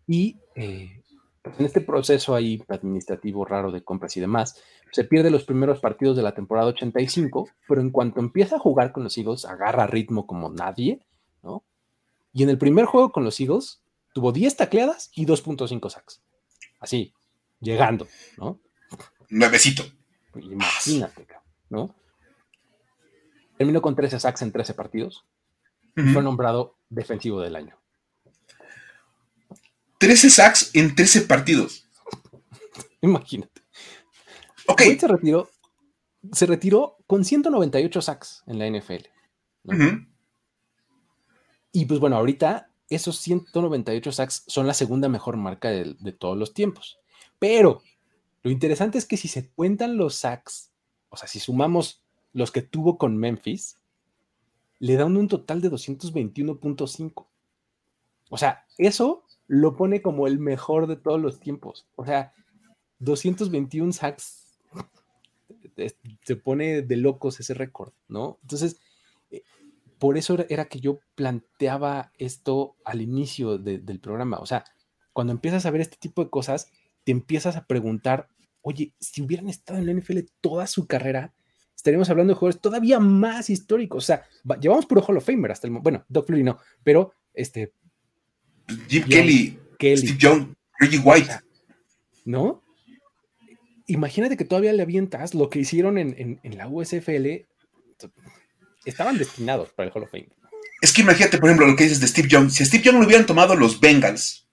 y 0.09 0.41
eh, 0.57 1.03
en 1.45 1.67
este 1.67 1.81
proceso 1.81 2.35
ahí 2.35 2.63
administrativo 2.69 3.45
raro 3.45 3.71
de 3.71 3.85
compras 3.85 4.17
y 4.17 4.21
demás, 4.21 4.63
se 4.93 5.05
pierde 5.05 5.31
los 5.31 5.45
primeros 5.45 5.81
partidos 5.81 6.17
de 6.17 6.23
la 6.23 6.35
temporada 6.35 6.69
85, 6.69 7.49
pero 7.69 7.81
en 7.81 7.91
cuanto 7.91 8.21
empieza 8.21 8.57
a 8.57 8.61
jugar 8.61 8.93
con 8.93 9.05
los 9.05 9.17
Eagles, 9.19 9.45
agarra 9.45 9.87
ritmo 9.87 10.27
como 10.27 10.51
nadie, 10.51 11.05
¿no? 11.43 11.63
Y 12.33 12.43
en 12.43 12.51
el 12.51 12.59
primer 12.59 12.87
juego 12.87 13.13
con 13.13 13.25
los 13.25 13.39
Eagles, 13.39 13.83
tuvo 14.15 14.33
10 14.33 14.57
tacleadas 14.57 15.11
y 15.15 15.27
2.5 15.27 15.91
sacks. 15.91 16.23
Así, 16.81 17.13
llegando, 17.61 18.09
¿no? 18.39 18.61
Nuevecito. 19.29 19.85
Imagínate, 20.35 21.27
¿no? 21.69 21.95
Terminó 23.59 23.83
con 23.83 23.95
13 23.95 24.19
sacks 24.19 24.43
en 24.43 24.53
13 24.53 24.75
partidos. 24.75 25.25
Fue 26.13 26.23
nombrado 26.23 26.77
defensivo 26.89 27.41
del 27.41 27.55
año. 27.55 27.79
13 30.05 30.29
sacks 30.29 30.71
en 30.75 30.95
13 30.95 31.23
partidos. 31.23 31.89
Imagínate. 33.01 33.63
Ok. 34.67 34.83
se 35.01 35.09
retiró, 35.09 35.51
se 36.31 36.45
retiró 36.45 36.99
con 37.07 37.25
198 37.25 38.03
sacks 38.03 38.43
en 38.47 38.59
la 38.59 38.69
NFL. 38.69 39.07
Y 41.73 41.87
pues 41.87 42.01
bueno, 42.01 42.17
ahorita 42.17 42.69
esos 42.91 43.17
198 43.17 44.13
sacks 44.13 44.45
son 44.47 44.67
la 44.67 44.75
segunda 44.75 45.09
mejor 45.09 45.39
marca 45.39 45.71
de, 45.71 45.97
de, 45.99 46.13
todos 46.13 46.37
los 46.37 46.53
tiempos. 46.53 46.99
Pero 47.39 47.81
lo 48.43 48.51
interesante 48.51 48.99
es 48.99 49.07
que 49.07 49.17
si 49.17 49.29
se 49.29 49.49
cuentan 49.49 49.97
los 49.97 50.17
sacks, 50.17 50.71
o 51.09 51.17
sea, 51.17 51.29
si 51.29 51.41
sumamos 51.41 52.03
los 52.35 52.53
que 52.53 52.61
tuvo 52.61 52.99
con 52.99 53.17
Memphis, 53.17 53.79
le 54.81 54.97
dan 54.97 55.17
un 55.17 55.29
total 55.29 55.63
de 55.63 55.71
221.5. 55.71 57.27
O 58.29 58.37
sea, 58.37 58.67
eso 58.77 59.24
lo 59.47 59.77
pone 59.77 60.03
como 60.03 60.27
el 60.27 60.39
mejor 60.39 60.87
de 60.87 60.97
todos 60.97 61.21
los 61.21 61.41
tiempos. 61.41 61.87
O 61.97 62.05
sea, 62.05 62.33
221 62.99 63.93
sacks. 63.93 64.59
se 66.23 66.37
pone 66.37 66.83
de 66.83 66.97
locos 66.97 67.41
ese 67.41 67.55
récord, 67.55 67.93
¿no? 68.09 68.39
Entonces, 68.43 68.81
eh, 69.31 69.43
por 69.99 70.17
eso 70.17 70.37
era, 70.49 70.67
que 70.67 70.81
yo 70.81 71.01
planteaba 71.15 72.13
esto 72.19 72.77
al 72.85 73.03
inicio 73.03 73.59
del 73.59 74.01
programa. 74.01 74.39
O 74.39 74.47
sea, 74.47 74.65
cuando 75.13 75.33
empiezas 75.33 75.67
a 75.67 75.71
ver 75.71 75.81
este 75.81 75.97
tipo 75.97 76.23
de 76.23 76.31
cosas, 76.31 76.71
te 77.05 77.13
empiezas 77.13 77.57
a 77.57 77.67
preguntar, 77.67 78.29
oye, 78.63 78.95
si 78.99 79.23
hubieran 79.23 79.49
estado 79.49 79.79
en 79.79 79.87
la 79.87 79.93
NFL 79.93 80.21
toda 80.41 80.67
su 80.67 80.87
carrera, 80.87 81.35
estaríamos 81.77 82.09
hablando 82.09 82.33
de 82.33 82.39
jugadores 82.39 82.61
todavía 82.63 82.99
más 82.99 83.51
históricos. 83.51 84.05
O 84.05 84.07
sea, 84.07 84.25
llevamos 84.61 84.87
puro 84.87 85.03
Hall 85.03 85.19
of 85.19 85.27
Famer 85.27 85.53
hasta 85.53 85.67
el 85.67 85.73
momento. 85.73 85.85
Bueno, 85.91 86.05
Doug 86.09 86.27
Flurry 86.27 86.43
no, 86.43 86.59
pero 86.83 87.13
este. 87.33 87.75
Jim 88.89 89.05
Kelly, 89.09 89.59
Steve 89.79 90.17
Young, 90.19 90.55
Reggie 90.79 90.99
White. 90.99 91.31
¿No? 92.25 92.63
Imagínate 93.87 94.37
que 94.37 94.45
todavía 94.45 94.73
le 94.73 94.83
avientas 94.83 95.35
lo 95.35 95.51
que 95.51 95.59
hicieron 95.59 95.99
en, 95.99 96.41
la 96.43 96.69
USFL. 96.69 97.47
Estaban 98.85 99.19
destinados 99.19 99.71
para 99.71 99.89
el 99.89 99.93
Hall 99.95 100.05
of 100.05 100.11
Fame. 100.11 100.29
Es 100.81 100.93
que 100.93 101.03
imagínate, 101.03 101.39
por 101.39 101.49
ejemplo, 101.49 101.67
lo 101.67 101.77
que 101.77 101.85
dices 101.85 102.01
de 102.01 102.09
Steve 102.09 102.29
Young. 102.29 102.51
Si 102.51 102.63
a 102.63 102.67
Steve 102.67 102.85
Young 102.85 102.99
lo 102.99 103.07
hubieran 103.07 103.27
tomado 103.27 103.55
los 103.57 103.81
Bengals, 103.81 104.47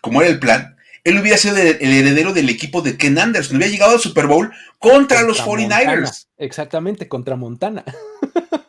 como 0.00 0.22
era 0.22 0.30
el 0.30 0.38
plan, 0.38 0.76
él 1.04 1.18
hubiera 1.18 1.38
sido 1.38 1.56
el 1.56 1.80
heredero 1.80 2.32
del 2.32 2.48
equipo 2.48 2.82
de 2.82 2.96
Ken 2.96 3.18
Anderson. 3.18 3.56
Hubiera 3.56 3.72
llegado 3.72 3.92
al 3.92 4.00
Super 4.00 4.26
Bowl 4.26 4.52
contra, 4.78 5.22
los 5.22 5.40
49ers. 5.40 6.26
Exactamente, 6.36 7.08
contra 7.08 7.36
Montana. 7.36 7.84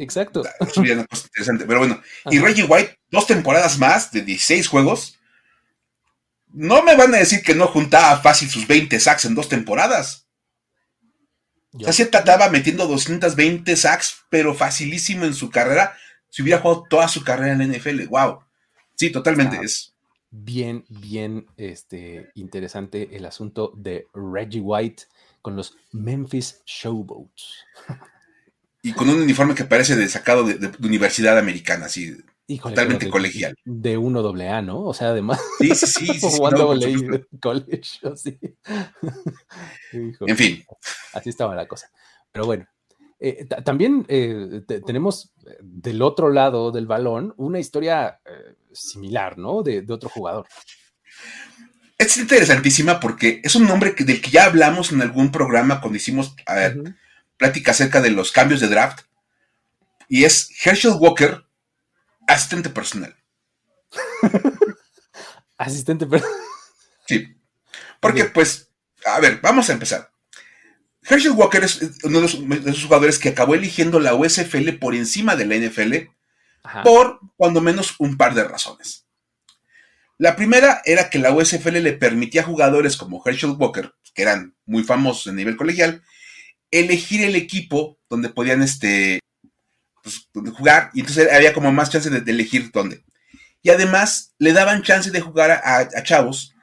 Exacto. 0.00 0.42
Eso 0.60 0.80
una 0.80 1.04
cosa 1.04 1.26
interesante. 1.26 1.66
Pero 1.66 1.80
bueno, 1.80 2.02
y 2.30 2.38
Reggie 2.38 2.64
White, 2.64 2.98
dos 3.10 3.26
temporadas 3.26 3.78
más 3.78 4.10
de 4.10 4.22
16 4.22 4.66
juegos. 4.66 5.18
No 6.52 6.82
me 6.82 6.96
van 6.96 7.14
a 7.14 7.18
decir 7.18 7.42
que 7.42 7.54
no 7.54 7.66
juntaba 7.66 8.18
fácil 8.20 8.48
sus 8.48 8.66
20 8.66 8.98
sacks 8.98 9.26
en 9.26 9.34
dos 9.34 9.48
temporadas. 9.48 10.26
O 11.74 11.80
sea, 11.80 11.92
se 11.92 12.06
trataba 12.06 12.48
metiendo 12.48 12.88
220 12.88 13.76
sacks, 13.76 14.24
pero 14.30 14.54
facilísimo 14.54 15.26
en 15.26 15.34
su 15.34 15.50
carrera. 15.50 15.96
Si 16.30 16.42
hubiera 16.42 16.60
jugado 16.60 16.86
toda 16.88 17.06
su 17.06 17.22
carrera 17.22 17.52
en 17.52 17.58
la 17.58 17.66
NFL, 17.66 18.06
wow. 18.08 18.40
Sí, 18.96 19.10
totalmente. 19.10 19.58
es 19.62 19.94
bien, 20.30 20.84
bien 20.88 21.46
este, 21.58 22.30
interesante 22.34 23.16
el 23.16 23.26
asunto 23.26 23.72
de 23.76 24.06
Reggie 24.14 24.60
White 24.60 25.04
con 25.42 25.56
los 25.56 25.76
Memphis 25.92 26.62
Showboats. 26.64 27.66
Y 28.82 28.92
con 28.92 29.08
un 29.10 29.20
uniforme 29.20 29.54
que 29.54 29.64
parece 29.64 29.94
de 29.96 30.08
sacado 30.08 30.44
de, 30.44 30.70
universidad 30.82 31.38
americana, 31.38 31.86
así, 31.86 32.16
totalmente 32.58 33.10
colegial. 33.10 33.54
De 33.64 33.98
1AA, 33.98 34.64
¿no? 34.64 34.82
O 34.82 34.94
sea, 34.94 35.08
además. 35.08 35.40
Sí, 35.58 35.74
sí, 35.74 35.86
sí. 35.86 36.20
sí, 36.20 36.38
college, 37.40 37.90
así. 38.12 38.38
en 39.92 40.36
fin. 40.36 40.64
Así 41.12 41.28
estaba 41.28 41.54
la 41.54 41.68
cosa. 41.68 41.90
Pero 42.32 42.46
bueno, 42.46 42.66
eh, 43.18 43.46
también 43.64 44.06
eh, 44.08 44.62
tenemos 44.86 45.34
eh, 45.46 45.58
del 45.60 46.00
otro 46.00 46.30
lado 46.30 46.72
del 46.72 46.86
balón 46.86 47.34
una 47.36 47.58
historia 47.58 48.18
similar, 48.72 49.36
¿no? 49.36 49.62
De, 49.62 49.84
otro 49.88 50.08
jugador. 50.08 50.46
Es 51.98 52.16
interesantísima 52.16 52.98
porque 52.98 53.42
es 53.44 53.54
un 53.54 53.66
nombre 53.66 53.94
del 53.98 54.22
que 54.22 54.30
ya 54.30 54.46
hablamos 54.46 54.90
en 54.90 55.02
algún 55.02 55.30
programa 55.30 55.82
cuando 55.82 55.98
hicimos 55.98 56.34
plática 57.40 57.70
acerca 57.70 58.02
de 58.02 58.10
los 58.10 58.30
cambios 58.30 58.60
de 58.60 58.68
draft. 58.68 59.00
Y 60.08 60.24
es 60.24 60.50
Herschel 60.62 60.92
Walker, 60.98 61.46
asistente 62.28 62.68
personal. 62.68 63.16
asistente 65.56 66.06
personal. 66.06 66.36
Sí. 67.06 67.34
Porque, 67.98 68.26
pues, 68.26 68.70
a 69.06 69.18
ver, 69.20 69.40
vamos 69.40 69.70
a 69.70 69.72
empezar. 69.72 70.12
Herschel 71.02 71.32
Walker 71.32 71.64
es 71.64 71.80
uno 72.02 72.20
de 72.20 72.26
esos, 72.26 72.84
jugadores 72.84 73.18
que 73.18 73.30
acabó 73.30 73.54
eligiendo 73.54 74.00
la 74.00 74.14
USFL 74.14 74.72
por 74.78 74.94
encima 74.94 75.34
de 75.34 75.46
la 75.46 75.56
NFL 75.56 75.94
por 76.84 77.20
cuando 77.36 77.62
menos 77.62 77.94
un 77.98 78.18
par 78.18 78.34
de 78.34 78.44
razones. 78.44 79.06
La 80.18 80.36
primera 80.36 80.82
era 80.84 81.08
que 81.08 81.18
la 81.18 81.32
USFL 81.32 81.78
le 81.78 81.94
permitía 81.94 82.42
a 82.42 82.44
jugadores 82.44 82.98
como 82.98 83.22
Herschel 83.24 83.56
Walker, 83.58 83.94
que 84.12 84.20
eran 84.20 84.54
muy 84.66 84.84
famosos 84.84 85.28
a 85.28 85.32
nivel 85.32 85.56
colegial, 85.56 86.02
elegir 86.70 87.22
el 87.24 87.36
equipo 87.36 87.98
donde 88.08 88.28
podían 88.28 88.62
este, 88.62 89.20
pues, 90.02 90.28
jugar 90.56 90.90
y 90.94 91.00
entonces 91.00 91.32
había 91.32 91.52
como 91.52 91.72
más 91.72 91.90
chance 91.90 92.10
de, 92.10 92.30
elegir 92.30 92.70
dónde. 92.72 93.04
Y 93.62 93.70
además 93.70 94.34
le 94.38 94.52
daban 94.52 94.82
chance 94.82 95.10
de 95.10 95.20
jugar 95.20 95.50
a 95.50 96.02
chavos 96.02 96.54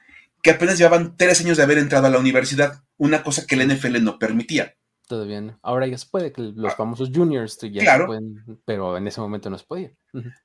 que 0.41 0.51
apenas 0.51 0.78
llevaban 0.78 1.16
tres 1.18 1.41
años 1.41 1.58
de 1.58 1.64
haber 1.64 1.78
entrado 1.78 2.08
a 2.08 2.10
la 2.10 2.20
universidad, 2.20 2.82
una 2.97 3.24
cosa 3.24 3.45
que 3.45 3.55
el 3.55 3.68
NFL 3.68 4.01
no 4.01 4.18
permitía. 4.18 4.76
Todavía 5.08 5.39
no. 5.39 5.58
Ahora 5.62 5.88
ya 5.88 5.97
se 5.97 6.05
puede, 6.10 6.34
que 6.34 6.41
los 6.41 6.74
ah. 6.74 6.76
famosos 6.76 7.12
juniors 7.14 7.58
ya 7.72 8.05
pueden, 8.05 8.43
pero 8.66 8.97
en 8.97 9.08
ese 9.08 9.22
momento 9.22 9.49
no 9.49 9.58
se 9.58 9.66
podía. 9.66 9.91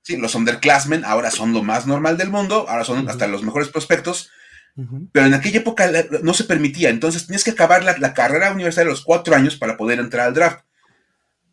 Sí, 0.03 0.17
los 0.17 0.35
underclassmen 0.35 1.05
ahora 1.05 1.31
son 1.31 1.53
lo 1.53 1.63
más 1.63 1.87
normal 1.87 2.17
del 2.17 2.31
mundo, 2.31 2.67
ahora 2.69 2.85
son 2.85 3.09
hasta 3.09 3.27
los 3.27 3.43
mejores 3.43 3.69
prospectos, 3.69 4.31
pero 5.13 5.27
en 5.27 5.35
aquella 5.35 5.59
época 5.59 5.91
no 6.23 6.33
se 6.33 6.45
permitía, 6.45 6.89
entonces 6.89 7.27
tenías 7.27 7.45
que 7.45 7.51
acabar 7.51 7.85
la, 7.85 8.15
carrera 8.15 8.53
universitaria 8.53 8.89
a 8.89 8.95
los 8.95 9.05
cuatro 9.05 9.35
años 9.35 9.57
para 9.57 9.77
poder 9.77 9.99
entrar 9.99 10.27
al 10.27 10.35
draft. 10.35 10.65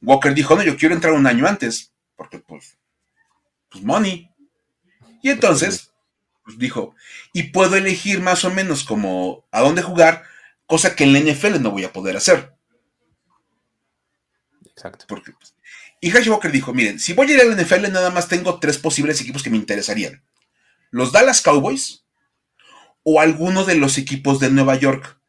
Walker 0.01 0.33
dijo, 0.33 0.55
no, 0.55 0.63
yo 0.63 0.77
quiero 0.77 0.95
entrar 0.95 1.13
un 1.13 1.27
año 1.27 1.45
antes, 1.45 1.91
porque 2.15 2.39
pues, 2.39 2.77
pues 3.69 3.83
money. 3.83 4.29
Y 5.21 5.29
entonces 5.29 5.91
pues, 6.45 6.57
dijo, 6.57 6.95
y 7.33 7.43
puedo 7.43 7.75
elegir 7.75 8.21
más 8.21 8.45
o 8.45 8.51
menos 8.51 8.85
como 8.85 9.45
a 9.51 9.59
dónde 9.61 9.81
jugar, 9.81 10.23
cosa 10.65 10.95
que 10.95 11.03
en 11.03 11.13
la 11.13 11.19
NFL 11.19 11.61
no 11.61 11.71
voy 11.71 11.83
a 11.83 11.91
poder 11.91 12.15
hacer. 12.15 12.53
Exacto. 14.65 15.05
Porque, 15.09 15.33
pues, 15.33 15.53
y 16.01 16.15
Hash 16.15 16.29
Walker 16.29 16.51
dijo, 16.51 16.73
miren, 16.73 16.99
si 16.99 17.13
voy 17.13 17.29
a 17.29 17.33
ir 17.33 17.41
a 17.41 17.43
la 17.43 17.61
NFL 17.61 17.91
nada 17.91 18.09
más 18.11 18.29
tengo 18.29 18.59
tres 18.59 18.77
posibles 18.77 19.19
equipos 19.19 19.43
que 19.43 19.49
me 19.49 19.57
interesarían. 19.57 20.23
Los 20.91 21.11
Dallas 21.11 21.41
Cowboys 21.41 22.05
o 23.03 23.21
alguno 23.21 23.65
de 23.65 23.75
los 23.75 23.97
equipos 23.97 24.39
de 24.39 24.49
Nueva 24.51 24.75
York. 24.75 25.19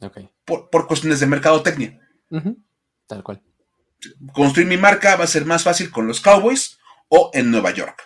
Okay. 0.00 0.28
Por, 0.44 0.86
cuestiones 0.86 1.20
de 1.20 1.26
mercadotecnia. 1.26 2.00
Tal 3.06 3.22
cual. 3.22 3.42
Construir 4.32 4.68
mi 4.68 4.76
marca 4.76 5.16
va 5.16 5.24
a 5.24 5.28
ser 5.28 5.46
más 5.46 5.62
fácil 5.62 5.90
con 5.90 6.06
los 6.06 6.20
Cowboys 6.20 6.78
o 7.08 7.30
en 7.34 7.50
Nueva 7.50 7.72
York. 7.72 8.02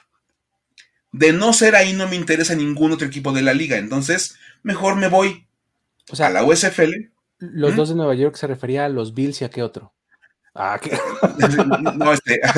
De 1.13 1.33
no 1.33 1.53
ser 1.53 1.75
ahí 1.75 1.93
no 1.93 2.09
me 2.09 2.17
interesa 2.17 2.55
ningún 2.55 2.93
otro 2.93 3.07
equipo 3.07 3.33
de 3.33 3.43
la 3.43 3.53
liga, 3.53 3.77
entonces 3.79 4.37
mejor 4.63 4.95
me 4.97 5.09
voy 5.09 5.49
o 6.11 6.17
sea, 6.17 6.27
a 6.27 6.31
la 6.31 6.45
USFL. 6.45 6.93
Los 7.39 7.73
¿Mm? 7.73 7.77
dos 7.77 7.89
de 7.89 7.95
Nueva 7.95 8.15
York 8.15 8.37
se 8.37 8.47
refería 8.47 8.85
a 8.85 8.89
los 8.89 9.15
Bills 9.15 9.41
y 9.41 9.45
a 9.45 9.51
qué 9.51 9.63
otro. 9.63 9.95
Ah, 10.55 10.79
¿qué? 10.81 10.99
no, 11.97 12.13
este. 12.13 12.41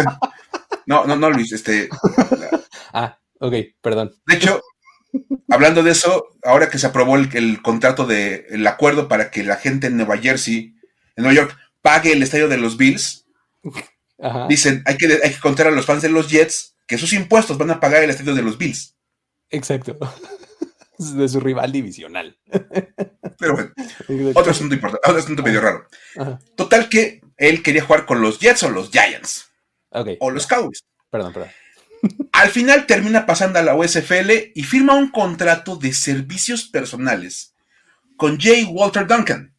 No, 0.85 1.05
no, 1.05 1.14
no, 1.14 1.31
Luis, 1.31 1.53
este. 1.53 1.89
Ah, 2.93 3.18
ok, 3.39 3.55
perdón. 3.81 4.12
De 4.27 4.35
hecho, 4.35 4.61
hablando 5.49 5.83
de 5.83 5.93
eso, 5.93 6.29
ahora 6.43 6.69
que 6.69 6.79
se 6.79 6.87
aprobó 6.87 7.17
el, 7.17 7.63
contrato 7.63 8.07
de 8.07 8.47
el 8.51 8.67
acuerdo 8.67 9.09
para 9.09 9.31
que 9.31 9.45
la 9.45 9.57
gente 9.57 9.87
en 9.87 9.97
Nueva 9.97 10.19
Jersey, 10.19 10.75
en 11.17 11.25
Nueva 11.25 11.35
York, 11.35 11.57
pague 11.81 12.13
el 12.13 12.23
estadio 12.23 12.49
de 12.49 12.59
los 12.59 12.77
Bills, 12.77 13.27
dicen, 14.49 14.83
hay 14.87 14.97
que, 14.97 15.07
hay 15.23 15.31
que 15.31 15.41
contar 15.41 15.67
a 15.67 15.71
los 15.71 15.87
fans 15.87 16.03
de 16.03 16.09
los 16.09 16.31
Jets 16.31 16.77
que 16.87 16.99
sus 16.99 17.13
impuestos 17.13 17.59
van 17.59 17.71
a 17.71 17.81
pagar 17.81 18.03
el 18.03 18.11
estadio 18.11 18.35
de 18.35 18.43
los 18.43 18.59
Bills. 18.59 18.97
Exacto. 19.51 19.99
De 20.99 21.29
su 21.29 21.41
rival 21.41 21.73
divisional. 21.73 22.39
Pero 23.39 23.55
bueno, 23.55 23.73
otro 24.35 24.53
asunto 24.53 24.75
importante, 24.75 25.09
otro 25.09 25.21
asunto 25.21 25.43
medio 25.43 25.61
raro. 25.61 25.89
Total 26.55 26.89
que 26.89 27.21
él 27.37 27.61
quería 27.61 27.83
jugar 27.83 28.07
con 28.07 28.21
los 28.21 28.39
Jets 28.39 28.63
o 28.63 28.71
los 28.71 28.91
Giants. 28.91 29.51
O 30.21 30.31
los 30.31 30.47
Cowboys. 30.47 30.85
Perdón, 31.11 31.33
perdón. 31.33 31.51
Al 32.32 32.50
final 32.50 32.86
termina 32.86 33.26
pasando 33.26 33.59
a 33.59 33.62
la 33.62 33.74
USFL 33.74 34.53
y 34.55 34.62
firma 34.64 34.94
un 34.94 35.11
contrato 35.11 35.76
de 35.76 35.92
servicios 35.92 36.64
personales 36.64 37.55
con 38.16 38.40
J. 38.40 38.68
Walter 38.70 39.07
Duncan, 39.07 39.55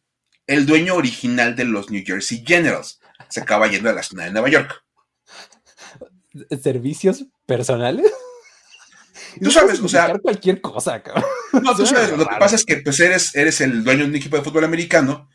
el 0.46 0.66
dueño 0.66 0.94
original 0.94 1.56
de 1.56 1.64
los 1.64 1.90
New 1.90 2.02
Jersey 2.04 2.44
Generals. 2.46 3.00
Se 3.28 3.40
acaba 3.40 3.68
yendo 3.68 3.90
a 3.90 3.92
la 3.92 4.02
zona 4.02 4.24
de 4.24 4.32
Nueva 4.32 4.48
York 4.48 4.84
servicios 6.62 7.24
personales. 7.46 8.10
Tú 9.42 9.50
sabes, 9.50 9.80
o 9.80 9.88
sea. 9.88 10.16
cualquier 10.18 10.60
cosa, 10.60 11.02
cabrón. 11.02 11.24
No, 11.62 11.74
tú 11.74 11.86
sabes, 11.86 12.10
lo 12.10 12.26
que 12.26 12.36
pasa 12.38 12.56
es 12.56 12.64
que 12.64 12.78
pues 12.78 12.98
eres, 13.00 13.34
eres 13.34 13.60
el 13.60 13.84
dueño 13.84 14.04
de 14.04 14.10
un 14.10 14.16
equipo 14.16 14.36
de 14.36 14.42
fútbol 14.42 14.64
americano 14.64 15.28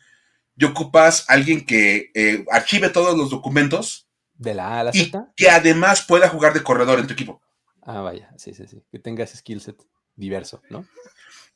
y 0.56 0.64
ocupas 0.64 1.28
a 1.28 1.34
alguien 1.34 1.64
que 1.64 2.10
eh, 2.14 2.44
archive 2.50 2.90
todos 2.90 3.16
los 3.16 3.30
documentos. 3.30 4.09
De 4.40 4.54
la 4.54 4.68
A 4.68 4.80
a 4.80 4.84
la 4.84 4.90
y 4.94 5.12
que 5.36 5.50
además 5.50 6.04
pueda 6.06 6.28
jugar 6.28 6.52
de 6.54 6.62
corredor 6.62 6.98
en 6.98 7.06
tu 7.06 7.12
equipo. 7.12 7.40
Ah, 7.82 8.00
vaya, 8.00 8.32
sí, 8.36 8.54
sí, 8.54 8.66
sí. 8.66 8.82
Que 8.90 8.98
tengas 8.98 9.30
skill 9.30 9.60
set 9.60 9.82
diverso, 10.16 10.62
¿no? 10.70 10.86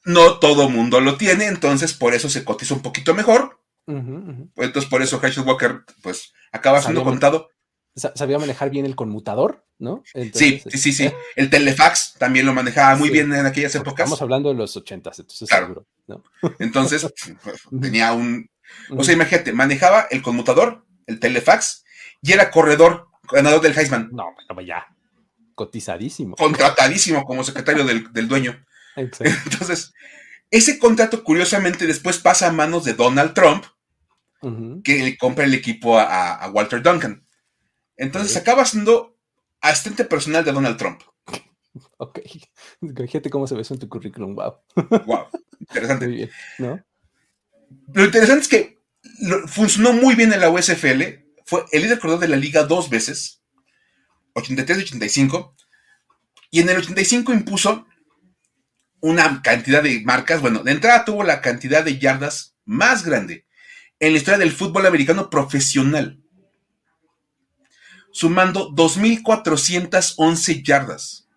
No 0.05 0.39
todo 0.39 0.69
mundo 0.69 1.01
lo 1.01 1.17
tiene, 1.17 1.47
entonces 1.47 1.95
por 1.95 2.15
eso 2.15 2.29
se 2.29 2.45
cotiza 2.45 2.75
un 2.75 2.83
poquito 2.83 3.15
mejor. 3.15 3.61
Entonces 3.87 4.87
por 4.87 5.03
eso 5.03 5.21
Herschel 5.23 5.45
Walker, 5.45 5.85
pues, 6.03 6.33
acaba 6.53 6.81
siendo 6.81 7.05
contado 7.05 7.49
sabía 7.97 8.39
manejar 8.39 8.71
bien 8.71 8.87
el 8.87 8.97
conmutador, 8.97 9.65
¿no? 9.79 10.03
sí, 10.13 10.31
sí, 10.33 10.79
sí, 10.79 10.93
sí. 10.93 11.11
El 11.37 11.51
telefax 11.51 12.15
también 12.19 12.47
lo 12.47 12.53
manejaba 12.53 12.97
muy 12.97 13.11
bien 13.11 13.33
en 13.33 13.47
aquellas 13.47 13.75
épocas. 13.75 14.05
Estamos 14.05 14.23
hablando 14.23 14.49
de 14.49 14.57
los 14.57 14.77
ochentas, 14.77 15.19
entonces 15.19 15.49
seguro, 15.49 15.87
¿no? 16.07 16.23
Entonces, 16.59 17.07
tenía 17.81 18.13
un, 18.13 18.51
O 18.91 19.05
sea, 19.05 19.15
imagínate, 19.15 19.53
manejaba 19.53 20.07
el 20.11 20.23
conmutador, 20.23 20.85
el 21.07 21.21
telefax, 21.21 21.84
y 22.25 22.33
era 22.33 22.51
corredor, 22.51 23.09
ganador 23.31 23.61
del 23.61 23.79
Heisman. 23.79 24.09
No, 24.11 24.35
pero 24.49 24.63
ya. 24.63 24.87
Cotizadísimo. 25.55 26.37
Contratadísimo 26.37 27.23
como 27.25 27.45
secretario 27.45 27.85
del, 27.85 28.29
dueño. 28.29 28.65
Entonces, 28.97 29.93
ese 30.51 30.79
contrato, 30.79 31.23
curiosamente, 31.23 31.87
después 31.87 32.19
pasa 32.19 32.49
a 32.49 32.53
manos 32.53 32.85
de 32.85 32.95
Donald 32.95 33.35
Trump, 33.35 33.65
que 34.83 35.03
le 35.03 35.19
compra 35.19 35.45
el 35.45 35.53
equipo 35.53 35.99
a, 35.99 36.51
Walter 36.51 36.83
Duncan. 36.83 37.27
Entonces, 37.99 38.37
acaba 38.39 38.65
siendo 38.65 39.19
asistente 39.61 40.05
personal 40.05 40.45
de 40.45 40.53
Donald 40.53 40.79
Trump. 40.79 41.03
Ok. 41.97 42.21
Fíjate 42.81 43.31
cómo 43.31 43.49
se 43.49 43.57
ve 43.57 43.63
eso 43.63 43.75
en 43.75 43.81
tu 43.81 43.89
currículum. 43.89 44.37
Wow. 44.37 44.61
Wow. 45.07 45.27
Interesante. 45.59 46.07
Muy 46.07 46.17
bien, 46.17 46.31
¿no? 46.59 46.85
Lo 47.93 48.05
interesante 48.05 48.43
es 48.43 48.49
que 48.49 48.81
funcionó 49.49 49.93
muy 49.93 50.15
bien 50.15 50.33
en 50.33 50.41
la 50.41 50.51
USFL. 50.51 51.24
Fue 51.45 51.65
el 51.73 51.83
líder 51.83 51.99
corredor 51.99 52.21
de 52.21 52.29
la 52.29 52.37
liga 52.37 52.65
dos 52.65 52.91
veces, 52.91 53.43
83 54.35 54.79
y 54.79 54.83
85. 54.83 55.55
Y 56.51 56.61
en 56.61 56.69
el 56.69 56.79
85 56.79 57.33
impuso 57.33 57.87
una 59.01 59.43
cantidad 59.43 59.83
de 59.83 60.01
marcas. 60.05 60.41
Bueno, 60.41 60.63
de 60.63 60.73
entrada 60.73 61.05
tuvo 61.05 61.23
la 61.25 61.41
cantidad 61.41 61.85
de 61.85 61.99
yardas 61.99 62.57
más 62.65 63.05
grande 63.05 63.47
en 64.01 64.13
la 64.13 64.19
historia 64.19 64.39
del 64.39 64.53
fútbol 64.53 64.87
americano 64.87 65.31
profesional, 65.31 66.23
sumando 68.13 68.71
2.411 68.71 70.63
yardas. 70.65 71.29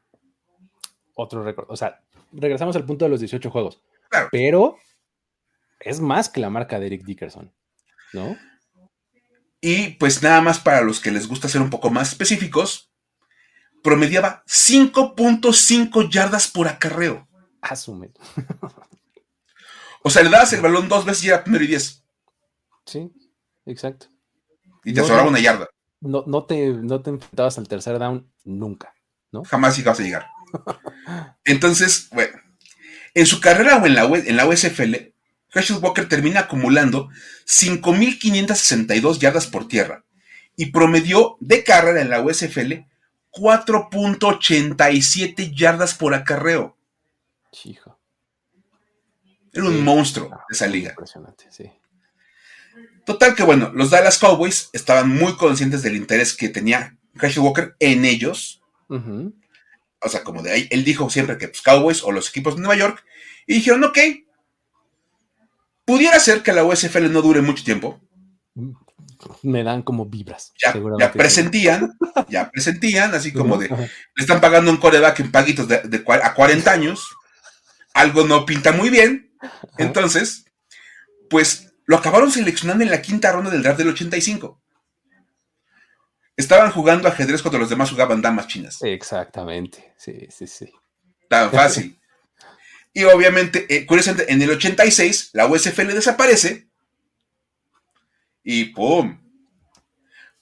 Otro 1.13 1.43
récord. 1.43 1.65
O 1.69 1.75
sea, 1.75 2.01
regresamos 2.31 2.75
al 2.75 2.85
punto 2.85 3.05
de 3.05 3.09
los 3.09 3.19
18 3.19 3.49
juegos. 3.49 3.81
Pero 4.31 4.77
es 5.79 5.99
más 5.99 6.29
que 6.29 6.39
la 6.39 6.49
marca 6.49 6.79
de 6.79 6.87
Eric 6.87 7.03
Dickerson, 7.03 7.53
¿no? 8.13 8.37
Y 9.61 9.89
pues 9.95 10.21
nada 10.21 10.41
más 10.41 10.59
para 10.59 10.81
los 10.81 10.99
que 10.99 11.11
les 11.11 11.27
gusta 11.27 11.49
ser 11.49 11.61
un 11.61 11.69
poco 11.69 11.89
más 11.89 12.09
específicos, 12.09 12.91
promediaba 13.83 14.43
5.5 14.47 16.09
yardas 16.09 16.47
por 16.47 16.67
acarreo. 16.67 17.27
Asume. 17.61 18.11
o 20.03 20.09
sea, 20.09 20.23
le 20.23 20.29
dabas 20.29 20.53
el 20.53 20.61
balón 20.61 20.87
dos 20.87 21.05
veces 21.05 21.23
y 21.23 21.27
era 21.29 21.43
primero 21.43 21.63
y 21.63 21.67
diez. 21.67 22.03
Sí, 22.85 23.11
exacto. 23.65 24.07
Y 24.83 24.93
te 24.93 25.01
sobraba 25.01 25.27
una 25.27 25.39
yarda. 25.39 25.67
No, 25.99 26.23
no, 26.27 26.45
te, 26.45 26.69
no 26.69 27.01
te 27.01 27.09
enfrentabas 27.09 27.57
al 27.57 27.67
tercer 27.67 27.97
down 27.97 28.31
nunca, 28.43 28.93
¿no? 29.31 29.43
Jamás 29.43 29.77
ibas 29.79 29.99
a 29.99 30.03
llegar. 30.03 30.27
Entonces, 31.43 32.09
bueno, 32.11 32.37
en 33.13 33.25
su 33.25 33.41
carrera 33.41 33.77
o 33.77 33.85
en 33.85 33.95
la, 33.95 34.03
en 34.03 34.37
la 34.37 34.47
USFL, 34.47 35.13
Herschel 35.57 35.79
Walker 35.81 36.07
termina 36.07 36.41
acumulando 36.41 37.09
5.562 37.45 39.17
yardas 39.17 39.47
por 39.47 39.67
tierra 39.67 40.03
y 40.55 40.67
promedió 40.67 41.37
de 41.39 41.63
carrera 41.63 42.01
en 42.01 42.09
la 42.09 42.21
USFL 42.21 42.85
4.87 43.31 45.55
yardas 45.55 45.95
por 45.95 46.13
acarreo. 46.13 46.77
Hijo. 47.63 47.97
Era 49.51 49.65
un 49.65 49.83
monstruo 49.83 50.29
de 50.29 50.35
esa 50.51 50.67
liga. 50.67 50.91
Impresionante, 50.91 51.45
sí. 51.49 51.71
Total 53.05 53.33
que 53.35 53.43
bueno, 53.43 53.71
los 53.73 53.89
Dallas 53.89 54.19
Cowboys 54.19 54.69
estaban 54.73 55.09
muy 55.09 55.35
conscientes 55.37 55.81
del 55.81 55.95
interés 55.95 56.35
que 56.35 56.49
tenía 56.49 56.97
Herschel 57.19 57.43
Walker 57.43 57.75
en 57.79 58.05
ellos. 58.05 58.61
O 58.89 60.09
sea, 60.09 60.23
como 60.23 60.43
de 60.43 60.51
ahí, 60.51 60.67
él 60.69 60.83
dijo 60.83 61.09
siempre 61.09 61.37
que 61.37 61.47
pues, 61.47 61.61
Cowboys 61.61 62.03
o 62.03 62.11
los 62.11 62.27
equipos 62.29 62.55
de 62.55 62.61
Nueva 62.61 62.75
York, 62.75 63.03
y 63.47 63.55
dijeron, 63.55 63.83
ok, 63.85 63.97
Pudiera 65.87 66.19
ser 66.19 66.43
que 66.43 66.51
la 66.51 66.65
USFL 66.65 67.09
no 67.09 67.21
dure 67.21 67.39
mucho 67.39 67.63
tiempo. 67.63 68.01
Me 69.41 69.63
dan 69.63 69.83
como 69.83 70.05
vibras. 70.05 70.51
Ya, 70.61 71.13
presentían, 71.13 71.97
ya 72.27 72.51
presentían, 72.51 73.15
así 73.15 73.31
como 73.31 73.55
de, 73.55 73.69
le 73.69 73.89
están 74.17 74.41
pagando 74.41 74.69
un 74.69 74.77
coreback 74.77 75.21
en 75.21 75.31
paguitos 75.31 75.65
de, 75.69 76.03
a 76.21 76.33
40 76.33 76.69
años, 76.69 77.15
algo 77.93 78.25
no 78.25 78.45
pinta 78.45 78.73
muy 78.73 78.89
bien, 78.89 79.31
entonces, 79.77 80.43
pues 81.29 81.71
lo 81.85 81.95
acabaron 81.95 82.31
seleccionando 82.31 82.83
en 82.83 82.91
la 82.91 83.01
quinta 83.01 83.31
ronda 83.31 83.49
del 83.49 83.63
draft 83.63 83.77
del 83.77 83.87
85. 83.87 84.61
Estaban 86.35 86.71
jugando 86.71 87.07
ajedrez 87.07 87.41
cuando 87.41 87.59
los 87.59 87.69
demás 87.69 87.91
jugaban 87.91 88.21
damas 88.21 88.47
chinas. 88.47 88.79
Exactamente, 88.81 89.93
sí, 89.97 90.27
sí, 90.31 90.47
sí. 90.47 90.69
Tan 91.29 91.49
fácil. 91.49 91.97
Y 92.97 93.03
obviamente, 93.03 93.67
eh, 93.69 93.85
curiosamente, 93.85 94.33
en 94.33 94.41
el 94.41 94.49
86 94.49 95.29
la 95.33 95.45
USFL 95.45 95.93
desaparece 95.93 96.67
y 98.43 98.65
¡pum! 98.73 99.21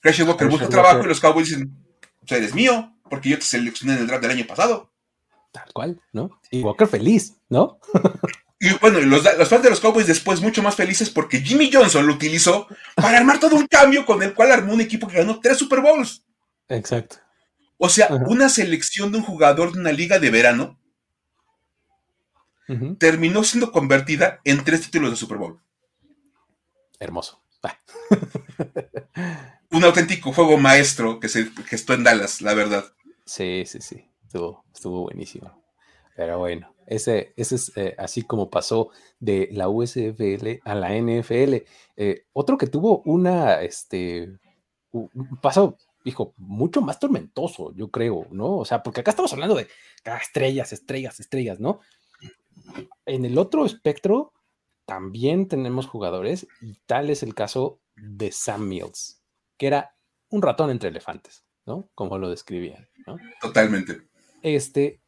Herschel 0.01 0.25
Walker 0.25 0.47
busca 0.47 0.69
trabajo 0.69 1.03
y 1.03 1.07
los 1.07 1.19
Cowboys 1.19 1.49
dicen, 1.49 1.75
o 2.23 2.25
sea, 2.25 2.37
eres 2.37 2.55
mío, 2.55 2.95
porque 3.09 3.27
yo 3.27 3.37
te 3.37 3.43
seleccioné 3.43 3.95
en 3.95 3.99
el 3.99 4.07
draft 4.07 4.21
del 4.21 4.31
año 4.31 4.47
pasado. 4.47 4.89
Tal 5.51 5.69
cual, 5.73 6.01
¿no? 6.13 6.39
Y 6.49 6.61
Walker 6.61 6.87
feliz, 6.87 7.33
¿no? 7.49 7.77
y 8.61 8.69
bueno, 8.79 9.01
los, 9.01 9.25
los, 9.37 9.49
fans 9.49 9.63
de 9.63 9.69
los 9.71 9.81
Cowboys 9.81 10.07
después 10.07 10.39
mucho 10.39 10.63
más 10.63 10.75
felices 10.75 11.09
porque 11.09 11.41
Jimmy 11.41 11.69
Johnson 11.69 12.07
lo 12.07 12.13
utilizó 12.13 12.69
para 12.95 13.17
armar 13.17 13.37
todo 13.37 13.57
un 13.57 13.67
cambio 13.67 14.05
con 14.05 14.23
el 14.23 14.33
cual 14.33 14.53
armó 14.53 14.71
un 14.71 14.79
equipo 14.79 15.09
que 15.09 15.17
ganó 15.17 15.41
tres 15.41 15.57
Super 15.57 15.81
Bowls. 15.81 16.23
Exacto. 16.69 17.17
O 17.77 17.89
sea, 17.89 18.07
una 18.27 18.47
selección 18.47 19.11
de 19.11 19.17
un 19.17 19.25
jugador 19.25 19.73
de 19.73 19.79
una 19.79 19.91
liga 19.91 20.19
de 20.19 20.29
verano 20.29 20.79
terminó 22.97 23.43
siendo 23.43 23.71
convertida 23.71 24.39
en 24.43 24.63
tres 24.63 24.81
títulos 24.81 25.11
de 25.11 25.17
Super 25.17 25.37
Bowl. 25.37 25.59
Hermoso. 26.99 27.41
Ah. 27.63 27.79
Un 29.71 29.83
auténtico 29.83 30.31
juego 30.31 30.57
maestro 30.57 31.19
que 31.19 31.29
se 31.29 31.49
gestó 31.65 31.93
en 31.93 32.03
Dallas, 32.03 32.41
la 32.41 32.53
verdad. 32.53 32.85
Sí, 33.25 33.63
sí, 33.65 33.81
sí. 33.81 34.09
Estuvo, 34.25 34.63
estuvo 34.73 35.03
buenísimo. 35.03 35.63
Pero 36.15 36.39
bueno, 36.39 36.73
ese, 36.87 37.33
ese 37.35 37.55
es 37.55 37.71
eh, 37.75 37.95
así 37.97 38.21
como 38.21 38.49
pasó 38.49 38.89
de 39.19 39.49
la 39.51 39.69
USFL 39.69 40.59
a 40.63 40.75
la 40.75 40.95
NFL. 40.95 41.55
Eh, 41.97 42.25
otro 42.33 42.57
que 42.57 42.67
tuvo 42.67 43.01
una, 43.05 43.61
este, 43.61 44.39
un 44.91 45.39
paso, 45.41 45.77
dijo, 46.03 46.33
mucho 46.37 46.81
más 46.81 46.99
tormentoso, 46.99 47.73
yo 47.75 47.89
creo, 47.89 48.27
¿no? 48.31 48.57
O 48.57 48.65
sea, 48.65 48.83
porque 48.83 49.01
acá 49.01 49.11
estamos 49.11 49.33
hablando 49.33 49.55
de 49.55 49.67
ah, 50.05 50.17
estrellas, 50.21 50.71
estrellas, 50.73 51.19
estrellas, 51.19 51.59
¿no? 51.59 51.81
En 53.05 53.25
el 53.25 53.37
otro 53.37 53.65
espectro 53.65 54.33
también 54.85 55.47
tenemos 55.47 55.87
jugadores 55.87 56.47
y 56.61 56.75
tal 56.85 57.09
es 57.09 57.23
el 57.23 57.33
caso 57.33 57.81
de 57.95 58.31
Sam 58.31 58.67
Mills, 58.67 59.21
que 59.57 59.67
era 59.67 59.95
un 60.29 60.41
ratón 60.41 60.69
entre 60.69 60.89
elefantes, 60.89 61.45
¿no? 61.65 61.89
Como 61.95 62.17
lo 62.17 62.29
describían, 62.29 62.87
¿no? 63.07 63.17
Totalmente. 63.41 64.07
Este, 64.41 65.01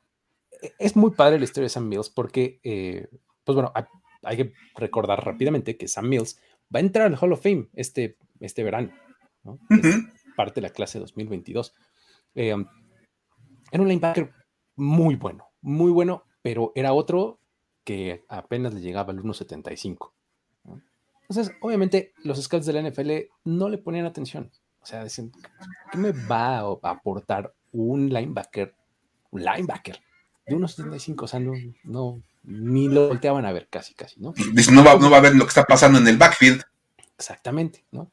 e, 0.61 0.73
es 0.79 0.95
muy 0.95 1.11
padre 1.11 1.37
la 1.37 1.45
historia 1.45 1.65
de 1.65 1.69
Sam 1.69 1.87
Mills 1.87 2.09
porque, 2.09 2.59
eh, 2.63 3.07
pues 3.43 3.55
bueno, 3.55 3.71
hay, 4.23 4.37
que 4.37 4.53
recordar 4.75 5.23
rápidamente 5.23 5.77
que 5.77 5.87
Sam 5.87 6.09
Mills 6.09 6.39
va 6.73 6.79
a 6.79 6.83
entrar 6.83 7.07
al 7.07 7.17
Hall 7.19 7.33
of 7.33 7.43
Fame 7.43 7.69
este, 7.73 8.17
este 8.39 8.63
verano, 8.63 8.91
¿no? 9.43 9.59
parte 10.35 10.55
de 10.55 10.67
la 10.67 10.73
clase 10.73 10.99
2022. 10.99 11.73
Eh, 12.35 12.55
era 13.71 13.81
un 13.83 13.87
linebacker 13.89 14.33
muy 14.75 15.15
bueno, 15.15 15.49
muy 15.61 15.91
bueno, 15.91 16.23
pero 16.47 16.71
era 16.75 16.93
otro 16.93 17.41
que 17.83 18.23
apenas 18.29 18.73
le 18.73 18.79
llegaba 18.79 19.11
al 19.11 19.21
1.75. 19.21 20.11
Entonces, 21.27 21.53
obviamente, 21.59 22.13
los 22.23 22.41
scouts 22.41 22.65
de 22.65 22.71
la 22.71 22.89
NFL 22.89 23.11
no 23.43 23.67
le 23.67 23.77
ponían 23.77 24.05
atención. 24.05 24.49
O 24.79 24.85
sea, 24.85 25.03
decían, 25.03 25.33
¿qué 25.91 25.97
me 25.97 26.13
va 26.13 26.59
a 26.59 26.77
aportar 26.83 27.53
un 27.73 28.07
linebacker? 28.07 28.73
Un 29.31 29.43
linebacker 29.43 29.99
de 30.45 30.55
1.75. 30.55 31.23
O 31.23 31.27
sea, 31.27 31.41
no, 31.41 31.51
no, 31.83 32.23
ni 32.45 32.87
lo 32.87 33.09
volteaban 33.09 33.45
a 33.45 33.51
ver 33.51 33.67
casi, 33.69 33.93
casi, 33.93 34.17
¿no? 34.21 34.33
no 34.71 34.83
va, 34.85 34.95
no 34.95 35.09
va 35.09 35.17
a 35.17 35.21
ver 35.21 35.35
lo 35.35 35.43
que 35.43 35.49
está 35.49 35.65
pasando 35.65 35.99
en 35.99 36.07
el 36.07 36.15
backfield. 36.15 36.63
Exactamente, 37.17 37.83
¿no? 37.91 38.09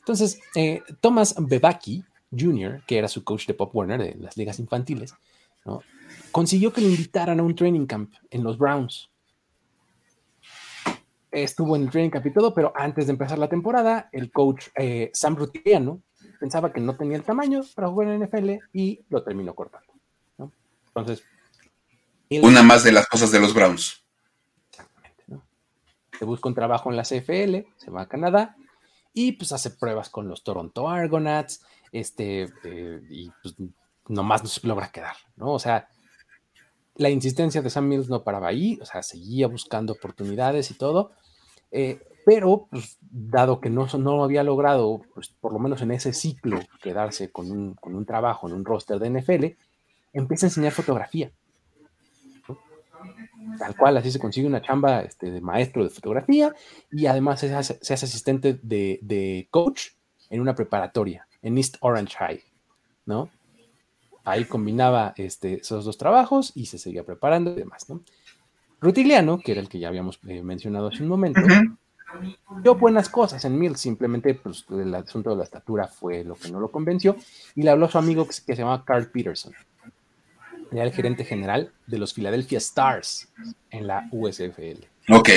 Entonces, 0.00 0.40
eh, 0.56 0.82
Thomas 1.00 1.36
Bebaki 1.38 2.04
Jr., 2.36 2.82
que 2.84 2.98
era 2.98 3.06
su 3.06 3.22
coach 3.22 3.46
de 3.46 3.54
Pop 3.54 3.72
Warner 3.76 4.02
de 4.02 4.16
las 4.16 4.36
ligas 4.36 4.58
infantiles, 4.58 5.14
¿no? 5.64 5.82
Consiguió 6.36 6.70
que 6.70 6.82
le 6.82 6.88
invitaran 6.88 7.40
a 7.40 7.42
un 7.42 7.54
training 7.54 7.86
camp 7.86 8.12
en 8.28 8.44
los 8.44 8.58
Browns 8.58 9.08
estuvo 11.30 11.76
en 11.76 11.84
el 11.84 11.90
training 11.90 12.10
camp 12.10 12.26
y 12.26 12.30
todo, 12.30 12.52
pero 12.52 12.74
antes 12.76 13.06
de 13.06 13.12
empezar 13.12 13.38
la 13.38 13.48
temporada, 13.48 14.10
el 14.12 14.30
coach 14.30 14.66
eh, 14.74 15.10
Sam 15.14 15.34
Rutiano 15.34 16.02
pensaba 16.38 16.74
que 16.74 16.80
no 16.80 16.94
tenía 16.94 17.16
el 17.16 17.22
tamaño 17.22 17.62
para 17.74 17.88
jugar 17.88 18.08
en 18.08 18.22
NFL 18.22 18.50
y 18.74 19.00
lo 19.08 19.22
terminó 19.22 19.54
cortando. 19.54 19.94
Entonces, 20.88 21.24
una 22.42 22.62
más 22.62 22.84
de 22.84 22.92
las 22.92 23.06
cosas 23.06 23.30
de 23.30 23.40
los 23.40 23.54
Browns. 23.54 24.04
Exactamente. 24.68 25.46
Se 26.18 26.24
busca 26.26 26.50
un 26.50 26.54
trabajo 26.54 26.90
en 26.90 26.96
la 26.96 27.02
CFL, 27.02 27.66
se 27.78 27.90
va 27.90 28.02
a 28.02 28.08
Canadá 28.08 28.56
y 29.14 29.32
pues 29.32 29.52
hace 29.52 29.70
pruebas 29.70 30.10
con 30.10 30.28
los 30.28 30.44
Toronto 30.44 30.86
Argonauts, 30.86 31.62
este, 31.92 32.50
eh, 32.64 33.00
y 33.08 33.30
pues 33.42 33.54
nomás 34.08 34.42
no 34.42 34.50
se 34.50 34.66
logra 34.66 34.92
quedar, 34.92 35.16
¿no? 35.36 35.52
O 35.52 35.58
sea, 35.58 35.88
la 36.96 37.10
insistencia 37.10 37.62
de 37.62 37.70
Sam 37.70 37.88
Mills 37.88 38.08
no 38.08 38.24
paraba 38.24 38.48
ahí, 38.48 38.78
o 38.80 38.86
sea, 38.86 39.02
seguía 39.02 39.46
buscando 39.46 39.92
oportunidades 39.92 40.70
y 40.70 40.74
todo, 40.74 41.12
eh, 41.70 42.00
pero 42.24 42.66
pues, 42.70 42.98
dado 43.00 43.60
que 43.60 43.70
no, 43.70 43.86
no 43.98 44.24
había 44.24 44.42
logrado, 44.42 45.02
pues, 45.14 45.28
por 45.28 45.52
lo 45.52 45.58
menos 45.58 45.82
en 45.82 45.92
ese 45.92 46.12
ciclo, 46.12 46.58
quedarse 46.82 47.30
con 47.30 47.50
un, 47.50 47.74
con 47.74 47.94
un 47.94 48.04
trabajo 48.04 48.48
en 48.48 48.54
un 48.54 48.64
roster 48.64 48.98
de 48.98 49.10
NFL, 49.10 49.44
empieza 50.12 50.46
a 50.46 50.48
enseñar 50.48 50.72
fotografía. 50.72 51.30
Tal 53.58 53.76
cual, 53.76 53.96
así 53.96 54.10
se 54.10 54.18
consigue 54.18 54.46
una 54.46 54.60
chamba 54.60 55.02
este, 55.02 55.30
de 55.30 55.40
maestro 55.40 55.84
de 55.84 55.90
fotografía 55.90 56.52
y 56.90 57.06
además 57.06 57.40
se 57.40 57.54
hace, 57.54 57.78
se 57.80 57.94
hace 57.94 58.06
asistente 58.06 58.58
de, 58.62 58.98
de, 59.02 59.46
coach 59.50 59.90
en 60.28 60.40
una 60.40 60.54
preparatoria, 60.54 61.28
en 61.42 61.56
East 61.56 61.76
Orange 61.80 62.16
High, 62.16 62.42
¿no? 63.04 63.30
Ahí 64.26 64.44
combinaba 64.44 65.14
este, 65.16 65.60
esos 65.60 65.84
dos 65.84 65.98
trabajos 65.98 66.50
y 66.56 66.66
se 66.66 66.78
seguía 66.78 67.04
preparando 67.04 67.52
y 67.52 67.54
demás, 67.54 67.88
¿no? 67.88 68.02
Rutigliano, 68.80 69.38
que 69.38 69.52
era 69.52 69.60
el 69.60 69.68
que 69.68 69.78
ya 69.78 69.86
habíamos 69.86 70.18
eh, 70.26 70.42
mencionado 70.42 70.88
hace 70.88 71.04
un 71.04 71.08
momento, 71.08 71.40
dio 72.60 72.74
buenas 72.74 73.08
cosas 73.08 73.44
en 73.44 73.56
Mills, 73.56 73.78
simplemente 73.80 74.34
pues, 74.34 74.64
el 74.70 74.92
asunto 74.96 75.30
de 75.30 75.36
la 75.36 75.44
estatura 75.44 75.86
fue 75.86 76.24
lo 76.24 76.34
que 76.34 76.50
no 76.50 76.58
lo 76.58 76.72
convenció 76.72 77.16
y 77.54 77.62
le 77.62 77.70
habló 77.70 77.86
a 77.86 77.90
su 77.90 77.98
amigo 77.98 78.26
que, 78.26 78.32
se 78.32 78.56
llamaba 78.56 78.84
Carl 78.84 79.06
Peterson. 79.06 79.52
Era 80.72 80.82
el 80.82 80.92
gerente 80.92 81.24
general 81.24 81.72
de 81.86 81.98
los 81.98 82.12
Philadelphia 82.12 82.58
Stars 82.58 83.28
en 83.70 83.86
la 83.86 84.08
USFL. 84.10 84.86
Ok. 85.08 85.28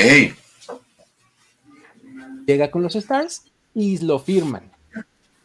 Llega 2.47 2.71
con 2.71 2.81
los 2.81 2.95
Stars 2.95 3.51
y 3.75 3.99
lo 3.99 4.17
firman. 4.17 4.71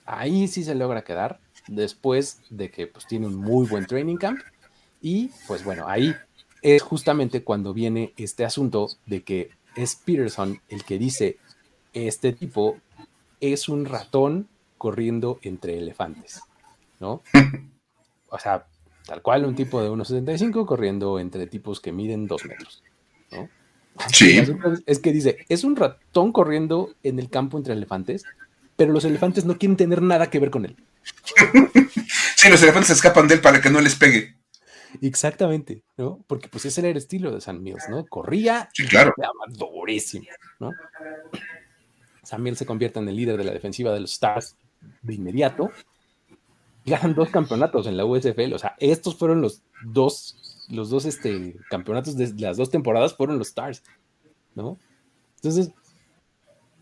Ahí 0.07 0.49
sí 0.49 0.65
se 0.65 0.75
logra 0.75 1.05
quedar 1.05 1.41
después 1.69 2.41
de 2.51 2.71
que 2.71 2.87
pues, 2.87 3.07
tiene 3.07 3.27
un 3.27 3.37
muy 3.37 3.67
buen 3.67 3.87
training 3.87 4.17
camp 4.17 4.41
y 5.01 5.31
pues 5.47 5.65
bueno, 5.65 5.87
ahí 5.89 6.15
es 6.63 6.83
justamente 6.83 7.43
cuando 7.43 7.75
viene 7.75 8.13
este 8.17 8.45
asunto 8.45 8.89
de 9.07 9.23
que 9.23 9.51
es 9.77 9.97
Peterson 9.97 10.61
el 10.69 10.85
que 10.85 10.99
dice, 10.99 11.39
este 11.93 12.33
tipo 12.33 12.79
es 13.41 13.69
un 13.69 13.85
ratón 13.85 14.49
corriendo 14.79 15.39
entre 15.43 15.79
elefantes, 15.79 16.43
¿no? 17.01 17.23
O 18.29 18.39
sea, 18.39 18.67
tal 19.07 19.23
cual 19.23 19.45
un 19.45 19.55
tipo 19.55 19.83
de 19.83 19.91
1,75 19.91 20.67
corriendo 20.67 21.19
entre 21.19 21.47
tipos 21.47 21.81
que 21.81 21.93
miden 21.93 22.27
2 22.27 22.45
metros, 22.47 22.83
¿no? 23.33 23.49
Sí. 24.13 24.41
Es 24.87 24.99
que 24.99 25.13
dice, 25.13 25.45
es 25.49 25.65
un 25.65 25.77
ratón 25.77 26.33
corriendo 26.33 26.95
en 27.03 27.19
el 27.19 27.31
campo 27.31 27.59
entre 27.59 27.75
elefantes, 27.75 28.25
pero 28.77 28.93
los 28.93 29.05
elefantes 29.05 29.45
no 29.45 29.57
quieren 29.57 29.77
tener 29.77 30.03
nada 30.03 30.31
que 30.31 30.41
ver 30.41 30.51
con 30.51 30.65
él. 30.65 30.77
Sí, 32.37 32.51
los 32.51 32.63
elefantes 32.63 32.91
escapan 32.91 33.27
de 33.27 33.37
él 33.37 33.41
para 33.41 33.61
que 33.63 33.71
no 33.71 33.81
les 33.81 33.95
pegue. 33.95 34.37
Exactamente, 35.01 35.83
¿no? 35.97 36.23
Porque 36.27 36.49
pues 36.49 36.65
ese 36.67 36.81
era 36.81 36.91
el 36.91 36.97
estilo 36.97 37.33
de 37.33 37.41
San 37.41 37.63
Mills, 37.63 37.89
¿no? 37.89 38.05
Corría 38.07 38.69
sí, 38.75 38.87
claro. 38.87 39.15
y 39.17 39.57
durísimo, 39.57 40.27
¿no? 40.61 40.73
San 42.23 42.43
Mills 42.43 42.59
se 42.59 42.67
convierte 42.67 42.99
en 42.99 43.09
el 43.09 43.17
líder 43.17 43.37
de 43.37 43.45
la 43.45 43.53
defensiva 43.53 43.93
de 43.93 44.01
los 44.01 44.13
Stars 44.13 44.57
de 45.03 45.15
inmediato. 45.15 45.71
Ganan 46.85 47.15
dos 47.15 47.31
campeonatos 47.31 47.87
en 47.87 47.97
la 47.97 48.05
USFL, 48.05 48.53
o 48.53 48.59
sea, 48.59 48.75
estos 48.79 49.17
fueron 49.17 49.41
los 49.41 49.63
dos, 49.87 50.67
los 50.69 50.91
dos 50.91 51.07
este, 51.07 51.57
campeonatos 51.71 52.17
de 52.17 52.35
las 52.37 52.59
dos 52.59 52.71
temporadas 52.71 53.15
fueron 53.15 53.39
los 53.39 53.49
Stars, 53.49 53.83
¿no? 54.55 54.79
Entonces, 55.37 55.73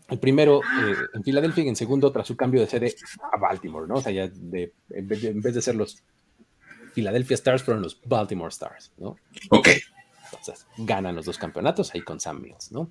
el 0.09 0.19
primero 0.19 0.61
eh, 0.61 0.95
en 1.13 1.23
Filadelfia 1.23 1.63
y 1.63 1.69
en 1.69 1.75
segundo 1.75 2.11
tras 2.11 2.27
su 2.27 2.35
cambio 2.35 2.61
de 2.61 2.67
sede 2.67 2.95
a 3.31 3.37
Baltimore, 3.37 3.87
¿no? 3.87 3.95
O 3.95 4.01
sea, 4.01 4.11
ya 4.11 4.27
de, 4.27 4.73
en, 4.89 5.07
vez 5.07 5.21
de, 5.21 5.29
en 5.29 5.41
vez 5.41 5.55
de 5.55 5.61
ser 5.61 5.75
los 5.75 6.03
Philadelphia 6.93 7.35
Stars 7.35 7.63
fueron 7.63 7.81
los 7.81 7.99
Baltimore 8.05 8.49
Stars, 8.49 8.91
¿no? 8.97 9.15
Ok. 9.49 9.69
Entonces, 10.25 10.67
ganan 10.77 11.15
los 11.15 11.25
dos 11.25 11.37
campeonatos 11.37 11.93
ahí 11.93 12.01
con 12.01 12.19
Sam 12.19 12.41
Mills, 12.41 12.71
¿no? 12.71 12.89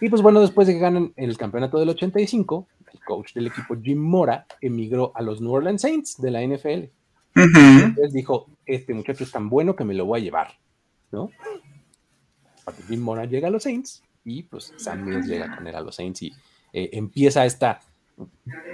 Y 0.00 0.08
pues 0.08 0.22
bueno, 0.22 0.40
después 0.40 0.66
de 0.66 0.74
que 0.74 0.80
ganan 0.80 1.12
el 1.16 1.36
campeonato 1.36 1.78
del 1.78 1.90
85, 1.90 2.66
el 2.92 3.00
coach 3.00 3.32
del 3.32 3.46
equipo 3.46 3.76
Jim 3.80 3.98
Mora 3.98 4.46
emigró 4.60 5.12
a 5.14 5.22
los 5.22 5.40
New 5.40 5.52
Orleans 5.52 5.80
Saints 5.80 6.20
de 6.20 6.30
la 6.30 6.42
NFL. 6.42 6.90
Uh 7.36 7.40
-huh. 7.40 7.84
Entonces 7.84 8.12
dijo, 8.12 8.48
este 8.66 8.92
muchacho 8.92 9.24
es 9.24 9.30
tan 9.30 9.48
bueno 9.48 9.76
que 9.76 9.84
me 9.84 9.94
lo 9.94 10.04
voy 10.04 10.20
a 10.20 10.24
llevar, 10.24 10.58
¿no? 11.12 11.30
Jim 12.88 13.00
Mora 13.00 13.24
llega 13.24 13.48
a 13.48 13.50
los 13.50 13.62
Saints 13.62 14.02
y 14.24 14.42
pues 14.44 14.72
Sam 14.76 15.04
Mills 15.04 15.26
llega 15.26 15.54
con 15.54 15.66
él 15.66 15.74
a 15.74 15.80
los 15.80 15.96
Saints 15.96 16.22
y 16.22 16.32
eh, 16.72 16.90
empieza 16.92 17.44
esta 17.44 17.80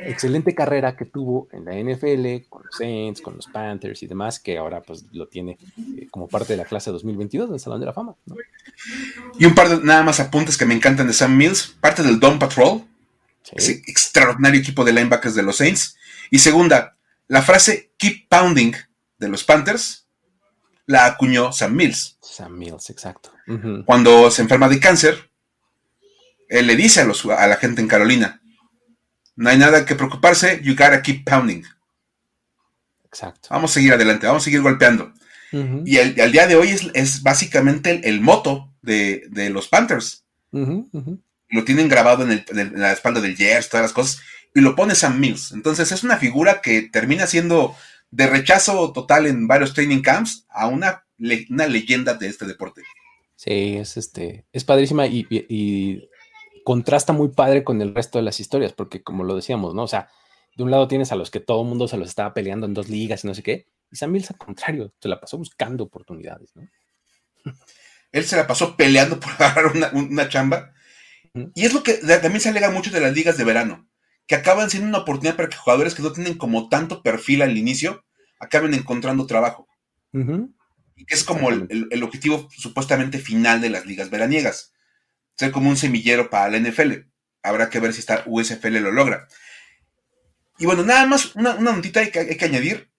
excelente 0.03 0.55
carrera 0.55 0.97
que 0.97 1.07
tuvo 1.07 1.49
en 1.53 1.65
la 1.65 1.73
NFL 1.75 2.47
con 2.49 2.63
los 2.65 2.77
Saints, 2.77 3.21
con 3.23 3.37
los 3.37 3.47
Panthers 3.47 4.03
y 4.03 4.07
demás, 4.07 4.39
que 4.39 4.59
ahora 4.59 4.83
pues 4.83 5.05
lo 5.13 5.29
tiene 5.29 5.57
eh, 5.97 6.07
como 6.11 6.29
parte 6.29 6.53
de 6.53 6.59
la 6.59 6.65
clase 6.65 6.91
2022 6.91 7.51
del 7.51 7.61
Salón 7.61 7.81
de 7.81 7.87
la 7.87 7.93
Fama. 7.93 8.15
¿no? 8.27 8.37
Y 9.39 9.47
un 9.47 9.55
par 9.55 9.69
de 9.69 9.85
nada 9.85 10.03
más 10.03 10.21
apuntes 10.21 10.57
que 10.59 10.67
me 10.67 10.75
encantan 10.75 11.07
de 11.07 11.13
Sam 11.15 11.37
Mills, 11.37 11.77
parte 11.81 12.03
del 12.03 12.21
Dawn 12.21 12.39
Patrol, 12.39 12.83
Sí. 13.43 13.53
ese 13.57 13.73
extraordinario 13.87 14.61
equipo 14.61 14.85
de 14.85 14.93
linebackers 14.93 15.35
de 15.35 15.43
los 15.43 15.57
Saints. 15.57 15.97
Y 16.31 16.41
segunda, 16.41 16.99
la 17.27 17.41
frase 17.41 17.91
Keep 17.97 18.29
Pounding 18.29 18.73
de 19.19 19.29
los 19.29 19.45
Panthers 19.45 20.07
la 20.85 21.07
acuñó 21.07 21.51
Sam 21.51 21.75
Mills. 21.75 22.19
Sam 22.21 22.59
Mills, 22.59 22.91
exacto. 22.91 23.33
Cuando 23.87 24.31
se 24.31 24.43
enferma 24.43 24.69
de 24.69 24.79
cáncer, 24.79 25.30
él 26.51 26.67
le 26.67 26.77
dice 26.77 27.01
a, 27.01 27.05
los, 27.05 27.25
a 27.25 27.47
la 27.47 27.57
gente 27.57 27.81
en 27.81 27.89
Carolina, 27.89 28.43
no 29.37 29.49
hay 29.49 29.57
nada 29.57 29.87
que 29.87 29.95
preocuparse, 29.95 30.61
you 30.63 30.73
gotta 30.75 31.01
keep 31.01 31.25
pounding. 31.25 31.63
Exacto. 33.07 33.49
Vamos 33.51 33.71
a 33.71 33.75
seguir 33.75 33.93
adelante, 33.93 34.27
vamos 34.27 34.43
a 34.43 34.45
seguir 34.45 34.61
golpeando. 34.63 35.13
Y 35.85 35.99
al, 35.99 36.15
al 36.21 36.31
día 36.31 36.47
de 36.47 36.55
hoy 36.55 36.69
es, 36.69 36.89
es 36.95 37.23
básicamente 37.23 37.91
el, 37.91 38.05
el 38.05 38.21
moto 38.21 38.73
de, 38.83 39.25
de 39.31 39.51
los 39.51 39.67
Panthers. 39.69 40.25
Lo 41.49 41.65
tienen 41.65 41.89
grabado 41.89 42.23
en, 42.25 42.31
el- 42.33 42.45
en 42.49 42.59
el- 42.61 42.75
en 42.75 42.81
la 42.81 42.93
espalda 42.93 43.21
del 43.21 43.37
Jers, 43.37 43.69
todas 43.69 43.83
las 43.85 43.93
cosas, 43.93 44.21
y 44.55 44.61
lo 44.61 44.77
pone 44.77 44.95
Sam 44.95 45.19
Mills. 45.19 45.51
Entonces 45.53 45.91
es 45.91 46.05
una 46.05 46.19
figura 46.19 46.61
que 46.61 46.83
termina 46.83 47.27
siendo 47.27 47.75
de 48.13 48.27
rechazo 48.29 48.93
total 48.93 49.27
en 49.27 49.49
varios 49.49 49.75
training 49.75 50.03
camps 50.03 50.45
a 50.49 50.69
una, 50.69 51.05
le- 51.19 51.47
una 51.51 51.67
leyenda 51.67 52.15
de 52.15 52.29
este 52.29 52.47
deporte. 52.47 52.83
Sí, 53.35 53.77
es 53.77 53.97
este, 53.97 54.45
es 54.53 54.63
padrísima 54.65 55.07
y, 55.09 55.27
y- 55.31 55.47
y 55.49 56.09
contrasta 56.65 57.13
muy 57.13 57.29
padre 57.29 57.65
con 57.65 57.81
el 57.83 57.95
resto 57.95 58.19
de 58.19 58.25
las 58.25 58.41
historias, 58.41 58.73
porque 58.73 59.03
como 59.03 59.25
lo 59.25 59.35
decíamos, 59.37 59.75
¿no? 59.75 59.83
O 59.85 59.89
sea, 59.89 60.09
de 60.57 60.63
un 60.63 60.71
lado 60.71 60.89
tienes 60.89 61.13
a 61.13 61.17
los 61.17 61.31
que 61.31 61.41
todo 61.41 61.63
el 61.63 61.69
mundo 61.69 61.89
se 61.89 61.97
los 61.97 62.09
estaba 62.09 62.35
peleando 62.35 62.67
en 62.67 62.75
dos 62.75 62.89
ligas 62.89 63.25
y 63.25 63.27
no 63.29 63.35
sé 63.35 63.43
qué, 63.43 63.67
y 63.91 63.97
Sam 63.97 64.13
Mills 64.13 64.31
al 64.31 64.39
contrario, 64.39 64.93
se 65.01 65.09
la 65.09 65.21
pasó 65.21 65.39
buscando 65.39 65.85
oportunidades, 65.85 66.51
¿no? 66.55 66.69
Él 68.13 68.25
se 68.25 68.37
la 68.37 68.47
pasó 68.47 68.77
peleando 68.77 69.21
por 69.21 69.31
agarrar 69.39 69.67
una, 69.77 69.91
una 69.93 70.29
chamba. 70.29 70.73
Y 71.55 71.65
es 71.65 71.73
lo 71.73 71.83
que 71.85 71.95
también 71.95 72.41
se 72.41 72.49
alega 72.49 72.71
mucho 72.71 72.91
de 72.91 73.01
las 73.01 73.15
ligas 73.15 73.39
de 73.39 73.45
verano, 73.45 73.89
que 74.27 74.35
acaban 74.35 74.69
siendo 74.69 74.89
una 74.89 74.99
oportunidad 74.99 75.37
para 75.37 75.49
que 75.49 75.57
jugadores 75.57 75.95
que 75.95 76.03
no 76.03 76.13
tienen 76.13 76.37
como 76.37 76.69
tanto 76.69 77.03
perfil 77.03 77.43
al 77.43 77.57
inicio 77.57 78.05
acaben 78.41 78.75
encontrando 78.75 79.27
trabajo. 79.27 79.69
Que 81.07 81.15
es 81.15 81.23
como 81.25 81.51
el, 81.51 81.67
el- 81.71 81.87
el 81.91 82.03
objetivo 82.03 82.49
supuestamente 82.51 83.19
final 83.21 83.61
de 83.61 83.71
las 83.71 83.87
ligas 83.87 84.11
veraniegas. 84.11 84.73
Ser 85.41 85.53
como 85.53 85.71
un 85.71 85.79
semillero 85.79 86.29
para 86.29 86.51
la 86.51 86.59
NFL. 86.59 86.93
Habrá 87.43 87.71
que 87.71 87.81
ver 87.81 87.95
si 87.95 88.01
esta 88.01 88.25
USFL 88.27 88.77
lo 88.77 88.93
logra. 88.93 89.27
Y 90.59 90.67
bueno, 90.67 90.83
nada 90.83 91.07
más 91.07 91.35
una, 91.35 91.55
una 91.55 91.73
notita 91.73 92.01
hay 92.01 92.11
que, 92.11 92.19
hay 92.19 92.37
que 92.37 92.45
añadir. 92.45 92.91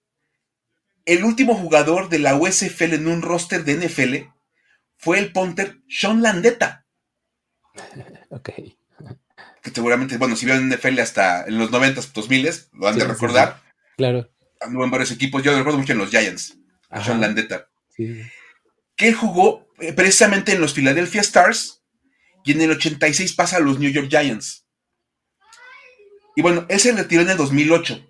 El 1.04 1.22
último 1.22 1.54
jugador 1.54 2.08
de 2.08 2.18
la 2.18 2.34
USFL 2.34 2.94
en 2.94 3.06
un 3.06 3.22
roster 3.22 3.62
de 3.64 3.76
NFL 3.76 4.28
fue 4.96 5.20
el 5.20 5.30
punter 5.30 5.82
Sean 5.88 6.20
Landeta. 6.20 6.84
Ok. 8.30 8.50
Que 9.62 9.70
seguramente, 9.72 10.16
bueno, 10.16 10.34
si 10.34 10.44
vieron 10.44 10.68
NFL 10.68 10.98
hasta 10.98 11.44
en 11.44 11.58
los 11.58 11.70
90s, 11.70 12.10
2000 12.12 12.50
lo 12.72 12.88
han 12.88 12.94
Sí, 12.94 12.98
de 12.98 13.06
sí, 13.06 13.12
recordar. 13.12 13.62
Claro. 13.96 14.28
Anduvo 14.60 14.82
en 14.82 14.90
varios 14.90 15.12
equipos. 15.12 15.44
Yo 15.44 15.52
lo 15.52 15.58
recuerdo 15.58 15.78
mucho 15.78 15.92
en 15.92 15.98
los 15.98 16.10
Giants. 16.10 16.56
Ajá. 16.90 17.04
Sean 17.04 17.20
Landeta. 17.20 17.68
Sí. 17.88 18.20
que 18.96 19.12
jugó 19.12 19.68
eh, 19.78 19.92
precisamente 19.92 20.50
en 20.54 20.60
los 20.60 20.74
Philadelphia 20.74 21.20
Stars 21.20 21.81
y 22.44 22.52
en 22.52 22.62
el 22.62 22.72
86 22.72 23.34
pasa 23.34 23.56
a 23.56 23.60
los 23.60 23.78
New 23.78 23.90
York 23.90 24.08
Giants. 24.08 24.66
Y 26.34 26.42
bueno, 26.42 26.64
él 26.68 26.80
se 26.80 26.92
retiró 26.92 27.22
en 27.22 27.30
el 27.30 27.36
2008, 27.36 28.06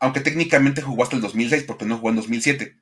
aunque 0.00 0.20
técnicamente 0.20 0.82
jugó 0.82 1.02
hasta 1.02 1.16
el 1.16 1.22
2006 1.22 1.64
porque 1.64 1.84
no 1.84 1.96
jugó 1.96 2.10
en 2.10 2.16
2007. 2.16 2.76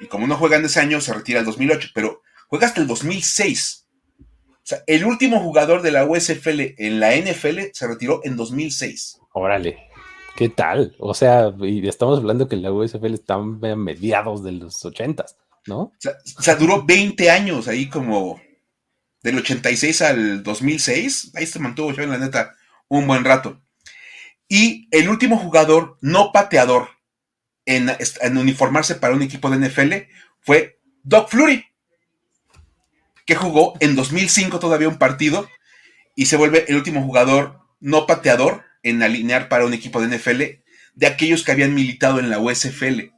Y 0.00 0.06
como 0.06 0.26
no 0.26 0.36
juega 0.36 0.56
en 0.56 0.64
ese 0.64 0.80
año, 0.80 1.00
se 1.00 1.14
retira 1.14 1.40
el 1.40 1.46
2008, 1.46 1.90
pero 1.94 2.22
juega 2.48 2.66
hasta 2.66 2.80
el 2.80 2.86
2006. 2.86 3.86
O 4.20 4.24
sea, 4.68 4.82
el 4.86 5.04
último 5.04 5.40
jugador 5.40 5.82
de 5.82 5.92
la 5.92 6.04
USFL 6.04 6.74
en 6.76 7.00
la 7.00 7.16
NFL 7.16 7.70
se 7.72 7.86
retiró 7.86 8.20
en 8.24 8.36
2006. 8.36 9.18
Órale. 9.32 9.78
¿Qué 10.36 10.48
tal? 10.48 10.94
O 10.98 11.14
sea, 11.14 11.52
y 11.60 11.86
estamos 11.88 12.18
hablando 12.18 12.48
que 12.48 12.56
la 12.56 12.70
USFL 12.70 13.14
está 13.14 13.34
a 13.34 13.76
mediados 13.76 14.44
de 14.44 14.52
los 14.52 14.84
ochentas, 14.84 15.36
¿no? 15.66 15.80
O 15.80 15.92
sea, 15.98 16.12
o 16.38 16.42
sea, 16.42 16.54
duró 16.54 16.84
20 16.84 17.30
años 17.30 17.66
ahí 17.66 17.88
como 17.88 18.40
del 19.28 19.38
86 19.38 20.02
al 20.02 20.42
2006. 20.42 21.32
Ahí 21.34 21.46
se 21.46 21.58
mantuvo 21.58 21.92
yo 21.92 22.02
en 22.02 22.10
la 22.10 22.18
neta 22.18 22.54
un 22.88 23.06
buen 23.06 23.24
rato. 23.24 23.62
Y 24.48 24.88
el 24.90 25.08
último 25.08 25.36
jugador 25.38 25.98
no 26.00 26.32
pateador 26.32 26.88
en, 27.66 27.90
en 28.20 28.38
uniformarse 28.38 28.94
para 28.94 29.14
un 29.14 29.22
equipo 29.22 29.50
de 29.50 29.68
NFL 29.68 29.92
fue 30.40 30.80
Doc 31.02 31.30
Flurry, 31.30 31.66
que 33.26 33.34
jugó 33.34 33.74
en 33.80 33.94
2005 33.94 34.58
todavía 34.58 34.88
un 34.88 34.98
partido 34.98 35.48
y 36.14 36.26
se 36.26 36.36
vuelve 36.36 36.64
el 36.68 36.76
último 36.76 37.02
jugador 37.02 37.60
no 37.80 38.06
pateador 38.06 38.64
en 38.82 39.02
alinear 39.02 39.48
para 39.48 39.66
un 39.66 39.74
equipo 39.74 40.00
de 40.00 40.16
NFL 40.16 40.42
de 40.94 41.06
aquellos 41.06 41.44
que 41.44 41.52
habían 41.52 41.74
militado 41.74 42.18
en 42.18 42.30
la 42.30 42.38
USFL. 42.38 43.12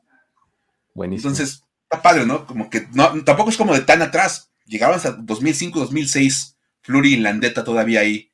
Buenísimo. 0.94 1.30
Entonces, 1.30 1.64
está 1.84 2.02
padre, 2.02 2.26
¿no? 2.26 2.46
Como 2.46 2.68
que 2.68 2.88
no, 2.92 3.24
tampoco 3.24 3.50
es 3.50 3.56
como 3.56 3.72
de 3.72 3.80
tan 3.80 4.02
atrás. 4.02 4.49
Llegaban 4.70 4.94
hasta 4.94 5.10
2005, 5.12 5.80
2006, 5.80 6.56
Flurry 6.80 7.14
y 7.14 7.16
Landeta 7.16 7.64
todavía 7.64 8.00
ahí 8.00 8.30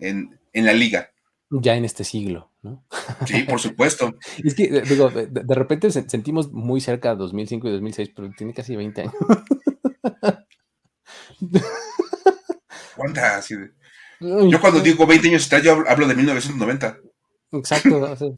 en, 0.00 0.36
la 0.52 0.72
liga. 0.72 1.10
Ya 1.48 1.76
en 1.76 1.84
este 1.84 2.02
siglo, 2.02 2.50
¿no? 2.62 2.84
Sí, 3.24 3.44
por 3.44 3.60
supuesto. 3.60 4.16
es 4.44 4.56
que, 4.56 4.82
digo, 4.82 5.10
de, 5.10 5.54
repente 5.54 5.92
sentimos 5.92 6.50
muy 6.50 6.80
cerca 6.80 7.10
de 7.10 7.16
2005 7.16 7.68
y 7.68 7.72
2006, 7.72 8.10
pero 8.16 8.32
tiene 8.36 8.52
casi 8.52 8.74
20 8.74 9.00
años. 9.02 9.14
¿Cuántas? 12.96 13.48
Yo 13.48 14.60
cuando 14.60 14.80
digo 14.80 15.06
20 15.06 15.28
años 15.28 15.48
yo 15.62 15.84
hablo 15.88 16.08
de 16.08 16.16
1990. 16.16 16.98
Exacto. 17.52 17.96
O 17.96 18.00
sea, 18.00 18.12
o 18.12 18.16
sea 18.16 18.28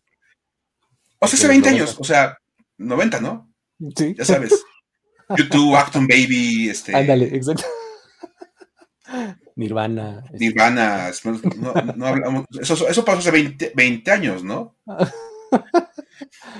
hace 1.20 1.48
20 1.48 1.68
años, 1.70 1.96
o 1.98 2.04
sea, 2.04 2.36
90, 2.76 3.20
¿no? 3.22 3.50
Sí. 3.96 4.14
Ya 4.18 4.26
sabes. 4.26 4.52
YouTube, 5.36 5.76
Acton 5.76 6.06
Baby, 6.06 6.70
este. 6.70 6.96
Ándale, 6.96 7.26
exacto. 7.34 7.64
Nirvana. 9.56 10.22
Este. 10.26 10.38
Nirvana. 10.38 11.10
No, 11.56 11.72
no 11.96 12.06
hablamos. 12.06 12.44
Eso, 12.60 12.88
eso, 12.88 13.04
pasó 13.04 13.18
hace 13.18 13.30
20, 13.30 13.72
20 13.74 14.10
años, 14.10 14.44
¿no? 14.44 14.76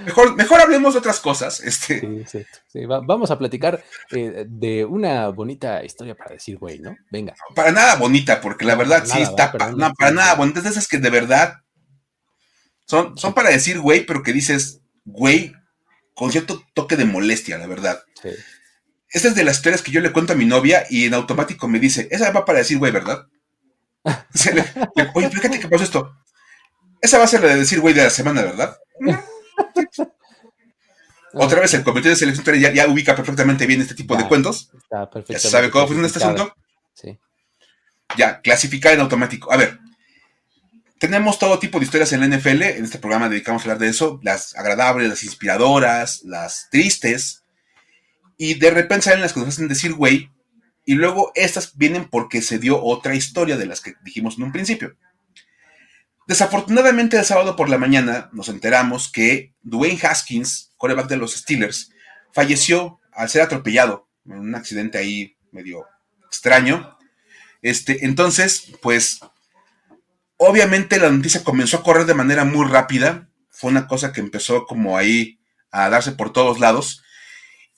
Mejor, 0.04 0.36
mejor 0.36 0.60
hablemos 0.60 0.94
de 0.94 0.98
otras 1.00 1.20
cosas. 1.20 1.60
Este. 1.60 2.24
Sí, 2.26 2.44
sí, 2.68 2.86
vamos 2.86 3.30
a 3.30 3.38
platicar 3.38 3.82
eh, 4.12 4.44
de 4.46 4.84
una 4.84 5.28
bonita 5.28 5.84
historia 5.84 6.14
para 6.14 6.32
decir, 6.32 6.58
güey, 6.58 6.78
¿no? 6.78 6.96
Venga. 7.10 7.34
Para 7.54 7.72
nada 7.72 7.96
bonita, 7.96 8.40
porque 8.40 8.64
la 8.64 8.74
verdad 8.74 9.04
sí 9.04 9.20
está. 9.20 9.52
no, 9.76 9.92
para 9.94 10.12
nada 10.12 10.34
bonita. 10.34 10.60
Es 10.60 10.66
esas 10.66 10.88
que 10.88 10.98
de 10.98 11.10
verdad 11.10 11.54
son, 12.86 13.18
son 13.18 13.34
para 13.34 13.50
decir, 13.50 13.80
güey, 13.80 14.06
pero 14.06 14.22
que 14.22 14.32
dices, 14.32 14.80
güey, 15.04 15.52
con 16.14 16.30
cierto 16.30 16.62
toque 16.74 16.96
de 16.96 17.04
molestia, 17.04 17.58
la 17.58 17.66
verdad. 17.66 18.02
Sí. 18.22 18.30
Esta 19.16 19.28
es 19.28 19.34
de 19.34 19.44
las 19.44 19.56
historias 19.56 19.80
que 19.80 19.90
yo 19.90 20.02
le 20.02 20.12
cuento 20.12 20.34
a 20.34 20.36
mi 20.36 20.44
novia 20.44 20.84
y 20.90 21.06
en 21.06 21.14
automático 21.14 21.66
me 21.68 21.78
dice, 21.78 22.06
esa 22.10 22.32
va 22.32 22.44
para 22.44 22.58
decir, 22.58 22.76
güey, 22.76 22.92
¿verdad? 22.92 23.26
Oye, 25.14 25.30
fíjate 25.30 25.58
que 25.58 25.68
pasó 25.68 25.84
esto. 25.84 26.14
Esa 27.00 27.16
va 27.16 27.24
a 27.24 27.26
ser 27.26 27.40
la 27.40 27.48
de 27.48 27.56
decir, 27.56 27.80
güey, 27.80 27.94
de 27.94 28.02
la 28.04 28.10
semana, 28.10 28.42
¿verdad? 28.42 28.76
Otra 31.32 31.60
vez, 31.62 31.72
el 31.72 31.82
comité 31.82 32.10
de 32.10 32.16
selección 32.16 32.60
ya, 32.60 32.74
ya 32.74 32.86
ubica 32.88 33.16
perfectamente 33.16 33.64
bien 33.64 33.80
este 33.80 33.94
tipo 33.94 34.18
de 34.18 34.28
cuentos. 34.28 34.70
Está 34.76 35.08
ya 35.26 35.38
se 35.38 35.48
sabe 35.48 35.70
cómo 35.70 35.86
funciona 35.86 36.08
este 36.08 36.22
asunto. 36.22 36.54
Sí. 36.92 37.18
Ya, 38.18 38.42
clasificar 38.42 38.92
en 38.92 39.00
automático. 39.00 39.50
A 39.50 39.56
ver, 39.56 39.78
tenemos 40.98 41.38
todo 41.38 41.58
tipo 41.58 41.78
de 41.78 41.86
historias 41.86 42.12
en 42.12 42.20
la 42.20 42.36
NFL. 42.36 42.62
En 42.64 42.84
este 42.84 42.98
programa 42.98 43.30
dedicamos 43.30 43.62
a 43.62 43.64
hablar 43.64 43.78
de 43.78 43.88
eso. 43.88 44.20
Las 44.22 44.54
agradables, 44.56 45.08
las 45.08 45.24
inspiradoras, 45.24 46.20
las 46.22 46.68
tristes. 46.70 47.44
Y 48.36 48.54
de 48.54 48.70
repente 48.70 49.04
salen 49.04 49.22
las 49.22 49.32
que 49.32 49.40
nos 49.40 49.50
hacen 49.50 49.68
decir, 49.68 49.94
güey. 49.94 50.30
Y 50.84 50.94
luego 50.94 51.32
estas 51.34 51.76
vienen 51.76 52.08
porque 52.08 52.42
se 52.42 52.58
dio 52.58 52.82
otra 52.82 53.14
historia 53.14 53.56
de 53.56 53.66
las 53.66 53.80
que 53.80 53.94
dijimos 54.04 54.36
en 54.36 54.44
un 54.44 54.52
principio. 54.52 54.96
Desafortunadamente 56.26 57.16
el 57.16 57.24
sábado 57.24 57.54
por 57.54 57.68
la 57.68 57.78
mañana 57.78 58.30
nos 58.32 58.48
enteramos 58.48 59.10
que 59.10 59.54
Dwayne 59.62 60.00
Haskins, 60.02 60.72
coreback 60.76 61.08
de 61.08 61.16
los 61.16 61.34
Steelers, 61.34 61.92
falleció 62.32 63.00
al 63.12 63.28
ser 63.28 63.42
atropellado 63.42 64.08
en 64.26 64.38
un 64.38 64.54
accidente 64.54 64.98
ahí 64.98 65.36
medio 65.52 65.84
extraño. 66.26 66.98
Este, 67.62 68.04
entonces, 68.04 68.72
pues, 68.82 69.20
obviamente 70.36 70.98
la 70.98 71.10
noticia 71.10 71.44
comenzó 71.44 71.78
a 71.78 71.82
correr 71.82 72.06
de 72.06 72.14
manera 72.14 72.44
muy 72.44 72.68
rápida. 72.68 73.28
Fue 73.50 73.70
una 73.70 73.86
cosa 73.86 74.12
que 74.12 74.20
empezó 74.20 74.66
como 74.66 74.98
ahí 74.98 75.40
a 75.70 75.88
darse 75.88 76.12
por 76.12 76.32
todos 76.32 76.60
lados. 76.60 77.02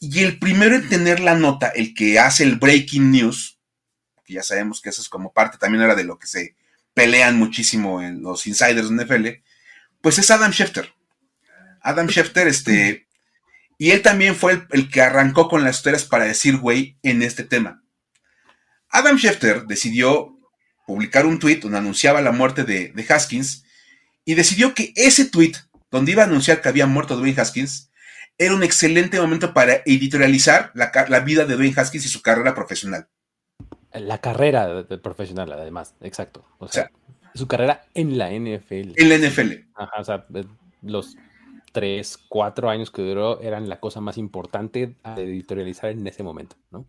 Y 0.00 0.22
el 0.22 0.38
primero 0.38 0.76
en 0.76 0.88
tener 0.88 1.20
la 1.20 1.34
nota, 1.34 1.68
el 1.68 1.94
que 1.94 2.18
hace 2.18 2.44
el 2.44 2.56
breaking 2.56 3.10
news, 3.10 3.58
que 4.24 4.34
ya 4.34 4.42
sabemos 4.42 4.80
que 4.80 4.90
eso 4.90 5.02
es 5.02 5.08
como 5.08 5.32
parte 5.32 5.58
también 5.58 5.82
era 5.82 5.94
de 5.94 6.04
lo 6.04 6.18
que 6.18 6.26
se 6.26 6.54
pelean 6.94 7.36
muchísimo 7.36 8.02
en 8.02 8.22
los 8.22 8.46
insiders 8.46 8.88
de 8.90 9.04
NFL, 9.04 9.26
pues 10.00 10.18
es 10.18 10.30
Adam 10.30 10.52
Schefter. 10.52 10.92
Adam 11.80 12.08
Schefter, 12.08 12.46
este, 12.48 13.06
y 13.78 13.92
él 13.92 14.02
también 14.02 14.34
fue 14.34 14.66
el, 14.70 14.90
que 14.90 15.00
arrancó 15.00 15.48
con 15.48 15.62
las 15.62 15.76
historias 15.76 16.04
para 16.04 16.24
decir, 16.24 16.56
güey, 16.56 16.98
en 17.02 17.22
este 17.22 17.44
tema. 17.44 17.82
Adam 18.90 19.16
Schefter 19.16 19.64
decidió 19.66 20.36
publicar 20.86 21.26
un 21.26 21.38
tweet 21.38 21.60
donde 21.60 21.78
anunciaba 21.78 22.20
la 22.20 22.32
muerte 22.32 22.64
de, 22.64 22.92
Haskins 23.08 23.64
y 24.24 24.34
decidió 24.34 24.74
que 24.74 24.92
ese 24.96 25.26
tweet 25.26 25.52
donde 25.90 26.12
iba 26.12 26.24
a 26.24 26.26
anunciar 26.26 26.60
que 26.60 26.68
había 26.68 26.86
muerto 26.86 27.16
Dwayne 27.16 27.40
Haskins 27.40 27.87
era 28.38 28.54
un 28.54 28.62
excelente 28.62 29.20
momento 29.20 29.52
para 29.52 29.82
editorializar 29.84 30.70
la, 30.74 30.92
la 31.08 31.20
vida 31.20 31.44
de 31.44 31.56
Dwayne 31.56 31.74
Haskins 31.76 32.06
y 32.06 32.08
su 32.08 32.22
carrera 32.22 32.54
profesional. 32.54 33.08
La 33.92 34.18
carrera 34.18 34.86
profesional, 35.02 35.52
además, 35.52 35.94
exacto. 36.00 36.44
O 36.58 36.68
sea, 36.68 36.90
su 37.34 37.48
carrera 37.48 37.84
en 37.94 38.16
la 38.16 38.30
NFL. 38.30 38.92
En 38.96 39.08
la 39.08 39.18
NFL. 39.18 39.52
Ajá, 39.74 40.00
o 40.00 40.04
sea, 40.04 40.26
eh, 40.34 40.44
los 40.82 41.16
tres, 41.72 42.18
cuatro 42.28 42.70
años 42.70 42.90
que 42.90 43.02
duró 43.02 43.40
eran 43.40 43.68
la 43.68 43.80
cosa 43.80 44.00
más 44.00 44.18
importante 44.18 44.94
a 45.02 45.18
editorializar 45.18 45.90
en 45.90 46.06
ese 46.06 46.22
momento, 46.22 46.56
¿no? 46.70 46.86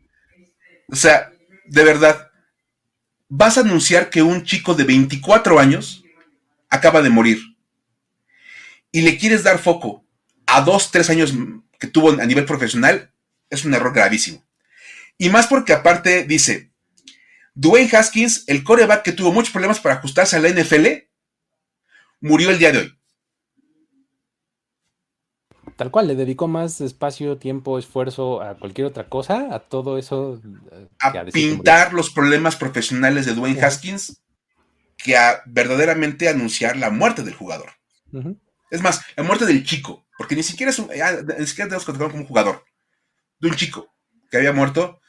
O 0.91 0.95
sea, 0.95 1.31
de 1.65 1.83
verdad, 1.83 2.29
vas 3.27 3.57
a 3.57 3.61
anunciar 3.61 4.09
que 4.09 4.21
un 4.21 4.43
chico 4.43 4.73
de 4.75 4.83
24 4.83 5.59
años 5.59 6.03
acaba 6.69 7.01
de 7.01 7.09
morir 7.09 7.39
y 8.91 9.01
le 9.01 9.17
quieres 9.17 9.43
dar 9.43 9.59
foco 9.59 10.03
a 10.51 10.61
dos, 10.61 10.91
tres 10.91 11.09
años 11.09 11.33
que 11.79 11.87
tuvo 11.87 12.11
a 12.11 12.25
nivel 12.25 12.45
profesional, 12.45 13.13
es 13.49 13.65
un 13.65 13.73
error 13.73 13.93
gravísimo. 13.93 14.43
Y 15.17 15.29
más 15.29 15.47
porque 15.47 15.73
aparte 15.73 16.23
dice, 16.23 16.71
Dwayne 17.53 17.89
Haskins, 17.91 18.45
el 18.47 18.63
coreback 18.63 19.03
que 19.03 19.11
tuvo 19.11 19.31
muchos 19.31 19.51
problemas 19.51 19.79
para 19.79 19.95
ajustarse 19.95 20.37
a 20.37 20.39
la 20.39 20.49
NFL, 20.49 20.87
murió 22.21 22.51
el 22.51 22.59
día 22.59 22.71
de 22.71 22.77
hoy. 22.79 22.99
Tal 25.75 25.91
cual, 25.91 26.07
le 26.07 26.15
dedicó 26.15 26.47
más 26.49 26.81
espacio, 26.81 27.37
tiempo, 27.37 27.79
esfuerzo 27.79 28.41
a 28.41 28.57
cualquier 28.57 28.87
otra 28.87 29.07
cosa, 29.07 29.47
a 29.55 29.59
todo 29.59 29.97
eso. 29.97 30.41
Eh, 30.73 30.87
a, 30.99 31.23
pintar 31.25 31.93
los 31.93 32.09
problemas 32.09 32.57
profesionales 32.57 33.25
de 33.25 33.33
Dwayne 33.33 33.61
Haskins 33.61 34.21
que 34.97 35.15
a 35.15 35.41
verdaderamente 35.45 36.27
anunciar 36.27 36.75
la 36.75 36.89
muerte 36.89 37.23
del 37.23 37.33
jugador. 37.33 37.69
Es 38.69 38.81
más, 38.81 39.01
la 39.15 39.23
muerte 39.23 39.45
del 39.45 39.63
chico, 39.65 40.05
porque 40.19 40.35
ni 40.35 40.43
siquiera 40.43 40.69
es 40.69 40.77
un, 40.79 40.89
ni 40.89 41.47
siquiera 41.47 41.69
tenemos 41.69 41.85
como 41.85 42.15
un 42.15 42.25
jugador, 42.25 42.65
de 43.39 43.47
un 43.47 43.55
chico 43.55 43.95
que 44.29 44.35
había 44.35 44.51
muerto. 44.51 44.99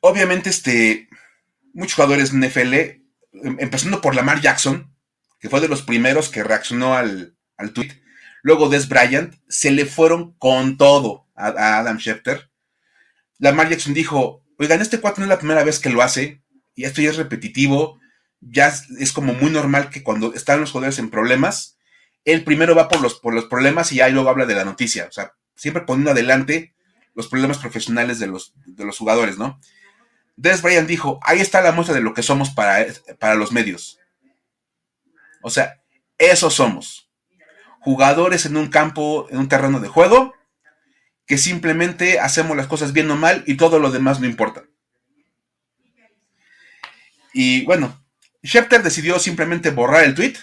Obviamente, 0.00 0.48
este, 0.48 1.10
muchos 1.74 1.96
jugadores 1.96 2.32
de 2.32 2.38
NFL, 2.38 2.74
em, 2.74 3.02
empezando 3.58 4.00
por 4.00 4.14
Lamar 4.14 4.40
Jackson, 4.40 4.96
que 5.38 5.50
fue 5.50 5.60
de 5.60 5.68
los 5.68 5.82
primeros 5.82 6.30
que 6.30 6.42
reaccionó 6.42 6.94
al, 6.94 7.36
al 7.58 7.74
tweet. 7.74 8.00
Luego 8.42 8.70
Des 8.70 8.88
Bryant, 8.88 9.34
se 9.46 9.72
le 9.72 9.84
fueron 9.84 10.32
con 10.38 10.78
todo 10.78 11.28
a, 11.34 11.78
Adam 11.78 11.98
Schefter. 11.98 12.50
Lamar 13.36 13.68
Jackson 13.68 13.92
dijo, 13.92 14.42
oigan, 14.58 14.80
este 14.80 15.00
cuatro 15.00 15.20
no 15.20 15.26
es 15.26 15.36
la 15.36 15.38
primera 15.38 15.64
vez 15.64 15.80
que 15.80 15.90
lo 15.90 16.00
hace, 16.00 16.42
y 16.74 16.84
esto 16.84 17.02
ya 17.02 17.10
es 17.10 17.16
repetitivo, 17.16 18.00
ya 18.40 18.72
es, 18.98 19.12
como 19.12 19.34
muy 19.34 19.50
normal 19.50 19.90
que 19.90 20.02
cuando 20.02 20.32
están 20.32 20.62
los 20.62 20.70
jugadores 20.70 20.98
en 20.98 21.10
problemas, 21.10 21.77
él 22.24 22.44
primero 22.44 22.74
va 22.74 22.88
por 22.88 23.00
los, 23.00 23.14
por 23.14 23.34
los 23.34 23.44
problemas 23.46 23.92
y 23.92 23.96
ya 23.96 24.08
luego 24.08 24.28
habla 24.28 24.46
de 24.46 24.54
la 24.54 24.64
noticia. 24.64 25.06
O 25.08 25.12
sea, 25.12 25.34
siempre 25.54 25.82
poniendo 25.82 26.10
adelante 26.10 26.74
los 27.14 27.28
problemas 27.28 27.58
profesionales 27.58 28.18
de 28.18 28.26
los, 28.26 28.52
de 28.66 28.84
los 28.84 28.98
jugadores, 28.98 29.38
¿no? 29.38 29.60
Des 30.36 30.62
Bryant 30.62 30.88
dijo, 30.88 31.18
ahí 31.22 31.40
está 31.40 31.60
la 31.60 31.72
muestra 31.72 31.94
de 31.94 32.00
lo 32.00 32.14
que 32.14 32.22
somos 32.22 32.50
para, 32.50 32.86
para 33.18 33.34
los 33.34 33.50
medios. 33.50 33.98
O 35.42 35.50
sea, 35.50 35.80
eso 36.16 36.50
somos. 36.50 37.10
Jugadores 37.80 38.46
en 38.46 38.56
un 38.56 38.68
campo, 38.68 39.26
en 39.30 39.38
un 39.38 39.48
terreno 39.48 39.80
de 39.80 39.88
juego, 39.88 40.34
que 41.26 41.38
simplemente 41.38 42.20
hacemos 42.20 42.56
las 42.56 42.66
cosas 42.66 42.92
bien 42.92 43.10
o 43.10 43.16
mal 43.16 43.44
y 43.46 43.56
todo 43.56 43.78
lo 43.78 43.90
demás 43.90 44.20
no 44.20 44.26
importa. 44.26 44.64
Y 47.34 47.64
bueno, 47.66 48.02
Schefter 48.44 48.82
decidió 48.82 49.18
simplemente 49.18 49.70
borrar 49.70 50.04
el 50.04 50.14
tweet. 50.14 50.34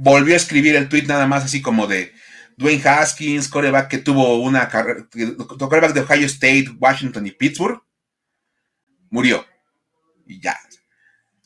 Volvió 0.00 0.34
a 0.34 0.38
escribir 0.38 0.76
el 0.76 0.88
tweet 0.88 1.02
nada 1.02 1.26
más 1.26 1.44
así 1.44 1.60
como 1.60 1.86
de, 1.86 2.14
Dwayne 2.58 2.82
Haskins, 2.88 3.48
coreback 3.48 3.88
que 3.88 3.98
tuvo 3.98 4.36
una 4.38 4.68
carrera, 4.68 5.06
coreback 5.58 5.92
de 5.92 6.00
Ohio 6.00 6.26
State, 6.26 6.66
Washington 6.78 7.24
y 7.26 7.30
Pittsburgh, 7.30 7.80
murió. 9.10 9.46
Y 10.26 10.40
ya. 10.40 10.58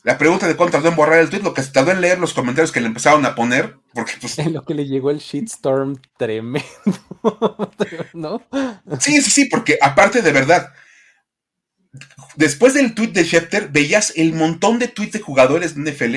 La 0.01 0.17
pregunta 0.17 0.47
de 0.47 0.55
cuánto 0.55 0.73
tardó 0.73 0.89
en 0.89 0.95
borrar 0.95 1.19
el 1.19 1.29
tweet, 1.29 1.43
lo 1.43 1.53
que 1.53 1.61
se 1.61 1.71
tardó 1.71 1.91
en 1.91 2.01
leer 2.01 2.19
los 2.19 2.33
comentarios 2.33 2.71
que 2.71 2.81
le 2.81 2.87
empezaron 2.87 3.25
a 3.27 3.35
poner, 3.35 3.77
porque 3.93 4.13
pues... 4.19 4.37
En 4.39 4.53
lo 4.53 4.65
que 4.65 4.73
le 4.73 4.87
llegó 4.87 5.11
el 5.11 5.19
shitstorm 5.19 6.01
tremendo, 6.17 6.65
¿no? 8.13 8.43
Sí, 8.99 9.21
sí, 9.21 9.29
sí, 9.29 9.45
porque 9.45 9.77
aparte 9.81 10.23
de 10.23 10.31
verdad, 10.31 10.73
después 12.35 12.73
del 12.73 12.95
tweet 12.95 13.09
de 13.09 13.23
Schefter, 13.23 13.69
veías 13.69 14.13
el 14.17 14.33
montón 14.33 14.79
de 14.79 14.87
tweets 14.87 15.13
de 15.13 15.19
jugadores 15.19 15.75
de 15.75 15.91
NFL, 15.91 16.15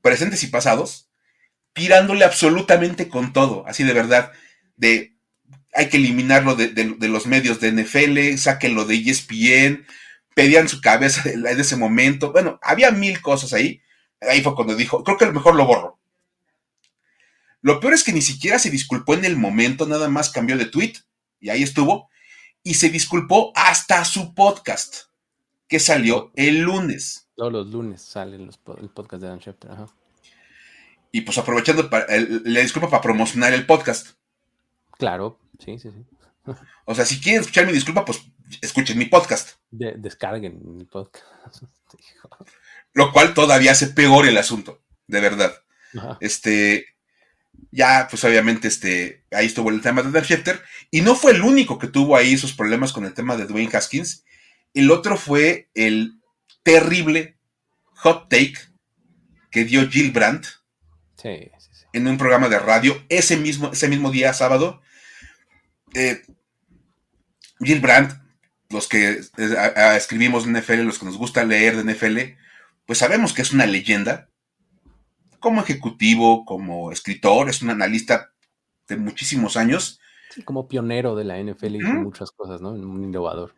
presentes 0.00 0.44
y 0.44 0.46
pasados, 0.46 1.09
tirándole 1.72 2.24
absolutamente 2.24 3.08
con 3.08 3.32
todo, 3.32 3.64
así 3.66 3.84
de 3.84 3.92
verdad, 3.92 4.32
de 4.76 5.14
hay 5.72 5.88
que 5.88 5.98
eliminarlo 5.98 6.56
de, 6.56 7.08
los 7.08 7.26
medios 7.26 7.60
de 7.60 7.72
NFL, 7.72 8.36
sáquenlo 8.38 8.84
de 8.84 8.96
ESPN, 8.96 9.86
pedían 10.34 10.68
su 10.68 10.80
cabeza 10.80 11.28
en 11.30 11.46
ese 11.46 11.76
momento. 11.76 12.32
Bueno, 12.32 12.58
había 12.62 12.90
mil 12.90 13.20
cosas 13.20 13.52
ahí. 13.52 13.80
Ahí 14.20 14.42
fue 14.42 14.54
cuando 14.54 14.74
dijo, 14.74 15.04
creo 15.04 15.16
que 15.16 15.26
lo 15.26 15.32
mejor 15.32 15.54
lo 15.54 15.66
borro. 15.66 15.98
Lo 17.62 17.78
peor 17.78 17.94
es 17.94 18.04
que 18.04 18.12
ni 18.12 18.22
siquiera 18.22 18.58
se 18.58 18.70
disculpó 18.70 19.14
en 19.14 19.24
el 19.24 19.36
momento, 19.36 19.86
nada 19.86 20.08
más 20.08 20.30
cambió 20.30 20.56
de 20.56 20.66
tweet 20.66 20.94
y 21.40 21.50
ahí 21.50 21.62
estuvo. 21.62 22.08
Y 22.62 22.74
se 22.74 22.90
disculpó 22.90 23.52
hasta 23.54 24.04
su 24.04 24.34
podcast, 24.34 25.04
que 25.68 25.78
salió 25.78 26.32
el 26.36 26.60
lunes. 26.60 27.28
Todos 27.36 27.52
los 27.52 27.66
lunes 27.68 28.02
sale 28.02 28.36
el 28.36 28.88
podcast 28.90 29.22
de 29.22 29.28
Dan 29.28 29.40
Schefter. 29.40 29.70
Y 31.12 31.22
pues 31.22 31.38
aprovechando, 31.38 31.88
le 32.44 32.62
disculpa 32.62 32.88
para 32.88 33.02
promocionar 33.02 33.52
el 33.52 33.66
podcast. 33.66 34.10
Claro, 34.98 35.38
sí, 35.58 35.78
sí, 35.78 35.90
sí. 35.90 36.54
O 36.84 36.94
sea, 36.94 37.04
si 37.04 37.20
quieren 37.20 37.40
escuchar 37.40 37.66
mi 37.66 37.72
disculpa, 37.72 38.04
pues 38.04 38.22
escuchen 38.60 38.98
mi 38.98 39.06
podcast. 39.06 39.56
descarguen 39.70 40.60
mi 40.76 40.84
podcast. 40.84 41.62
Lo 42.92 43.12
cual 43.12 43.34
todavía 43.34 43.72
hace 43.72 43.88
peor 43.88 44.26
el 44.26 44.36
asunto, 44.36 44.82
de 45.06 45.20
verdad. 45.20 45.52
Este, 46.20 46.86
ya, 47.70 48.08
pues 48.10 48.24
obviamente, 48.24 48.68
este, 48.68 49.24
ahí 49.30 49.46
estuvo 49.46 49.70
el 49.70 49.80
tema 49.80 50.02
de 50.02 50.10
Dan 50.10 50.24
Schefter. 50.24 50.60
Y 50.90 51.02
no 51.02 51.14
fue 51.14 51.32
el 51.32 51.42
único 51.42 51.78
que 51.78 51.86
tuvo 51.86 52.16
ahí 52.16 52.34
esos 52.34 52.52
problemas 52.52 52.92
con 52.92 53.04
el 53.04 53.14
tema 53.14 53.36
de 53.36 53.46
Dwayne 53.46 53.70
Haskins. 53.72 54.24
El 54.74 54.90
otro 54.90 55.16
fue 55.16 55.68
el 55.74 56.20
terrible 56.62 57.38
hot 57.84 58.28
take 58.28 58.54
que 59.50 59.64
dio 59.64 59.88
Jill 59.88 60.12
Brandt. 60.12 60.46
En 61.92 62.06
un 62.06 62.18
programa 62.18 62.48
de 62.48 62.58
radio 62.58 63.02
ese 63.08 63.36
mismo, 63.36 63.70
ese 63.72 63.88
mismo 63.88 64.10
día, 64.10 64.32
sábado, 64.32 64.80
eh, 65.94 66.22
Jill 67.60 67.80
Brandt, 67.80 68.14
los 68.70 68.88
que 68.88 69.10
eh, 69.10 69.96
escribimos 69.96 70.44
de 70.44 70.60
NFL, 70.60 70.82
los 70.82 70.98
que 70.98 71.06
nos 71.06 71.18
gusta 71.18 71.44
leer 71.44 71.76
de 71.76 71.92
NFL, 71.92 72.38
pues 72.86 72.98
sabemos 72.98 73.32
que 73.32 73.42
es 73.42 73.52
una 73.52 73.66
leyenda. 73.66 74.28
Como 75.38 75.62
ejecutivo, 75.62 76.44
como 76.44 76.92
escritor, 76.92 77.48
es 77.48 77.62
un 77.62 77.70
analista 77.70 78.32
de 78.88 78.96
muchísimos 78.96 79.56
años. 79.56 80.00
como 80.44 80.68
pionero 80.68 81.16
de 81.16 81.24
la 81.24 81.38
NFL 81.42 81.76
y 81.76 81.82
muchas 81.82 82.30
cosas, 82.30 82.60
¿no? 82.60 82.70
Un 82.72 83.04
innovador, 83.04 83.54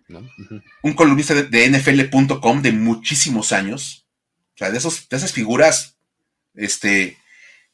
Un 0.82 0.94
columnista 0.94 1.34
de, 1.34 1.70
NFL.com 1.70 2.62
de 2.62 2.72
muchísimos 2.72 3.52
años. 3.52 4.06
O 4.54 4.58
sea, 4.58 4.70
de, 4.70 4.78
esos, 4.78 5.08
de 5.08 5.16
esas 5.16 5.32
figuras, 5.32 5.98
este, 6.54 7.16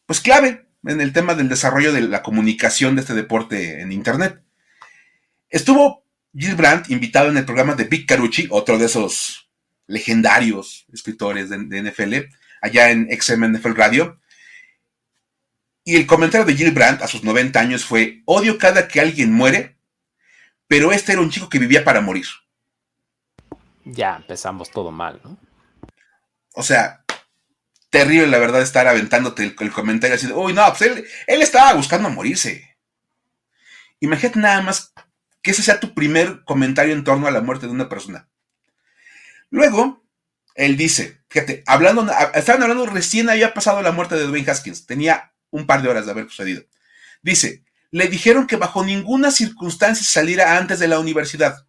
pues 0.08 0.22
clave 0.22 0.66
en 0.84 1.02
el 1.02 1.12
tema 1.12 1.34
del 1.34 1.50
desarrollo 1.50 1.92
de 1.92 2.00
la 2.00 2.22
comunicación 2.22 2.94
de 2.94 3.02
este 3.02 3.12
deporte 3.12 3.82
en 3.82 3.92
Internet. 3.92 4.42
Estuvo 5.50 6.02
Jill 6.34 6.54
Brandt 6.54 6.88
invitado 6.88 7.28
en 7.28 7.36
el 7.36 7.44
programa 7.44 7.74
de 7.74 7.84
Vic 7.84 8.08
Carucci, 8.08 8.46
otro 8.48 8.78
de 8.78 8.86
esos 8.86 9.50
legendarios 9.86 10.86
escritores 10.94 11.50
de, 11.50 11.58
NFL, 11.58 12.34
allá 12.62 12.90
en 12.90 13.06
XM 13.20 13.52
NFL 13.52 13.74
Radio. 13.74 14.18
Y 15.84 15.96
el 15.96 16.06
comentario 16.06 16.46
de 16.46 16.54
Jill 16.54 16.72
Brandt 16.72 17.02
a 17.02 17.06
sus 17.06 17.22
90 17.22 17.60
años 17.60 17.84
fue, 17.84 18.22
odio 18.24 18.56
cada 18.56 18.88
que 18.88 19.02
alguien 19.02 19.30
muere, 19.30 19.76
pero 20.66 20.90
este 20.90 21.12
era 21.12 21.20
un 21.20 21.28
chico 21.28 21.50
que 21.50 21.58
vivía 21.58 21.84
para 21.84 22.00
morir. 22.00 22.24
Ya 23.84 24.16
empezamos 24.16 24.70
todo 24.70 24.90
mal, 24.90 25.20
¿no? 25.22 25.36
O 26.54 26.62
sea, 26.62 27.04
terrible 27.90 28.26
la 28.26 28.38
verdad 28.38 28.62
estar 28.62 28.86
aventándote 28.86 29.54
el, 29.58 29.72
comentario 29.72 30.16
así 30.16 30.26
de, 30.26 30.34
uy, 30.34 30.52
no, 30.52 30.66
pues 30.68 30.82
él, 30.82 31.42
estaba 31.42 31.74
buscando 31.74 32.10
morirse. 32.10 32.76
Imagínate 34.00 34.38
nada 34.38 34.62
más 34.62 34.92
que 35.42 35.50
ese 35.52 35.62
sea 35.62 35.80
tu 35.80 35.94
primer 35.94 36.44
comentario 36.44 36.92
en 36.94 37.04
torno 37.04 37.26
a 37.26 37.30
la 37.30 37.40
muerte 37.40 37.66
de 37.66 37.72
una 37.72 37.88
persona. 37.88 38.28
Luego, 39.50 40.04
él 40.54 40.76
dice, 40.76 41.22
fíjate, 41.28 41.62
hablando, 41.66 42.06
estaban 42.34 42.62
hablando, 42.62 42.86
recién 42.86 43.30
había 43.30 43.54
pasado 43.54 43.80
la 43.82 43.92
muerte 43.92 44.16
de 44.16 44.26
Dwayne 44.26 44.50
Haskins, 44.50 44.86
tenía 44.86 45.32
un 45.50 45.66
par 45.66 45.82
de 45.82 45.88
horas 45.88 46.04
de 46.04 46.12
haber 46.12 46.26
sucedido. 46.26 46.64
Dice, 47.22 47.64
le 47.90 48.08
dijeron 48.08 48.46
que 48.46 48.56
bajo 48.56 48.84
ninguna 48.84 49.30
circunstancia 49.30 50.04
saliera 50.04 50.58
antes 50.58 50.78
de 50.78 50.88
la 50.88 50.98
universidad. 50.98 51.66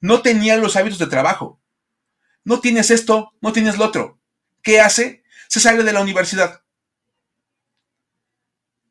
No 0.00 0.22
tenía 0.22 0.56
los 0.56 0.76
hábitos 0.76 0.98
de 0.98 1.08
trabajo. 1.08 1.60
No 2.44 2.60
tienes 2.60 2.90
esto, 2.90 3.32
no 3.40 3.52
tienes 3.52 3.76
lo 3.76 3.86
otro. 3.86 4.19
¿Qué 4.62 4.80
hace? 4.80 5.22
Se 5.48 5.60
sale 5.60 5.82
de 5.82 5.92
la 5.92 6.00
universidad. 6.00 6.62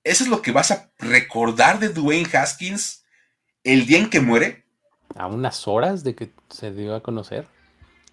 ¿Eso 0.03 0.23
es 0.23 0.29
lo 0.29 0.41
que 0.41 0.51
vas 0.51 0.71
a 0.71 0.91
recordar 0.97 1.79
de 1.79 1.89
Dwayne 1.89 2.29
Haskins 2.33 2.99
el 3.63 3.85
día 3.85 3.99
en 3.99 4.09
que 4.09 4.21
muere. 4.21 4.65
A 5.15 5.27
unas 5.27 5.67
horas 5.67 6.03
de 6.03 6.15
que 6.15 6.31
se 6.49 6.71
dio 6.71 6.95
a 6.95 7.03
conocer. 7.03 7.47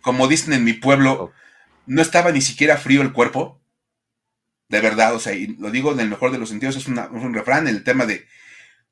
Como 0.00 0.28
dicen 0.28 0.52
en 0.52 0.64
mi 0.64 0.72
pueblo, 0.72 1.32
no 1.86 2.02
estaba 2.02 2.32
ni 2.32 2.40
siquiera 2.40 2.76
frío 2.76 3.02
el 3.02 3.12
cuerpo. 3.12 3.60
De 4.68 4.80
verdad, 4.80 5.14
o 5.14 5.20
sea, 5.20 5.32
y 5.34 5.46
lo 5.58 5.70
digo 5.70 5.92
en 5.92 6.00
el 6.00 6.08
mejor 6.08 6.32
de 6.32 6.38
los 6.38 6.48
sentidos, 6.48 6.76
es, 6.76 6.88
un 6.88 7.34
refrán, 7.34 7.68
el 7.68 7.84
tema 7.84 8.04
de, 8.04 8.26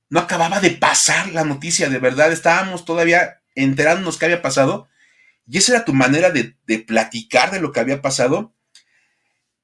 no 0.08 0.20
acababa 0.20 0.60
de 0.60 0.70
pasar 0.70 1.32
la 1.32 1.44
noticia, 1.44 1.88
de 1.88 1.98
verdad, 1.98 2.30
estábamos 2.30 2.84
todavía 2.84 3.40
enterándonos 3.56 4.16
qué 4.16 4.26
había 4.26 4.42
pasado, 4.42 4.88
y 5.46 5.58
esa 5.58 5.74
era 5.74 5.84
tu 5.84 5.92
manera 5.92 6.30
de, 6.30 6.56
platicar 6.86 7.50
de 7.50 7.60
lo 7.60 7.72
que 7.72 7.80
había 7.80 8.02
pasado. 8.02 8.54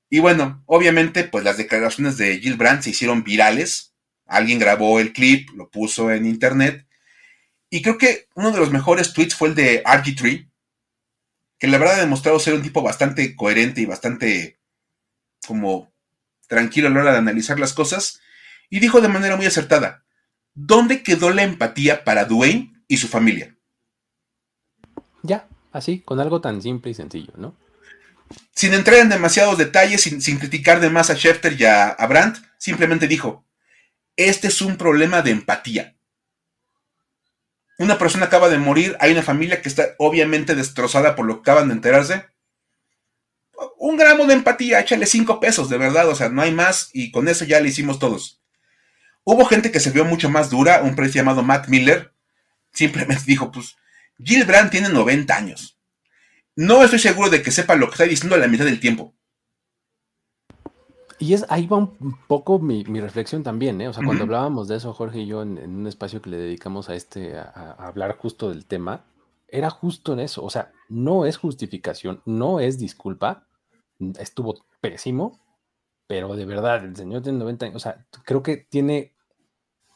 Y 0.09 0.18
bueno, 0.18 0.62
obviamente, 0.66 1.24
pues 1.24 1.45
las 1.45 1.57
declaraciones 1.57 2.16
de 2.16 2.39
Jill 2.39 2.57
Brandt 2.57 2.83
se 2.83 2.91
hicieron 2.91 3.22
virales, 3.22 3.91
Alguien 4.31 4.61
grabó 4.61 5.01
el 5.01 5.12
clip, 5.12 5.51
lo 5.57 5.70
puso 5.70 6.12
en 6.12 6.24
internet. 6.24 6.87
Y 7.68 7.83
creo 7.83 7.99
que 7.99 8.28
uno 8.37 8.53
de 8.53 8.61
los 8.61 8.70
mejores 8.70 9.12
tweets 9.12 9.35
fue 9.35 9.49
el 9.49 9.57
de 9.57 9.83
RG3, 9.83 10.49
que 11.59 11.66
la 11.66 11.78
verdad 11.78 11.97
ha 11.97 12.03
demostrado 12.03 12.39
ser 12.39 12.55
un 12.55 12.62
tipo 12.62 12.81
bastante 12.81 13.35
coherente 13.35 13.81
y 13.81 13.87
bastante 13.87 14.61
como 15.45 15.93
tranquilo 16.47 16.87
a 16.87 16.91
la 16.93 17.01
hora 17.01 17.12
de 17.12 17.18
analizar 17.18 17.59
las 17.59 17.72
cosas. 17.72 18.20
Y 18.68 18.78
dijo 18.78 19.01
de 19.01 19.09
manera 19.09 19.35
muy 19.35 19.47
acertada, 19.47 20.05
¿dónde 20.55 21.03
quedó 21.03 21.31
la 21.31 21.43
empatía 21.43 22.05
para 22.05 22.24
Dwayne 22.24 22.85
y 22.87 22.99
su 22.99 23.09
familia? 23.09 23.57
Ya, 25.24 25.49
así, 25.73 26.01
con 26.01 26.21
algo 26.21 26.41
tan 26.41 26.62
simple 26.62 26.91
y 26.91 26.95
sencillo, 26.95 27.33
¿no? 27.37 27.57
Sin 28.55 28.75
entrar 28.75 28.99
en 28.99 29.09
demasiados 29.09 29.59
detalles, 29.59 30.03
sin, 30.03 30.39
criticar 30.39 30.81
de 30.81 30.91
más 30.91 31.11
a 31.11 31.14
Schefter 31.14 31.61
y 31.61 31.64
a 31.64 31.97
Brandt, 32.09 32.39
simplemente 32.59 33.09
dijo, 33.09 33.45
este 34.16 34.49
es 34.49 34.61
un 34.61 34.77
problema 34.77 35.23
de 35.23 35.31
empatía. 35.31 35.97
Una 37.79 37.97
persona 37.97 38.27
acaba 38.27 38.51
de 38.51 38.59
morir, 38.59 38.95
hay 39.01 39.12
una 39.12 39.23
familia 39.23 39.62
que 39.62 39.71
está 39.71 39.95
obviamente 39.97 40.55
destrozada 40.55 41.16
por 41.16 41.25
lo 41.25 41.37
que 41.37 41.51
acaban 41.51 41.68
de 41.68 41.75
enterarse. 41.75 42.27
Un 43.79 43.97
gramo 43.97 44.27
de 44.27 44.35
empatía, 44.35 44.81
échale 44.81 45.07
cinco 45.07 45.41
pesos, 45.41 45.71
de 45.71 45.79
verdad, 45.79 46.07
o 46.09 46.14
sea, 46.14 46.29
no 46.29 46.43
hay 46.43 46.53
más 46.53 46.91
y 46.93 47.11
con 47.11 47.29
eso 47.29 47.47
ya 47.47 47.61
le 47.61 47.71
hicimos 47.71 47.99
todos. 47.99 48.43
Hubo 49.25 49.47
gente 49.47 49.73
que 49.73 49.81
se 49.81 49.91
vio 49.91 50.05
mucho 50.05 50.29
más 50.29 50.51
dura, 50.51 50.83
un 50.83 50.95
precio 50.95 51.23
llamado 51.23 51.43
Matt 51.43 51.68
Miller, 51.68 52.12
simplemente 52.75 53.23
dijo, 53.27 53.51
pues, 53.51 53.77
Jill 54.23 54.45
Brand 54.45 54.71
tiene 54.71 54.89
90 54.89 55.35
años. 55.35 55.79
No 56.57 56.83
estoy 56.83 56.99
seguro 56.99 57.31
de 57.31 57.43
que 57.43 57.51
sepa 57.51 57.75
lo 57.75 57.87
que 57.87 57.93
está 57.93 58.05
diciendo 58.05 58.37
a 58.37 58.39
la 58.39 58.49
mitad 58.49 58.64
del 58.64 58.81
tiempo. 58.81 59.14
Y 61.18 61.35
es, 61.35 61.45
ahí 61.51 61.66
va 61.66 61.77
un 61.77 62.18
poco 62.27 62.59
mi, 62.59 62.83
reflexión 62.83 63.43
también, 63.43 63.79
¿eh? 63.83 63.89
O 63.89 63.93
sea, 63.93 64.03
cuando 64.03 64.25
hablábamos 64.25 64.68
de 64.68 64.77
eso, 64.77 64.95
Jorge 64.95 65.21
y 65.21 65.27
yo, 65.27 65.43
en, 65.43 65.59
un 65.59 65.87
espacio 65.87 66.23
que 66.23 66.31
le 66.31 66.39
dedicamos 66.39 66.89
a 66.89 66.95
este, 66.95 67.37
a, 67.37 67.77
hablar 67.79 68.16
justo 68.16 68.49
del 68.49 68.64
tema, 68.64 69.05
era 69.47 69.68
justo 69.68 70.14
en 70.14 70.21
eso. 70.21 70.43
O 70.43 70.49
sea, 70.49 70.73
no 70.89 71.27
es 71.27 71.37
justificación, 71.37 72.23
no 72.25 72.59
es 72.59 72.79
disculpa, 72.79 73.47
estuvo 74.18 74.64
pésimo, 74.81 75.39
pero 76.07 76.35
de 76.37 76.47
verdad, 76.47 76.85
el 76.85 76.97
señor 76.97 77.23
tiene 77.23 77.39
90 77.39 77.66
años, 77.66 77.77
o 77.77 77.81
sea, 77.81 78.07
creo 78.25 78.43
que 78.43 78.57
tiene, 78.57 79.12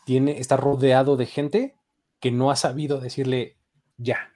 tiene, 0.05 0.39
está 0.39 0.59
rodeado 0.59 1.17
de 1.17 1.25
gente 1.25 1.75
que 2.21 2.31
no 2.31 2.51
ha 2.51 2.57
sabido 2.57 3.01
decirle, 3.01 3.57
ya, 3.97 4.31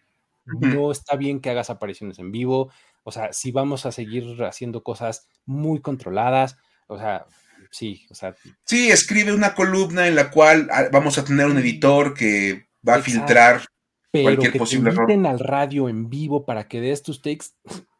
no 0.45 0.91
está 0.91 1.17
bien 1.17 1.41
que 1.41 1.51
hagas 1.51 1.71
apariciones 1.71 2.19
en 2.19 2.33
vivo, 2.33 2.71
o 3.05 3.11
sea, 3.11 3.33
si 3.33 3.53
vamos 3.53 3.87
a 3.87 3.93
seguir 3.93 4.43
haciendo 4.45 4.83
cosas 4.83 5.29
muy 5.47 5.81
controladas, 5.81 6.59
o 6.87 6.99
sea, 6.99 7.27
sí, 7.71 8.07
o 8.11 8.15
sea. 8.15 8.35
Sí, 8.65 8.91
escribe 8.91 9.33
una 9.33 9.55
columna 9.55 10.09
en 10.09 10.15
la 10.15 10.31
cual 10.31 10.69
ah, 10.71 10.89
vamos 10.93 11.19
a 11.19 11.25
tener 11.25 11.47
un 11.47 11.59
editor 11.59 12.15
que 12.15 12.69
va 12.87 12.97
a 12.97 13.03
filtrar 13.03 13.63
cualquier 14.11 14.53
que 14.53 14.59
posible 14.59 14.91
te 14.91 14.97
inviten 14.97 15.27
al 15.27 15.39
radio 15.39 15.89
en 15.89 16.09
vivo 16.09 16.45
para 16.45 16.67
que 16.69 16.81
des 16.81 17.03
tus 17.03 17.23
takes, 17.23 17.47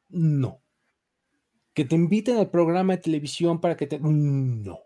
no. 0.09 0.63
Que 1.75 1.85
te 1.85 1.95
inviten 1.95 2.37
al 2.39 2.51
programa 2.51 2.97
de 2.97 3.03
televisión 3.03 3.61
para 3.61 3.77
que 3.77 3.87
te. 3.87 3.99
No. 4.01 4.81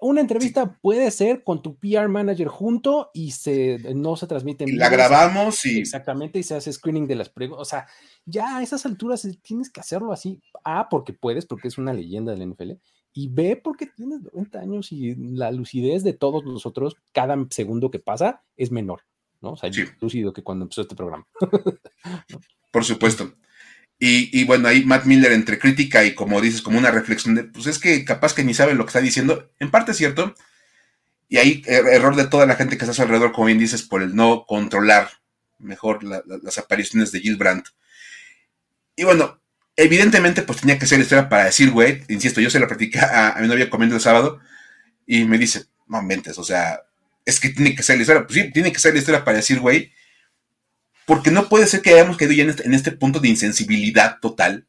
Una 0.00 0.20
entrevista 0.20 0.78
puede 0.80 1.10
ser 1.10 1.44
con 1.44 1.62
tu 1.62 1.76
PR 1.76 2.08
manager 2.08 2.48
junto 2.48 3.10
y 3.12 3.32
se, 3.32 3.78
no 3.94 4.16
se 4.16 4.26
transmite 4.26 4.64
en 4.64 4.70
y 4.70 4.72
La 4.74 4.88
grabamos 4.88 5.64
y. 5.64 5.78
Exactamente, 5.78 6.38
y 6.38 6.42
se 6.42 6.54
hace 6.54 6.72
screening 6.72 7.06
de 7.06 7.16
las 7.16 7.28
preguntas. 7.28 7.62
O 7.62 7.64
sea, 7.64 7.86
ya 8.24 8.56
a 8.56 8.62
esas 8.62 8.86
alturas 8.86 9.26
tienes 9.42 9.70
que 9.70 9.80
hacerlo 9.80 10.12
así. 10.12 10.40
A, 10.64 10.88
porque 10.88 11.12
puedes, 11.12 11.46
porque 11.46 11.68
es 11.68 11.78
una 11.78 11.92
leyenda 11.92 12.32
del 12.32 12.50
NFL. 12.50 12.72
Y 13.12 13.28
B, 13.28 13.56
porque 13.56 13.86
tienes 13.86 14.20
90 14.22 14.60
años 14.60 14.92
y 14.92 15.14
la 15.16 15.50
lucidez 15.50 16.04
de 16.04 16.12
todos 16.12 16.44
nosotros, 16.44 16.96
cada 17.12 17.36
segundo 17.50 17.90
que 17.90 17.98
pasa, 17.98 18.42
es 18.56 18.70
menor. 18.70 19.02
¿no? 19.40 19.52
O 19.52 19.56
sea, 19.56 19.72
sí. 19.72 19.84
lucido 20.00 20.32
que 20.32 20.42
cuando 20.42 20.64
empezó 20.64 20.82
este 20.82 20.94
programa. 20.94 21.26
Por 22.70 22.84
supuesto. 22.84 23.32
Y, 24.02 24.44
bueno, 24.44 24.66
ahí 24.66 24.82
Matt 24.86 25.04
Miller 25.04 25.30
entre 25.32 25.58
crítica 25.58 26.02
y 26.04 26.14
como 26.14 26.40
dices, 26.40 26.62
como 26.62 26.78
una 26.78 26.90
reflexión 26.90 27.34
de, 27.34 27.44
pues 27.44 27.66
es 27.66 27.78
que 27.78 28.02
capaz 28.06 28.32
que 28.32 28.42
ni 28.42 28.54
sabe 28.54 28.74
lo 28.74 28.84
que 28.86 28.88
está 28.88 29.02
diciendo, 29.02 29.52
en 29.60 29.70
parte 29.70 29.92
es 29.92 29.98
cierto, 29.98 30.34
y 31.28 31.36
ahí 31.36 31.62
er, 31.66 31.86
error 31.86 32.16
de 32.16 32.26
toda 32.26 32.46
la 32.46 32.56
gente 32.56 32.78
que 32.78 32.84
está 32.84 32.92
a 32.92 32.94
su 32.94 33.02
alrededor, 33.02 33.32
como 33.32 33.48
bien 33.48 33.58
dices, 33.58 33.82
por 33.82 34.02
el 34.02 34.16
no 34.16 34.46
controlar 34.46 35.10
mejor 35.58 36.02
las 36.02 36.56
apariciones 36.56 37.12
de 37.12 37.20
Brandt. 37.36 37.68
Y 38.96 39.04
bueno, 39.04 39.38
evidentemente 39.76 40.42
pues 40.42 40.60
tenía 40.60 40.78
que 40.78 40.86
ser 40.86 40.96
la 40.98 41.04
historia 41.04 41.28
para 41.28 41.44
decir, 41.44 41.70
güey, 41.70 42.02
insisto, 42.08 42.40
yo 42.40 42.48
se 42.48 42.58
la 42.58 42.68
practicé 42.68 43.00
a, 43.00 43.36
mi 43.38 43.48
novia 43.48 43.68
comiendo 43.68 43.96
el 43.96 44.00
sábado 44.00 44.40
y 45.06 45.26
me 45.26 45.36
dice, 45.36 45.66
no 45.88 46.00
mentes, 46.00 46.38
o 46.38 46.44
sea, 46.44 46.80
es 47.26 47.38
que 47.38 47.50
tiene 47.50 47.74
que 47.74 47.82
ser 47.82 47.96
la 47.96 48.02
historia, 48.02 48.26
pues 48.26 48.34
sí, 48.38 48.50
tiene 48.50 48.72
que 48.72 48.78
ser 48.78 48.94
la 48.94 49.00
historia 49.00 49.24
para 49.24 49.36
decir, 49.36 49.60
güey, 49.60 49.92
porque 51.10 51.32
no 51.32 51.48
puede 51.48 51.66
ser 51.66 51.82
que 51.82 51.90
hayamos 51.90 52.16
quedado 52.16 52.36
ya 52.36 52.44
este, 52.44 52.64
en 52.64 52.72
este, 52.72 52.92
punto 52.92 53.18
de 53.18 53.26
insensibilidad 53.26 54.20
total, 54.20 54.68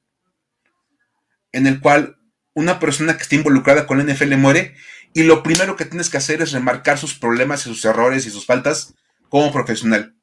en 1.51 1.67
el 1.67 1.79
cual 1.79 2.17
una 2.55 2.79
persona 2.79 3.15
que 3.15 3.21
está 3.21 3.35
involucrada 3.35 3.85
con 3.85 3.99
la 3.99 4.11
NFL 4.11 4.37
muere 4.37 4.73
y 5.13 5.21
lo 5.21 5.43
primero 5.43 5.75
que 5.75 5.85
tienes 5.85 6.09
que 6.09 6.17
hacer 6.17 6.41
es 6.41 6.51
remarcar 6.51 6.97
sus 6.97 7.13
problemas 7.13 7.61
y 7.61 7.69
sus 7.69 7.85
errores 7.85 8.25
y 8.25 8.31
sus 8.31 8.47
faltas 8.47 8.95
como 9.29 9.51
profesional. 9.51 10.15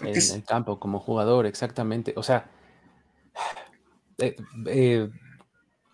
en 0.00 0.16
el 0.16 0.42
campo, 0.42 0.80
como 0.80 0.98
jugador, 0.98 1.46
exactamente. 1.46 2.12
O 2.16 2.24
sea, 2.24 2.50
eh, 4.18 4.34
eh, 4.66 5.08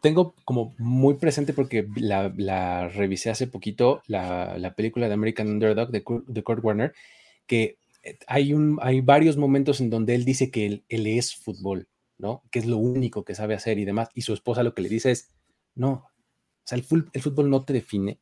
tengo 0.00 0.34
como 0.46 0.74
muy 0.78 1.16
presente 1.16 1.53
porque 1.53 1.86
la, 1.96 2.88
revisé 2.88 3.28
hace 3.28 3.48
poquito, 3.48 4.00
la, 4.07 4.72
película 4.78 5.09
de 5.09 5.12
American 5.12 5.48
Underdog 5.48 5.90
de, 5.90 6.03
de 6.26 6.42
Kurt 6.42 6.64
Warner, 6.64 6.94
que 7.46 7.76
hay, 8.26 8.53
un, 8.53 8.78
hay 8.82 9.00
varios 9.00 9.36
momentos 9.36 9.80
en 9.80 9.90
donde 9.90 10.14
él 10.14 10.24
dice 10.24 10.50
que 10.50 10.84
él, 10.88 11.07
es 11.07 11.34
fútbol, 11.34 11.88
¿no? 12.18 12.42
Que 12.50 12.59
es 12.59 12.66
lo 12.66 12.76
único 12.76 13.24
que 13.24 13.34
sabe 13.34 13.55
hacer 13.55 13.78
y 13.78 13.84
demás. 13.84 14.09
Y 14.14 14.22
su 14.22 14.32
esposa 14.32 14.62
lo 14.62 14.74
que 14.74 14.82
le 14.82 14.88
dice 14.88 15.11
es, 15.11 15.30
no, 15.74 15.90
o 15.92 16.64
sea, 16.64 16.78
el, 16.78 16.84
fútbol, 16.84 17.50
no 17.50 17.64
te 17.64 17.72
define. 17.72 18.20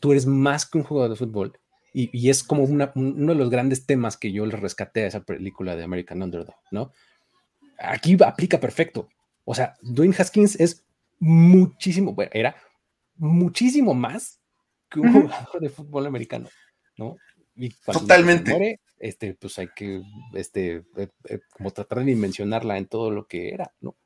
tú 0.00 0.12
eres 0.12 0.26
más 0.26 0.66
que 0.66 0.78
un 0.78 0.84
jugador 0.84 1.10
de 1.10 1.16
fútbol. 1.16 1.58
Y, 1.92 2.28
es 2.28 2.42
como 2.42 2.64
uno 2.64 2.90
de 2.94 3.34
los 3.34 3.50
grandes 3.50 3.86
temas 3.86 4.16
que 4.16 4.32
yo 4.32 4.46
le 4.46 4.56
rescaté 4.56 5.04
a 5.04 5.06
esa 5.06 5.22
película 5.22 5.76
de 5.76 5.84
American 5.84 6.22
Underdog, 6.22 6.56
¿no? 6.72 6.90
Aquí 7.78 8.16
aplica 8.24 8.58
perfecto. 8.58 9.08
O 9.44 9.54
sea, 9.54 9.74
Dwayne 9.80 10.14
Haskins 10.18 10.58
es 10.58 10.84
muchísimo, 11.20 12.12
bueno, 12.12 12.30
era 12.34 12.56
muchísimo 13.16 13.94
más 13.94 14.40
que 14.90 15.00
un 15.00 15.12
jugador 15.12 15.60
de 15.60 15.68
fútbol 15.68 16.06
americano, 16.06 16.48
¿no? 16.98 17.16
Totalmente. 17.86 18.80
este, 18.98 19.34
pues 19.34 19.58
hay 19.58 19.68
que, 19.74 20.02
este, 20.34 20.84
eh, 20.96 21.08
eh, 21.28 21.40
como 21.52 21.70
tratar 21.70 21.98
de 21.98 22.06
dimensionarla 22.06 22.78
en 22.78 22.86
todo 22.86 23.10
lo 23.10 23.26
que 23.26 23.50
era, 23.50 23.72
¿no? 23.80 23.96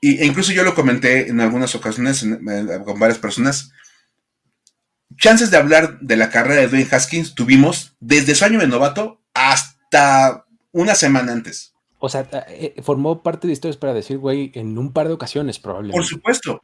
Y, 0.00 0.18
e 0.18 0.26
incluso 0.26 0.52
yo 0.52 0.62
lo 0.62 0.74
comenté 0.74 1.28
en 1.28 1.40
algunas 1.40 1.74
ocasiones 1.74 2.24
con 2.84 3.00
varias 3.00 3.18
personas. 3.18 3.72
Chances 5.16 5.50
de 5.50 5.56
hablar 5.56 5.98
de 6.00 6.16
la 6.16 6.30
carrera 6.30 6.60
de 6.60 6.68
Dwayne 6.68 6.88
Haskins 6.90 7.34
tuvimos 7.34 7.96
desde 7.98 8.34
su 8.34 8.44
año 8.44 8.60
de 8.60 8.68
novato 8.68 9.22
hasta 9.34 10.46
una 10.70 10.94
semana 10.94 11.32
antes. 11.32 11.74
O 11.98 12.08
sea, 12.08 12.28
eh, 12.48 12.80
formó 12.82 13.24
parte 13.24 13.48
de 13.48 13.54
historias 13.54 13.76
para 13.76 13.92
decir, 13.92 14.18
güey, 14.18 14.52
en 14.54 14.78
un 14.78 14.92
par 14.92 15.08
de 15.08 15.14
ocasiones 15.14 15.58
probablemente. 15.58 15.96
Por 15.96 16.06
supuesto 16.06 16.62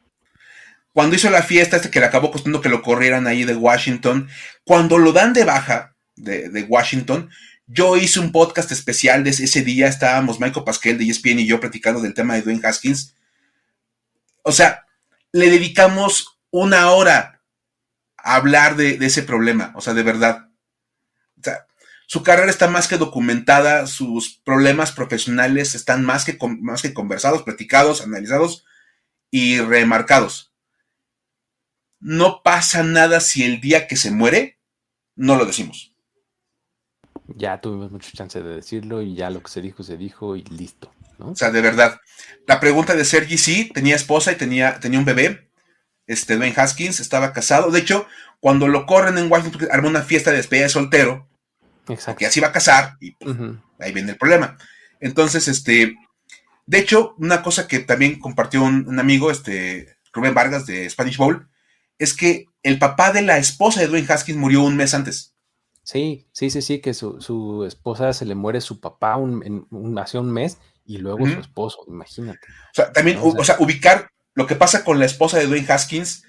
cuando 0.95 1.17
hizo 1.17 1.29
la 1.29 1.43
fiesta, 1.43 1.75
este 1.75 1.91
que 1.91 1.99
le 1.99 2.05
acabó 2.05 2.31
costando 2.31 2.61
que 2.61 2.69
lo 2.69 2.81
corrieran 2.81 3.27
ahí 3.27 3.43
de 3.43 3.53
Washington, 3.53 4.29
cuando 4.63 4.97
lo 4.97 5.11
dan 5.11 5.33
de 5.33 5.43
baja 5.43 5.93
de, 6.15 6.65
Washington, 6.69 7.29
yo 7.67 7.97
hice 7.97 8.21
un 8.21 8.31
podcast 8.31 8.71
especial 8.71 9.21
de 9.25 9.31
ese 9.31 9.61
día, 9.61 9.89
estábamos 9.89 10.39
Michael 10.39 10.63
Pasquel 10.63 10.97
de 10.97 11.03
ESPN 11.03 11.39
y 11.39 11.47
yo 11.47 11.59
platicando 11.59 11.99
del 11.99 12.13
tema 12.13 12.35
de 12.35 12.43
Dwayne 12.43 12.65
Haskins. 12.65 13.13
O 14.43 14.53
sea, 14.53 14.85
le 15.33 15.49
dedicamos 15.49 16.39
una 16.49 16.89
hora 16.91 17.41
a 18.15 18.35
hablar 18.35 18.77
de, 18.77 18.97
ese 19.01 19.23
problema, 19.23 19.73
o 19.75 19.81
sea, 19.81 19.93
de 19.93 20.03
verdad. 20.03 20.47
O 21.37 21.43
sea, 21.43 21.65
su 22.07 22.23
carrera 22.23 22.49
está 22.49 22.69
más 22.69 22.87
que 22.87 22.95
documentada, 22.95 23.85
sus 23.87 24.39
problemas 24.45 24.93
profesionales 24.93 25.75
están 25.75 26.05
más 26.05 26.23
que, 26.23 26.37
más 26.61 26.81
que 26.81 26.93
conversados, 26.93 27.43
platicados, 27.43 27.99
analizados 27.99 28.63
y 29.29 29.59
remarcados 29.59 30.54
no 31.99 32.41
pasa 32.43 32.83
nada 32.83 33.19
si 33.19 33.43
el 33.43 33.61
día 33.61 33.87
que 33.87 33.95
se 33.95 34.11
muere 34.11 34.59
no 35.15 35.35
lo 35.35 35.45
decimos. 35.45 35.93
Ya 37.27 37.59
tuvimos 37.59 37.91
mucha 37.91 38.11
chance 38.11 38.41
de 38.41 38.55
decirlo 38.55 39.01
y 39.01 39.15
ya 39.15 39.29
lo 39.29 39.41
que 39.41 39.49
se 39.49 39.61
dijo 39.61 39.83
se 39.83 39.97
dijo 39.97 40.35
y 40.35 40.43
listo. 40.43 40.93
¿no? 41.17 41.29
O 41.29 41.35
sea, 41.35 41.51
de 41.51 41.61
verdad. 41.61 41.99
La 42.47 42.59
pregunta 42.59 42.95
de 42.95 43.05
Sergi 43.05 43.37
sí, 43.37 43.71
tenía 43.73 43.95
esposa 43.95 44.31
y 44.31 44.35
tenía, 44.35 44.79
tenía 44.79 44.99
un 44.99 45.05
bebé. 45.05 45.49
Este, 46.07 46.35
Dwayne 46.35 46.55
Haskins 46.55 46.99
estaba 46.99 47.33
casado. 47.33 47.71
De 47.71 47.79
hecho, 47.79 48.05
cuando 48.39 48.67
lo 48.67 48.85
corren 48.85 49.17
en 49.17 49.31
Washington, 49.31 49.67
armó 49.71 49.87
una 49.87 50.03
fiesta 50.03 50.31
de 50.31 50.37
despedida 50.37 50.65
de 50.65 50.69
soltero. 50.69 51.27
Exacto. 51.87 52.19
Que 52.19 52.25
así 52.27 52.39
va 52.39 52.47
a 52.47 52.51
casar 52.51 52.97
y 52.99 53.11
pues, 53.11 53.35
ahí 53.79 53.91
viene 53.91 54.11
el 54.11 54.17
problema. 54.17 54.57
Entonces, 54.99 55.47
este, 55.47 55.95
de 56.65 56.77
hecho, 56.77 57.15
una 57.17 57.41
cosa 57.41 57.67
que 57.67 57.79
también 57.79 58.19
compartió 58.19 58.63
un, 58.63 58.87
un 58.87 58.99
amigo, 58.99 59.31
este, 59.31 59.97
Rubén 60.13 60.33
Vargas 60.33 60.65
de 60.65 60.89
Spanish 60.89 61.17
Bowl, 61.17 61.47
es 61.97 62.15
que 62.15 62.45
el 62.63 62.79
papá 62.79 63.11
de 63.11 63.21
la 63.21 63.37
esposa 63.37 63.79
de 63.79 63.87
Dwayne 63.87 64.07
Haskins 64.09 64.37
murió 64.37 64.63
un 64.63 64.75
mes 64.75 64.93
antes. 64.93 65.35
Sí, 65.83 66.27
sí, 66.31 66.49
sí, 66.49 66.63
sí, 66.63 66.79
que 66.79 66.95
su, 66.95 67.63
esposa 67.67 68.11
se 68.11 68.25
le 68.25 68.33
muere 68.33 68.59
su 68.59 68.79
papá 68.79 69.17
un, 69.17 69.99
hace 69.99 70.17
un 70.17 70.31
mes 70.31 70.57
y 70.83 70.97
luego 70.97 71.27
su 71.27 71.39
esposo, 71.39 71.85
imagínate. 71.87 72.47
O 72.47 72.73
sea, 72.73 72.91
también, 72.91 73.19
o, 73.21 73.43
sea, 73.43 73.57
ubicar 73.59 74.09
lo 74.33 74.47
que 74.47 74.55
pasa 74.55 74.83
con 74.83 74.97
la 74.97 75.05
esposa 75.05 75.37
de 75.37 75.45
Dwayne 75.45 75.67
Haskins. 75.69 76.23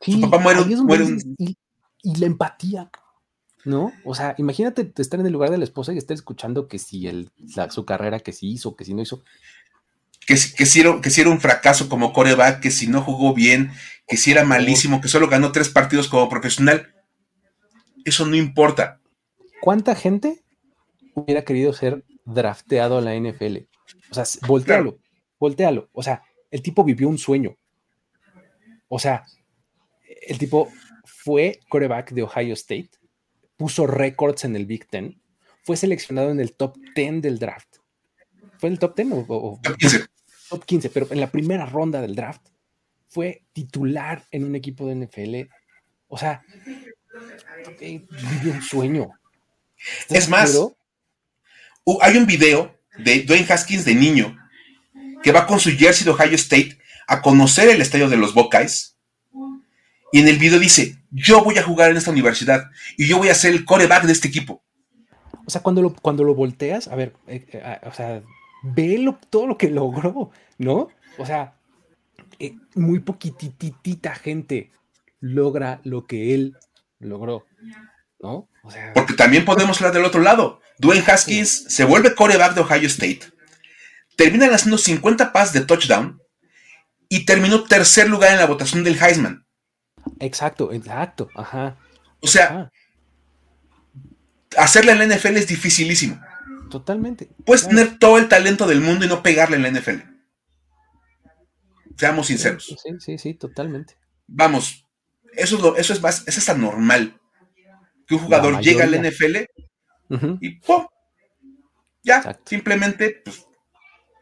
su 0.00 0.20
papá 0.20 0.38
muere, 0.38 0.60
un, 0.60 1.22
y, 1.38 1.56
la 2.16 2.26
empatía, 2.26 2.90
¿no? 3.64 3.92
O 4.04 4.14
sea, 4.14 4.34
imagínate 4.36 4.92
estar 4.98 5.18
en 5.18 5.26
el 5.26 5.32
lugar 5.32 5.50
de 5.50 5.58
la 5.58 5.64
esposa 5.64 5.94
y 5.94 5.98
estar 5.98 6.14
escuchando 6.14 6.68
que 6.68 6.78
si 6.78 7.08
el, 7.08 7.32
su 7.70 7.86
carrera, 7.86 8.20
que 8.20 8.32
si 8.32 8.50
hizo, 8.50 8.76
que 8.76 8.84
si 8.84 8.92
no 8.92 9.00
hizo 9.00 9.22
que, 10.28 10.34
que, 10.34 10.66
si 10.66 10.80
era, 10.80 11.00
que 11.00 11.08
si 11.08 11.22
era 11.22 11.30
un 11.30 11.40
fracaso 11.40 11.88
como 11.88 12.12
coreback, 12.12 12.60
que 12.60 12.70
si 12.70 12.86
no 12.86 13.00
jugó 13.00 13.32
bien, 13.32 13.72
que 14.06 14.18
si 14.18 14.30
era 14.30 14.44
malísimo, 14.44 15.00
que 15.00 15.08
solo 15.08 15.26
ganó 15.26 15.52
tres 15.52 15.70
partidos 15.70 16.06
como 16.06 16.28
profesional. 16.28 16.94
Eso 18.04 18.26
no 18.26 18.36
importa. 18.36 19.00
¿Cuánta 19.62 19.94
gente 19.94 20.44
hubiera 21.14 21.44
querido 21.44 21.72
ser 21.72 22.04
drafteado 22.26 22.98
a 22.98 23.00
la 23.00 23.14
NFL? 23.16 23.56
O 24.10 24.14
sea, 24.14 24.24
voltealo, 24.46 24.98
voltealo. 25.40 25.88
O 25.92 26.02
sea, 26.02 26.22
el 26.50 26.60
tipo 26.60 26.84
vivió 26.84 27.08
un 27.08 27.16
sueño. 27.16 27.56
O 28.88 28.98
sea, 28.98 29.24
el 30.26 30.36
tipo 30.36 30.70
fue 31.06 31.60
coreback 31.70 32.12
de 32.12 32.24
Ohio 32.24 32.52
State, 32.52 32.90
puso 33.56 33.86
récords 33.86 34.44
en 34.44 34.56
el 34.56 34.66
Big 34.66 34.86
Ten, 34.88 35.22
fue 35.64 35.78
seleccionado 35.78 36.30
en 36.30 36.40
el 36.40 36.52
top 36.52 36.76
10 36.94 37.22
del 37.22 37.38
draft. 37.38 37.78
¿Fue 38.58 38.68
el 38.68 38.78
top 38.78 38.94
10 38.94 39.08
o, 39.28 39.58
top 39.62 39.76
15, 39.78 40.06
pero 40.92 41.06
en 41.10 41.20
la 41.20 41.30
primera 41.30 41.66
ronda 41.66 42.00
del 42.00 42.14
draft 42.14 42.48
fue 43.08 43.42
titular 43.52 44.24
en 44.30 44.44
un 44.44 44.54
equipo 44.54 44.86
de 44.86 44.94
NFL. 44.94 45.52
O 46.08 46.18
sea, 46.18 46.42
vivió 47.80 48.52
un 48.52 48.62
sueño. 48.62 49.08
Es 50.08 50.28
más, 50.28 50.58
hay 52.00 52.16
un 52.16 52.26
video 52.26 52.74
de 52.98 53.22
Dwayne 53.22 53.46
Haskins 53.48 53.84
de 53.84 53.94
niño 53.94 54.36
que 55.22 55.32
va 55.32 55.46
con 55.46 55.60
su 55.60 55.70
jersey 55.70 56.04
de 56.04 56.10
Ohio 56.10 56.34
State 56.34 56.78
a 57.06 57.22
conocer 57.22 57.68
el 57.68 57.80
estadio 57.80 58.08
de 58.08 58.16
los 58.16 58.34
Buckeyes. 58.34 58.96
Y 60.12 60.20
en 60.20 60.28
el 60.28 60.38
video 60.38 60.58
dice, 60.58 60.96
yo 61.10 61.42
voy 61.44 61.58
a 61.58 61.62
jugar 61.62 61.90
en 61.90 61.96
esta 61.96 62.10
universidad 62.10 62.64
y 62.96 63.06
yo 63.06 63.18
voy 63.18 63.28
a 63.28 63.34
ser 63.34 63.52
el 63.52 63.64
coreback 63.64 64.04
de 64.04 64.12
este 64.12 64.28
equipo. 64.28 64.62
O 65.46 65.50
sea, 65.50 65.62
cuando 65.62 65.82
lo, 65.82 65.94
cuando 65.94 66.24
lo 66.24 66.34
volteas, 66.34 66.88
a 66.88 66.94
ver, 66.94 67.14
eh, 67.26 67.46
eh, 67.52 67.78
o 67.84 67.92
sea, 67.92 68.22
ve 68.62 69.14
todo 69.30 69.46
lo 69.46 69.58
que 69.58 69.70
logró, 69.70 70.30
¿no? 70.58 70.88
O 71.18 71.26
sea, 71.26 71.54
eh, 72.38 72.54
muy 72.74 73.00
poquititita 73.00 74.14
gente 74.14 74.70
logra 75.20 75.80
lo 75.84 76.06
que 76.06 76.34
él 76.34 76.56
logró, 76.98 77.46
¿no? 78.20 78.48
O 78.62 78.70
sea, 78.70 78.92
Porque 78.94 79.14
también 79.14 79.44
podemos 79.44 79.78
hablar 79.78 79.94
del 79.94 80.04
otro 80.04 80.20
lado. 80.20 80.60
Dwayne 80.78 81.04
Haskins 81.06 81.64
se 81.68 81.84
vuelve 81.84 82.14
coreback 82.14 82.54
de 82.54 82.60
Ohio 82.60 82.86
State, 82.86 83.20
termina 84.16 84.46
haciendo 84.46 84.78
50 84.78 85.32
pases 85.32 85.54
de 85.54 85.60
touchdown 85.62 86.20
y 87.08 87.24
terminó 87.24 87.64
tercer 87.64 88.08
lugar 88.08 88.32
en 88.32 88.38
la 88.38 88.46
votación 88.46 88.84
del 88.84 89.02
Heisman. 89.02 89.46
Exacto, 90.20 90.72
exacto, 90.72 91.28
ajá. 91.34 91.76
O 92.20 92.26
sea, 92.26 92.70
hacerle 94.56 94.92
en 94.92 94.98
la 94.98 95.16
NFL 95.16 95.36
es 95.36 95.48
dificilísimo. 95.48 96.20
Totalmente. 96.70 97.28
Puedes 97.44 97.68
tener 97.68 97.98
todo 97.98 98.18
el 98.18 98.28
talento 98.28 98.66
del 98.66 98.80
mundo 98.80 99.04
y 99.04 99.08
no 99.08 99.22
pegarle 99.22 99.56
en 99.56 99.62
la 99.62 99.70
NFL. 99.70 100.02
Seamos 101.96 102.26
sinceros. 102.28 102.76
Sí, 102.82 102.92
sí, 103.00 103.18
sí, 103.18 103.34
totalmente. 103.34 103.96
Vamos, 104.26 104.86
eso 105.32 105.56
es, 105.56 105.62
lo, 105.62 105.76
eso 105.76 105.92
es, 105.92 106.02
más, 106.02 106.26
eso 106.26 106.38
es 106.38 106.46
tan 106.46 106.60
normal. 106.60 107.20
Que 108.06 108.14
un 108.14 108.20
jugador 108.20 108.60
llega 108.60 108.84
al 108.84 109.00
NFL 109.00 109.36
y 110.40 110.60
¡pum! 110.60 110.86
Ya, 112.02 112.40
simplemente, 112.46 113.20
pues, 113.24 113.46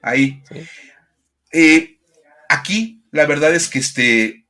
ahí. 0.02 0.42
Eh, 1.52 1.98
aquí, 2.48 3.04
la 3.12 3.26
verdad 3.26 3.54
es 3.54 3.68
que 3.68 3.78
este, 3.78 4.46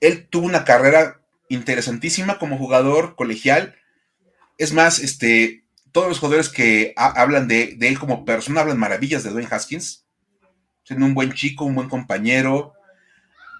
él 0.00 0.28
tuvo 0.28 0.46
una 0.46 0.64
carrera 0.64 1.20
interesantísima 1.48 2.38
como 2.38 2.58
jugador 2.58 3.14
colegial. 3.14 3.76
Es 4.58 4.72
más, 4.72 4.98
este, 4.98 5.63
todos 5.94 6.08
los 6.08 6.18
jugadores 6.18 6.48
que 6.48 6.92
hablan 6.96 7.46
de, 7.46 7.78
él 7.80 7.98
como 8.00 8.24
persona 8.24 8.62
hablan 8.62 8.80
maravillas 8.80 9.22
de 9.22 9.30
Dwayne 9.30 9.48
Haskins. 9.48 10.04
Siendo 10.82 11.06
un 11.06 11.14
buen 11.14 11.32
chico, 11.32 11.64
un 11.64 11.76
buen 11.76 11.88
compañero. 11.88 12.74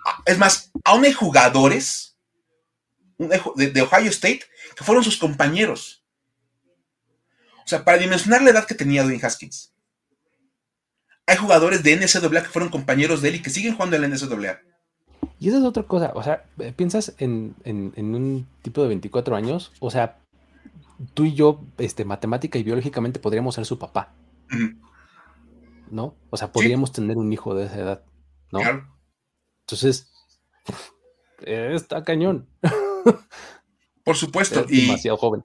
Ah, 0.04 0.20
es 0.26 0.36
más, 0.36 0.72
aún 0.82 1.04
hay 1.04 1.12
jugadores 1.12 2.18
de 3.18 3.82
Ohio 3.82 4.10
State 4.10 4.40
que 4.76 4.82
fueron 4.82 5.04
sus 5.04 5.16
compañeros. 5.16 6.04
O 7.64 7.68
sea, 7.68 7.84
para 7.84 7.98
dimensionar 7.98 8.42
la 8.42 8.50
edad 8.50 8.66
que 8.66 8.74
tenía 8.74 9.04
Dwayne 9.04 9.24
Haskins. 9.24 9.72
Hay 11.26 11.36
jugadores 11.36 11.84
de 11.84 11.96
NCAA 11.96 12.42
que 12.42 12.50
fueron 12.50 12.68
compañeros 12.68 13.22
de 13.22 13.28
él 13.28 13.36
y 13.36 13.42
que 13.42 13.50
siguen 13.50 13.74
jugando 13.74 13.94
en 13.94 14.02
la 14.02 14.08
NCAA. 14.08 14.60
Y 15.38 15.48
esa 15.50 15.58
es 15.58 15.64
otra 15.64 15.84
cosa, 15.84 16.10
o 16.16 16.22
sea, 16.24 16.44
piensas 16.74 17.14
en, 17.18 17.54
un 17.64 18.48
tipo 18.62 18.82
de 18.82 18.88
24 18.88 19.36
años, 19.36 19.72
o 19.78 19.90
sea, 19.92 20.18
tú 21.14 21.24
y 21.24 21.34
yo, 21.34 21.64
este, 21.78 22.04
matemática 22.04 22.58
y 22.58 22.62
biológicamente 22.62 23.20
podríamos 23.20 23.54
ser 23.54 23.66
su 23.66 23.78
papá. 23.78 24.14
¿No? 25.90 26.16
O 26.30 26.36
sea, 26.36 26.52
podríamos 26.52 26.92
tener 26.92 27.16
un 27.16 27.32
hijo 27.32 27.54
de 27.54 27.66
esa 27.66 27.78
edad, 27.78 28.04
¿no? 28.52 28.60
Claro. 28.60 28.88
Entonces, 29.60 30.10
está 31.40 32.02
cañón. 32.04 32.48
Por 34.04 34.16
supuesto. 34.16 34.66
y, 34.68 34.86
demasiado 34.86 35.16
joven. 35.16 35.44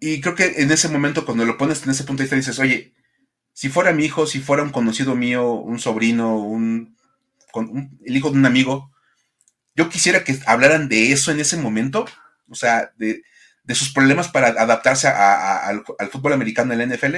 Y 0.00 0.20
creo 0.20 0.34
que 0.34 0.62
en 0.62 0.70
ese 0.70 0.88
momento, 0.88 1.24
cuando 1.24 1.44
lo 1.44 1.58
pones 1.58 1.84
en 1.84 1.90
ese 1.90 2.04
punto 2.04 2.22
de 2.22 2.24
vista, 2.24 2.36
dices, 2.36 2.58
oye, 2.58 2.94
si 3.52 3.68
fuera 3.68 3.92
mi 3.92 4.04
hijo, 4.06 4.26
si 4.26 4.40
fuera 4.40 4.62
un 4.62 4.70
conocido 4.70 5.14
mío, 5.14 5.52
un 5.52 5.78
sobrino, 5.78 6.38
un, 6.38 6.96
el 8.04 8.16
hijo 8.16 8.30
de 8.30 8.38
un 8.38 8.46
amigo, 8.46 8.90
yo 9.76 9.88
quisiera 9.88 10.24
que 10.24 10.38
hablaran 10.46 10.88
de 10.88 11.12
eso 11.12 11.30
en 11.30 11.40
ese 11.40 11.56
momento, 11.56 12.06
o 12.48 12.54
sea, 12.54 12.92
de, 12.96 13.22
sus 13.68 13.92
problemas 13.92 14.28
para 14.28 14.48
adaptarse 14.48 15.08
al, 15.08 15.84
fútbol 16.10 16.32
americano 16.32 16.72
en 16.72 16.78
la 16.78 16.96
NFL. 16.96 17.16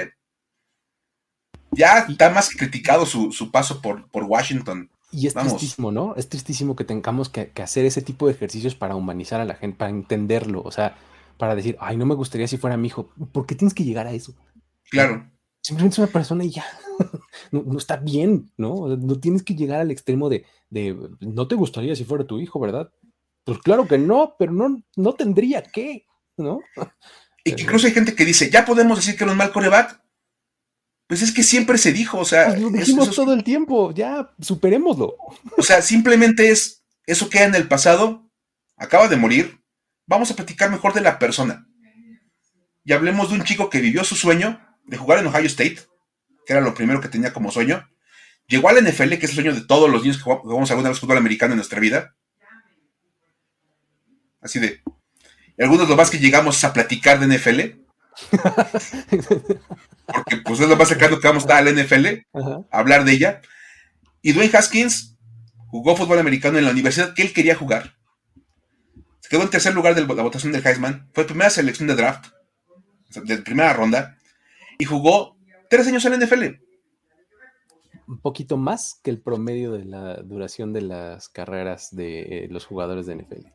Ya 1.72 2.00
está 2.00 2.30
más 2.30 2.50
criticado 2.50 3.06
su, 3.06 3.50
paso 3.50 3.80
por, 3.80 4.08
por, 4.10 4.24
Washington. 4.24 4.90
Y 5.10 5.26
es 5.26 5.34
tristísimo, 5.34 5.92
¿no? 5.92 6.14
Es 6.16 6.28
tristísimo 6.28 6.76
que 6.76 6.84
tengamos 6.84 7.28
que, 7.28 7.50
que, 7.50 7.62
hacer 7.62 7.84
ese 7.84 8.02
tipo 8.02 8.26
de 8.26 8.32
ejercicios 8.32 8.74
para 8.74 8.96
humanizar 8.96 9.40
a 9.40 9.44
la 9.44 9.54
gente, 9.54 9.78
para 9.78 9.90
entenderlo. 9.90 10.62
O 10.62 10.70
sea, 10.70 10.96
para 11.38 11.54
decir, 11.54 11.76
ay, 11.80 11.96
no 11.96 12.06
me 12.06 12.14
gustaría 12.14 12.46
si 12.46 12.56
fuera 12.56 12.76
mi 12.76 12.88
hijo. 12.88 13.10
¿Por 13.32 13.46
qué 13.46 13.54
tienes 13.54 13.74
que 13.74 13.84
llegar 13.84 14.06
a 14.06 14.12
eso? 14.12 14.34
Claro. 14.90 15.28
Simplemente 15.60 15.94
es 15.94 15.98
una 15.98 16.08
persona 16.08 16.44
y 16.44 16.50
ya. 16.50 16.64
no, 17.50 17.78
está 17.78 17.96
bien, 17.96 18.50
¿no? 18.56 18.88
No 18.96 19.18
tienes 19.20 19.42
que 19.42 19.54
llegar 19.54 19.80
al 19.80 19.90
extremo 19.90 20.28
de, 20.28 20.44
no 21.20 21.48
te 21.48 21.54
gustaría 21.54 21.96
si 21.96 22.04
fuera 22.04 22.26
tu 22.26 22.40
hijo, 22.40 22.58
¿verdad? 22.60 22.92
Pues 23.44 23.58
claro 23.58 23.86
que 23.86 23.98
no, 23.98 24.34
pero 24.38 24.52
no, 24.52 24.82
no 24.96 25.14
tendría 25.14 25.62
que, 25.62 26.06
¿no? 26.36 26.60
Y 27.44 27.54
que 27.54 27.62
incluso 27.62 27.86
hay 27.86 27.92
gente 27.92 28.14
que 28.14 28.24
dice, 28.24 28.50
ya 28.50 28.64
podemos 28.64 28.98
decir 28.98 29.16
que 29.16 29.24
no 29.24 29.32
es 29.32 29.36
mal 29.36 29.52
coreback. 29.52 30.00
Pues 31.08 31.22
es 31.22 31.32
que 31.32 31.42
siempre 31.42 31.76
se 31.76 31.92
dijo, 31.92 32.18
o 32.18 32.24
sea. 32.24 32.46
Pues 32.46 32.60
lo 32.60 32.70
dijimos 32.70 33.14
todo 33.14 33.32
el 33.32 33.44
tiempo, 33.44 33.92
ya 33.92 34.32
superémoslo. 34.40 35.16
O 35.58 35.62
sea, 35.62 35.82
simplemente 35.82 36.50
es, 36.50 36.84
eso 37.06 37.28
queda 37.28 37.44
en 37.44 37.54
el 37.54 37.68
pasado, 37.68 38.30
acaba 38.76 39.08
de 39.08 39.16
morir, 39.16 39.60
vamos 40.06 40.30
a 40.30 40.36
platicar 40.36 40.70
mejor 40.70 40.94
de 40.94 41.00
la 41.00 41.18
persona. 41.18 41.66
Y 42.84 42.92
hablemos 42.92 43.28
de 43.28 43.36
un 43.36 43.44
chico 43.44 43.70
que 43.70 43.80
vivió 43.80 44.04
su 44.04 44.16
sueño 44.16 44.60
de 44.84 44.96
jugar 44.96 45.18
en 45.18 45.26
Ohio 45.26 45.46
State, 45.46 45.80
que 46.46 46.52
era 46.52 46.60
lo 46.60 46.74
primero 46.74 47.00
que 47.00 47.08
tenía 47.08 47.32
como 47.32 47.50
sueño. 47.50 47.88
Llegó 48.46 48.68
al 48.68 48.82
NFL, 48.82 49.10
que 49.10 49.26
es 49.26 49.30
el 49.30 49.34
sueño 49.34 49.54
de 49.54 49.64
todos 49.64 49.90
los 49.90 50.02
niños 50.02 50.16
que 50.16 50.24
jugamos 50.24 50.70
alguna 50.70 50.88
vez 50.88 50.98
fútbol 50.98 51.18
americano 51.18 51.52
en 51.52 51.58
nuestra 51.58 51.80
vida. 51.80 52.16
Así 54.40 54.58
de. 54.58 54.82
Algunos 55.58 55.88
lo 55.88 55.96
más 55.96 56.10
que 56.10 56.18
llegamos 56.18 56.62
a 56.64 56.72
platicar 56.72 57.20
de 57.20 57.38
NFL. 57.38 57.60
Porque 60.06 60.36
pues 60.44 60.60
es 60.60 60.68
lo 60.68 60.76
más 60.76 60.88
cercano 60.88 61.18
que 61.18 61.28
vamos 61.28 61.44
a 61.44 61.46
estar 61.46 61.66
al 61.66 61.74
NFL, 61.74 62.06
a 62.70 62.78
hablar 62.78 63.04
de 63.04 63.12
ella. 63.12 63.40
Y 64.20 64.32
Dwayne 64.32 64.56
Haskins 64.56 65.16
jugó 65.68 65.96
fútbol 65.96 66.18
americano 66.18 66.58
en 66.58 66.64
la 66.64 66.70
universidad 66.70 67.14
que 67.14 67.22
él 67.22 67.32
quería 67.32 67.54
jugar. 67.54 67.96
Quedó 69.28 69.42
en 69.42 69.50
tercer 69.50 69.74
lugar 69.74 69.94
de 69.94 70.02
la 70.06 70.22
votación 70.22 70.52
del 70.52 70.66
Heisman. 70.66 71.08
Fue 71.14 71.24
primera 71.24 71.48
selección 71.48 71.88
de 71.88 71.94
draft, 71.94 72.26
de 73.24 73.38
primera 73.38 73.72
ronda. 73.72 74.18
Y 74.78 74.84
jugó 74.84 75.38
tres 75.70 75.86
años 75.86 76.04
en 76.04 76.12
la 76.12 76.26
NFL. 76.26 76.44
Un 78.06 78.20
poquito 78.20 78.58
más 78.58 79.00
que 79.02 79.10
el 79.10 79.22
promedio 79.22 79.72
de 79.72 79.86
la 79.86 80.16
duración 80.16 80.74
de 80.74 80.82
las 80.82 81.30
carreras 81.30 81.88
de 81.96 82.46
los 82.50 82.66
jugadores 82.66 83.06
de 83.06 83.16
NFL, 83.16 83.46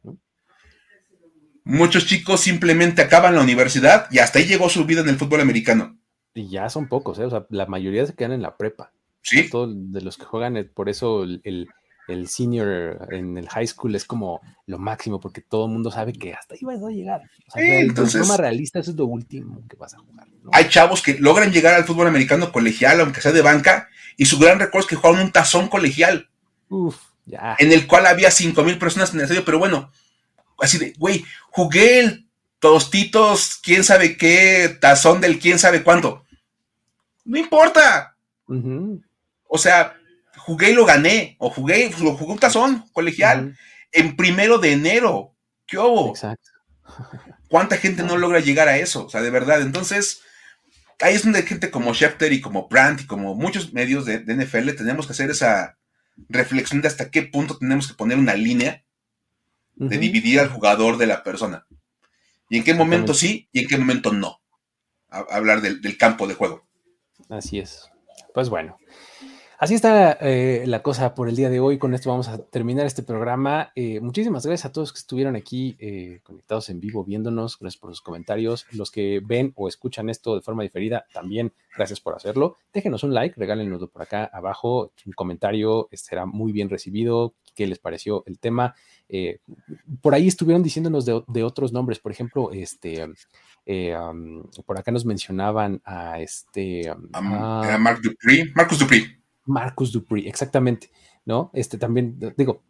Muchos 1.68 2.06
chicos 2.06 2.40
simplemente 2.40 3.02
acaban 3.02 3.36
la 3.36 3.42
universidad 3.42 4.08
y 4.10 4.20
hasta 4.20 4.40
ahí 4.40 4.46
llegó 4.46 4.70
su 4.70 4.86
vida 4.86 5.02
en 5.02 5.10
el 5.10 5.18
fútbol 5.18 5.42
americano. 5.42 5.98
Y 6.34 6.50
ya 6.50 6.70
son 6.70 6.88
pocos, 6.88 7.20
¿eh? 7.20 7.26
O 7.26 7.30
sea, 7.30 7.46
la 7.50 7.66
mayoría 7.66 8.06
se 8.06 8.14
quedan 8.14 8.32
en 8.32 8.42
la 8.42 8.56
prepa. 8.56 8.94
Sí. 9.22 9.50
Todos 9.50 9.74
de 9.74 10.02
los 10.02 10.18
que 10.18 10.24
juegan, 10.24 10.56
eh, 10.56 10.64
por 10.64 10.88
eso 10.88 11.24
el, 11.24 11.68
el 12.08 12.28
senior 12.30 13.06
en 13.12 13.38
el 13.38 13.50
high 13.50 13.68
school 13.68 13.96
es 13.96 14.06
como 14.06 14.40
lo 14.66 14.80
máximo, 14.80 15.20
porque 15.20 15.42
todo 15.42 15.66
el 15.66 15.74
mundo 15.74 15.92
sabe 15.92 16.14
que 16.14 16.34
hasta 16.34 16.56
ahí 16.56 16.62
vas 16.64 16.82
a 16.82 16.90
llegar. 16.90 17.22
O 17.48 17.52
sea, 17.52 17.62
de 17.62 18.10
forma 18.10 18.38
realista, 18.38 18.80
eso 18.80 18.92
es 18.92 18.98
lo 18.98 19.06
último 19.06 19.62
que 19.70 19.76
vas 19.76 19.94
a 19.94 19.98
jugar. 19.98 20.28
Hay 20.54 20.70
chavos 20.70 21.02
que 21.02 21.20
logran 21.20 21.52
llegar 21.52 21.74
al 21.74 21.84
fútbol 21.84 22.08
americano 22.08 22.52
colegial, 22.54 23.02
aunque 23.02 23.20
sea 23.20 23.34
de 23.34 23.42
banca, 23.42 23.90
y 24.16 24.26
su 24.26 24.40
gran 24.40 24.60
recuerdo 24.60 24.86
es 24.86 24.90
que 24.90 24.96
jugaron 24.96 25.20
un 25.20 25.32
tazón 25.34 25.68
colegial. 25.68 26.30
Uf, 26.70 26.98
ya. 27.26 27.58
En 27.60 27.74
el 27.74 27.88
cual 27.88 28.06
había 28.06 28.32
cinco 28.32 28.64
mil 28.64 28.78
personas 28.78 29.12
en 29.12 29.20
el 29.20 29.24
estadio, 29.24 29.44
pero 29.44 29.60
bueno, 29.60 29.92
así 30.60 30.78
de, 30.78 30.94
güey, 30.98 31.26
jugué 31.50 32.00
el 32.00 32.28
tostitos, 32.60 33.60
quién 33.62 33.84
sabe 33.84 34.18
qué, 34.18 34.78
tazón 34.82 35.22
del 35.22 35.40
quién 35.40 35.60
sabe 35.60 35.84
cuánto. 35.84 36.26
No 37.26 37.38
importa. 37.38 38.16
O 39.48 39.58
sea, 39.58 39.96
jugué 40.38 40.72
y 40.72 40.74
lo 40.74 40.86
gané, 40.86 41.36
o 41.40 41.50
jugué, 41.50 41.92
lo 42.00 42.16
jugué 42.16 42.34
un 42.34 42.40
tazón 42.40 42.86
colegial 42.94 43.58
en 43.92 44.16
primero 44.16 44.58
de 44.58 44.72
enero. 44.72 45.36
¿Qué 45.66 45.78
hubo? 45.78 46.10
Exacto. 46.10 46.50
¿Cuánta 47.50 47.78
gente 47.78 48.04
no 48.04 48.18
logra 48.18 48.40
llegar 48.40 48.68
a 48.68 48.78
eso? 48.78 49.06
O 49.06 49.10
sea, 49.10 49.22
de 49.22 49.30
verdad. 49.30 49.62
Entonces, 49.62 50.22
ahí 51.00 51.16
es 51.16 51.24
donde 51.24 51.44
gente 51.44 51.72
como 51.72 51.94
Schefter 51.94 52.34
y 52.34 52.42
como 52.42 52.68
Brandt 52.68 53.02
y 53.02 53.06
como 53.06 53.36
muchos 53.36 53.74
medios 53.74 54.06
de, 54.06 54.20
NFL 54.20 54.72
tenemos 54.72 55.06
que 55.06 55.14
hacer 55.14 55.30
esa 55.30 55.78
reflexión 56.30 56.82
de 56.82 56.88
hasta 56.88 57.12
qué 57.12 57.24
punto 57.24 57.58
tenemos 57.58 57.88
que 57.88 57.94
poner 57.94 58.18
una 58.18 58.34
línea 58.34 58.84
de 59.78 59.98
dividir 59.98 60.40
al 60.40 60.50
jugador 60.50 60.98
de 60.98 61.08
la 61.08 61.24
persona. 61.24 61.66
Y 62.50 62.58
en 62.58 62.64
qué 62.64 62.74
momento 62.74 63.14
sí 63.14 63.48
y 63.52 63.60
en 63.60 63.68
qué 63.68 63.78
momento 63.78 64.12
no. 64.12 64.40
hablar 65.10 65.62
del 65.62 65.98
campo 65.98 66.28
de 66.28 66.34
juego. 66.34 66.68
Así 67.30 67.60
es. 67.60 67.90
Pues 68.34 68.50
bueno, 68.50 68.78
Así 69.60 69.74
está 69.74 70.20
eh, 70.22 70.66
la 70.68 70.84
cosa 70.84 71.16
por 71.16 71.28
el 71.28 71.36
día 71.36 71.50
de 71.50 71.60
hoy. 71.60 71.80
Con 71.80 71.96
esto 71.96 72.12
vamos 72.12 72.28
a 72.28 72.38
terminar 72.38 72.86
este 72.86 73.02
programa. 73.02 73.72
Eh, 73.76 74.00
muchísimas 74.02 74.46
gracias 74.46 74.70
a 74.70 74.72
todos 74.72 74.94
que 74.94 75.00
estuvieron 75.00 75.36
aquí 75.36 75.76
eh, 75.80 76.20
conectados 76.22 76.70
en 76.70 76.80
vivo, 76.80 77.04
viéndonos. 77.04 77.58
Gracias 77.58 77.82
por 77.82 77.90
sus 77.90 78.02
comentarios. 78.02 78.68
Los 78.72 78.92
que 78.92 79.20
ven 79.26 79.54
o 79.56 79.68
escuchan 79.68 80.12
esto 80.12 80.36
de 80.36 80.42
forma 80.42 80.62
diferida, 80.62 81.08
también 81.12 81.54
gracias 81.76 82.00
por 82.00 82.14
hacerlo. 82.14 82.58
Déjenos 82.72 83.02
un 83.02 83.16
like, 83.16 83.34
regálenoslo 83.36 83.88
por 83.88 84.04
acá 84.04 84.30
abajo. 84.32 84.92
Un 85.08 85.14
comentario 85.14 85.90
será 85.92 86.28
muy 86.28 86.52
bien 86.52 86.70
recibido. 86.70 87.34
¿Qué 87.56 87.66
les 87.66 87.80
pareció 87.80 88.24
el 88.28 88.38
tema? 88.38 88.76
por 90.02 90.14
ahí 90.14 90.28
estuvieron 90.28 90.62
diciéndonos 90.62 91.06
de, 91.06 91.44
otros 91.44 91.74
nombres. 91.74 91.98
Por 91.98 92.12
ejemplo, 92.12 92.52
este. 92.52 93.08
por 94.66 94.78
acá 94.78 94.92
nos 94.92 95.06
mencionaban 95.06 95.82
a 95.84 96.20
este. 96.20 96.94
Mark 97.80 98.02
Marcus 98.54 98.78
Dupree. 98.78 99.17
Marcus 99.48 99.92
Dupree, 99.92 100.28
exactamente, 100.28 100.92
¿no? 101.26 101.50
Este 101.54 101.78
también, 101.78 102.20
digo, 102.38 102.64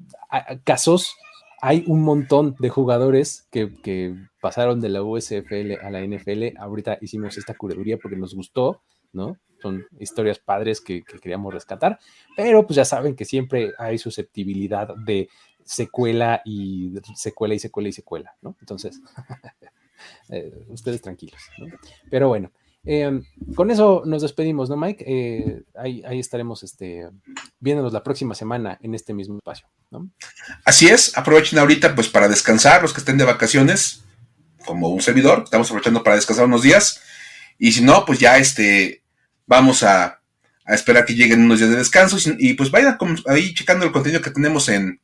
casos, 0.64 1.16
hay 1.62 1.84
un 1.88 2.04
montón 2.04 2.56
de 2.60 2.70
jugadores 2.70 3.48
que, 3.52 4.16
pasaron 4.40 4.80
de 4.80 4.90
la 4.90 5.04
USFL 5.04 5.74
a 5.82 5.90
la 5.90 6.02
NFL. 6.02 6.58
Ahorita 6.58 6.98
hicimos 7.02 7.38
esta 7.38 7.56
curaduría 7.56 7.98
porque 7.98 8.16
nos 8.16 8.34
gustó, 8.34 8.82
¿no? 9.12 9.38
Son 9.62 9.86
historias 10.00 10.40
padres 10.40 10.80
que, 10.80 11.04
queríamos 11.04 11.54
rescatar, 11.54 12.00
pero 12.36 12.66
pues 12.66 12.76
ya 12.76 12.86
saben 12.86 13.16
que 13.16 13.26
siempre 13.26 13.74
hay 13.80 13.98
susceptibilidad 13.98 14.96
de 14.96 15.30
secuela 15.66 16.42
y 16.46 16.94
secuela 17.16 17.56
y 17.56 17.60
secuela 17.60 17.90
y 17.90 17.94
secuela, 17.94 18.36
¿no? 18.42 18.56
Entonces, 18.62 19.02
eh, 20.30 20.54
ustedes 20.68 21.02
tranquilos, 21.02 21.42
¿no? 21.58 21.66
Pero 22.10 22.30
bueno, 22.30 22.52
em, 22.88 23.24
con 23.56 23.70
eso 23.70 24.04
nos 24.06 24.22
despedimos, 24.22 24.70
¿no, 24.70 24.78
Mike? 24.78 25.04
Eh, 25.08 25.64
ahí, 25.76 26.20
estaremos 26.20 26.64
este, 26.64 27.08
viéndonos 27.60 27.94
la 27.94 28.04
próxima 28.04 28.34
semana 28.34 28.80
en 28.82 28.96
este 28.96 29.14
mismo 29.14 29.38
espacio, 29.38 29.68
¿no? 29.92 30.10
Así 30.66 30.88
es, 30.88 31.18
aprovechen 31.18 31.60
ahorita 31.60 31.96
pues 31.96 32.08
para 32.08 32.28
descansar, 32.28 32.82
los 32.82 32.94
que 32.94 33.00
estén 33.00 33.18
de 33.18 33.26
vacaciones, 33.26 34.04
como 34.66 34.90
un 34.90 35.02
servidor, 35.02 35.44
estamos 35.44 35.68
aprovechando 35.68 36.04
para 36.04 36.16
descansar 36.16 36.46
unos 36.46 36.62
días, 36.62 37.02
y 37.58 37.72
si 37.72 37.84
no, 37.84 38.06
pues 38.06 38.20
ya 38.20 38.38
este, 38.38 39.04
vamos 39.46 39.84
a, 39.84 40.22
a 40.66 40.74
esperar 40.74 41.06
que 41.06 41.16
lleguen 41.16 41.44
unos 41.44 41.60
días 41.60 41.72
de 41.72 41.78
descanso, 41.78 42.18
y, 42.40 42.54
pues 42.54 42.72
vayan 42.72 42.98
ahí 43.28 43.54
checando 43.54 43.86
el 43.86 43.92
contenido 43.92 44.22
que 44.22 44.32
tenemos 44.32 44.70
en 44.70 45.02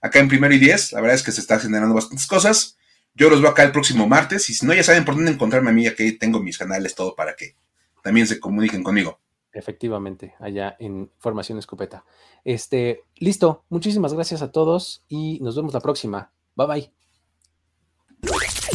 acá 0.00 0.18
en 0.18 0.28
Primero 0.28 0.54
y 0.54 0.58
Diez, 0.58 0.92
la 0.92 1.00
verdad 1.00 1.14
es 1.14 1.22
que 1.22 1.32
se 1.32 1.40
están 1.40 1.60
generando 1.60 1.94
bastantes 1.94 2.26
cosas, 2.26 2.76
yo 3.14 3.30
los 3.30 3.40
veo 3.40 3.50
acá 3.50 3.62
el 3.62 3.72
próximo 3.72 4.06
martes 4.06 4.48
y 4.50 4.54
si 4.54 4.66
no, 4.66 4.74
ya 4.74 4.82
saben 4.82 5.04
por 5.04 5.14
dónde 5.14 5.32
encontrarme 5.32 5.70
a 5.70 5.72
mí, 5.72 5.86
aquí 5.86 6.12
tengo 6.12 6.40
mis 6.40 6.58
canales, 6.58 6.94
todo 6.94 7.14
para 7.14 7.34
que 7.36 7.56
también 8.02 8.26
se 8.26 8.40
comuniquen 8.40 8.82
conmigo. 8.82 9.20
Efectivamente, 9.52 10.34
allá 10.40 10.76
en 10.78 11.10
Formación 11.18 11.58
Escopeta. 11.58 12.04
Este, 12.42 13.02
listo, 13.16 13.64
muchísimas 13.68 14.14
gracias 14.14 14.40
a 14.40 14.50
todos 14.50 15.04
y 15.08 15.40
nos 15.40 15.56
vemos 15.56 15.74
la 15.74 15.80
próxima. 15.80 16.32
Bye 16.56 16.66
bye. 18.22 18.42